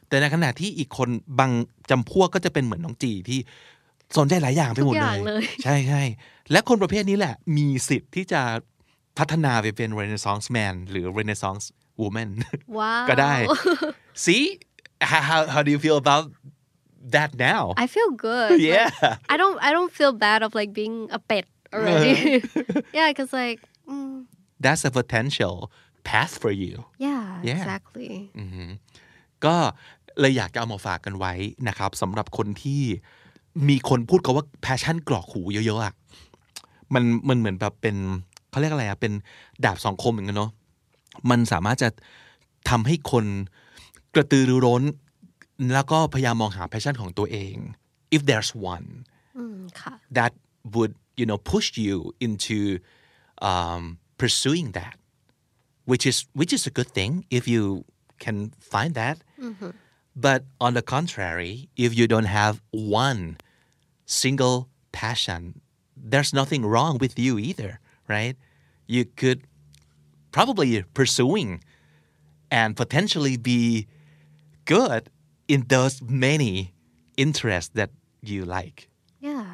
[0.08, 1.50] แต่ในขณะที่อีกคนบาง
[1.90, 3.38] จำพวกก็จะเป็นเหมือนน้องจีที่
[4.18, 6.02] สนใจหลายอย่างไปหมดทุกอเลย่างยเลย ใช่ใช่
[6.50, 8.42] และคนประเภทนี้แหละ มีสิทธิ์ที่จะ
[9.18, 11.64] พัฒนาไปเป็น Renaissance man หรือ Renaissance
[12.02, 12.30] woman
[12.78, 13.34] ว้าวก็ได้
[14.24, 14.44] see
[15.10, 16.24] how how how do you feel about
[17.14, 18.88] that now I feel good Like, yeah
[19.32, 22.14] I don't I don't feel bad of like being a pet already
[22.96, 24.14] yeah cause like mm,
[24.64, 25.56] that's a potential
[26.08, 26.74] path for you
[27.06, 27.58] yeah Yeah.
[27.60, 28.70] exactly อือหือ
[29.44, 29.54] ก็
[30.20, 31.32] เลยอยากจะเอามาฝากกันไว้
[31.68, 32.82] นะครับสำหรับคนที่
[33.68, 35.94] มีคนพูดกันว่า passion กรอกหูเยอะๆอะ
[36.94, 37.96] มันมันเหมือนแบบเป็น
[38.50, 39.12] เขาเรียกอะไรอะเป็น
[39.64, 40.50] ดาบสองคมเหมือนกันเนาะ
[41.30, 41.88] มันสามารถจะ
[42.70, 43.24] ทำให้คน
[44.14, 44.82] กระตือรือร้น
[45.72, 47.56] แล้วก็พยายามมองหา passion ของตัวเอง
[48.16, 48.86] if there's one
[49.36, 50.32] อืมค่ะ that
[50.74, 51.96] would you know push you
[52.26, 52.58] into
[53.50, 53.82] um,
[54.20, 54.96] pursuing that
[55.90, 57.62] which is which is a good thing if you
[58.24, 58.36] can
[58.72, 59.16] find that
[60.26, 61.52] but on the contrary
[61.84, 62.54] if you don't have
[63.08, 63.22] one
[64.22, 64.56] single
[65.00, 65.42] passion
[66.12, 67.72] there's nothing wrong with you either
[68.16, 68.36] right
[68.94, 69.40] you could
[70.36, 71.50] probably pursuing
[72.60, 73.62] and potentially be
[74.72, 75.02] good
[75.52, 75.94] in those
[76.26, 76.54] many
[77.24, 77.90] interests that
[78.30, 78.78] you like
[79.26, 79.46] yeah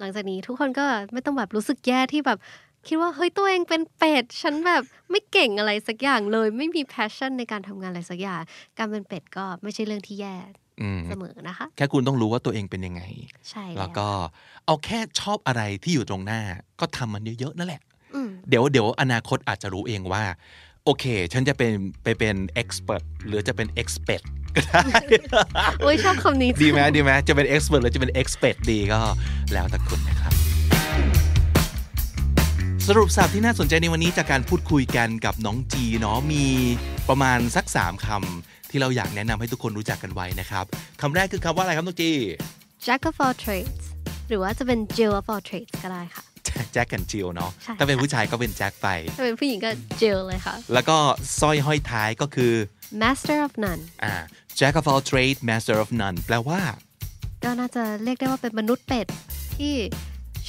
[0.00, 2.38] หลังจากนี้ทุกคนก็ไม่ต้องแบบรู้สึกแย่ที่แบบ
[2.86, 8.40] คิดว่าเฮ้ยตัวเองเป็นเป็ดฉันแบบไม่เก่งอะไรสักอย่างเลย ไม่มี passion ในการทำงานอะไรสักอย่าง
[8.78, 10.36] การเป็นเป็ดก็ไม่ใช่เรื่องที่แย่
[10.80, 13.02] อืมเสมอนะคะ แค่คุณต้องรู้ว่าตัวเองเป็นยังไง
[13.50, 14.08] ใช่แล้วก็
[14.66, 16.40] เอาแค่ชอบอะไรที่อยู่ตรงหน้า
[16.80, 17.89] ก็ทำมันเยอะๆนั่นแหละอืม
[18.48, 20.24] เดี๋ยวเดี๋ยวอนาคตอาจจะรู้เองว่า
[20.84, 24.22] โอเค ฉันจะเป็นไปเป็น expert หรือจะเป็น expert
[24.56, 24.82] ก็ได้
[25.80, 29.00] โอ้ยชอบคำนี้ดีไหมดีไหมจะเป็น expert หรือจะเป็น expert ดีก็
[29.52, 30.32] แล้วแต่คุณนะครับ
[32.88, 36.44] สรุปสับที่น่าสนใจในวันนี้จากการพูดคุยกันกับน้องจีเนาะมี
[37.08, 40.64] ประมาณสัก 3คำที่เราอยากแนะนำให้ทุกคนรู้จักกันไว้นะครับ
[41.00, 42.10] คำแรกคือคำว่าอะไรครับน้องจี
[42.86, 43.84] Jack of all trades
[44.28, 46.22] หรือว่าจะเป็น Jill of all trades ก็ได้ค่ะ
[46.72, 49.70] แจ็คกันจิลเนาะใช่ถ้าเป็นผู้ชายก็เป็นแจ็คไป ถ้าเป็นผู้หญิงก็
[50.00, 50.98] Jill เลยค่ะ แล้วก็
[51.40, 52.52] สร้อยห้อยท้ายก็คือ
[53.02, 54.14] Master of none อ่า
[54.58, 56.60] Jack of all trade master of none แปลว่า
[57.44, 59.06] ก็น่าจะเรียกได้ว่าเป็นมนุษย์เป็ด
[59.56, 59.74] ที่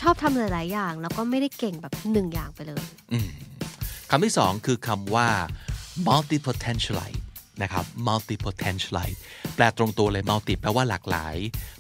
[0.02, 2.84] ชอบทำหลาย ๆ อย่าง แล้วก็ไม่ได้เก่งแบบหนึ่งอย่างไปเลย
[4.10, 5.28] คำที่สองคือคำว่า
[6.08, 7.20] multi potentialite
[7.64, 9.18] นะครับ multi potentialite
[9.56, 11.36] แปลตรงตัวเลย multi แปลว่าหลากหลาย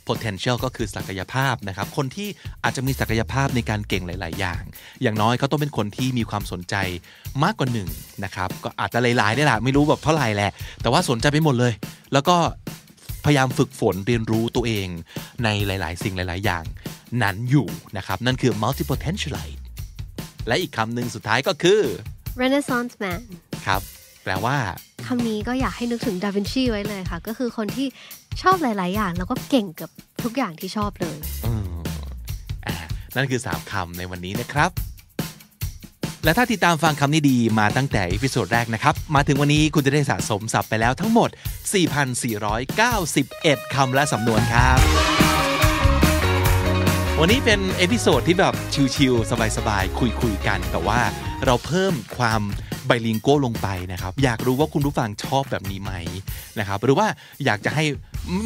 [0.07, 2.29] potential ก็คือศักยภาพนะครับ คนที่
[2.63, 4.61] อาจจะมีศักยภาพในการเก่งหลาย ๆ อย่าง
[5.01, 6.75] อย่างน้อยเขาต้องเป็นคนที่มีความสนใจ
[7.43, 7.89] มากกว่าหนึ่ง
[8.23, 10.51] นะครับ ก็อาจจะหลายๆได้แหละไม่รู้แบบเท่าไหร่แหละ
[10.81, 11.73] แต่ว่าสนใจไปหมดเลย
[12.13, 12.37] แล้วก็
[13.25, 14.87] พยายามฝึกฝนเรียนรู้ตัวเอง
[15.43, 16.63] ในหลาย ๆ สิ่งหลาย ๆ อย่าง
[17.23, 17.67] นั้นอยู่
[17.97, 19.59] นะครับ นั่นคือ multi potentialite
[20.47, 21.81] และอีกคำหนึ่งสุดท้ายก็คือ
[22.41, 23.21] Renaissance man
[23.65, 23.81] ครับ
[24.23, 24.57] แปลว่า
[25.07, 27.87] คำนี้ก็อยากให้นึกถึงดาวินชีไว้เลยค่ะ ก็คือคนที่
[28.41, 29.89] ชอบหลาย ๆ อย่าง แล้วก็เก่งกับ
[30.23, 31.17] ทุกอย่างที่ชอบเลย
[33.15, 34.71] นั่นคือ 3คำในวันนี้นะครับ
[36.23, 41.29] และถ้าติดตามฟังคำนี้ดีมาตั้งแต่ episode แรกนะครับ มาถึงวันนี้คุณจะได้สะสมศัพท์ไปแล้วทั้งหมด
[42.51, 44.79] 4,491 คำและสำนวนครับ
[47.19, 48.55] วันนี้เป็น episode ที่แบบ
[48.95, 50.99] ชิลๆสบายๆ คุยๆกัน แต่ว่า
[51.45, 52.41] เราเพิ่มความ
[52.87, 55.93] bilingual ลงไปนะครับ อยากรู้ว่าคุณผู้ฟังชอบแบบนี้ไหม
[56.59, 57.07] นะครับ หรือว่า
[57.45, 57.83] อยากจะให้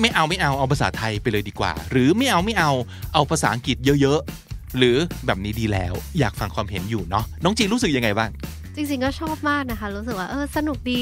[0.02, 2.72] ไม่เอาไม่เอาเอาภาษาไทยไปเลยดีกว่า หรือไม่เอาไม่เอา
[3.14, 8.30] เอาภาษาอังกฤษเยอะๆ หรือแบบนี้ดีแล้ว อยากฟังความเห็นอยู่เนาะน้องจีรู้สึกยังไงบ้าง
[8.76, 11.02] จริงๆก็ชอบมากนะคะ รู้สึกว่าเออสนุกดี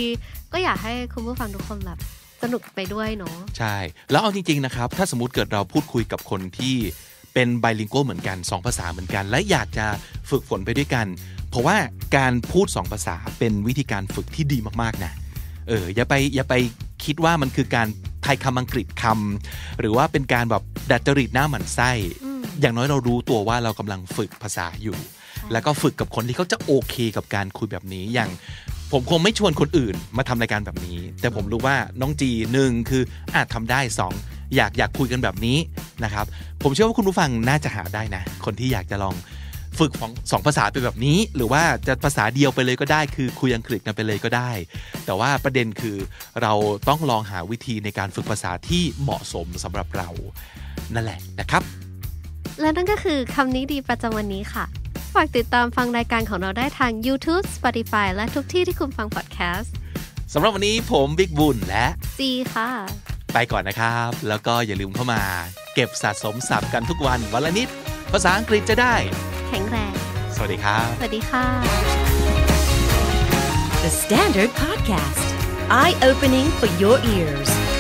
[0.54, 1.98] ก็อยากให้คุณผู้ฟังทุกคนแบบ
[2.44, 3.76] สนุกไปด้วยเนาะใช่
[4.12, 6.76] แล้วเอาจริงๆนะครับ ถ้าสมมติเกิดเราพูดคุยกับคนที่
[7.34, 9.86] เป็นไบลิงโกเหมือนกัน 2 ภาษาเหมือนกัน และอยากจะ
[10.30, 11.06] ฝึกฝนไปด้วยกัน
[11.54, 11.78] เพราะว่า
[12.18, 15.12] การพูด 2 ภาษาเป็นวิธีการฝึกที่ดีมากๆนะ
[15.68, 16.54] เอออย่าไปอย่าไป
[17.06, 17.88] คิดว่ามันคือการ
[18.24, 21.92] ไทยคำอังกฤษคำหรือว่าเป็นการแบบดัดจริตหน้าหมันไส้
[22.62, 24.98] อย่างน้อยเรารู้ตัวว่าเรากำลังฝึกภาษาอยู่
[25.52, 28.30] แล้วก็ฝึกกับคนที่เขาจะโอเคกับการคุยแบบนี้อย่าง
[28.92, 33.04] ผมคงไม่ชวนคนอื่นมาทำรายการแบบนี้ แต่ผมรู้ว่าน้องจีหนึ่งคือ
[33.36, 34.14] อาจทำได้สอง
[34.56, 35.58] อยากอยากคุยกันแบบนี้
[36.04, 36.26] นะครับ
[36.64, 39.16] ผมเชื่อว่าคุณผู้ฟังน่าจะหาได้นะ คนที่อยากจะลอง
[39.80, 44.52] ฝึกของสองภาษาไปแบบนี้ หรือว่าจะภาษาเดียวไปเลยก็ได้ คือคุยอังกฤษกันไปเลยก็ได้
[45.06, 45.98] แต่ว่าประเด็นคือ
[46.42, 46.54] เรา
[46.88, 50.10] ต้องลองหาวิธีในการฝึกภาษาที่เหมาะสมสำหรับเรา
[50.94, 51.64] นั่นแหละนะครับ
[52.62, 54.66] และนั่นก็คือคำนี้ดีประจำวันนี้ค่ะ
[55.14, 59.74] ฝากติดตามฟังรายการของเราได้ทาง YouTube Spotify และทุกที่ที่คุณฟังพอดแคสต์
[60.34, 61.86] สำหรับวันนี้ผมบิ๊กบุญและ
[62.18, 62.70] ซีค่ะ
[63.34, 65.22] ไปก่อนนะครับ แล้วก็อย่าลืมเข้ามา
[65.74, 67.70] เก็บสะสมศัพท์กันทุกวันวันละนิด
[68.14, 68.96] ภาษาอังกฤษจะได้
[69.50, 69.94] แข็งแรง
[70.36, 71.46] สวัสดีครับ สวัสดีค่ะ
[73.84, 75.28] The Standard Podcast,
[75.82, 77.73] eye opening for your ears.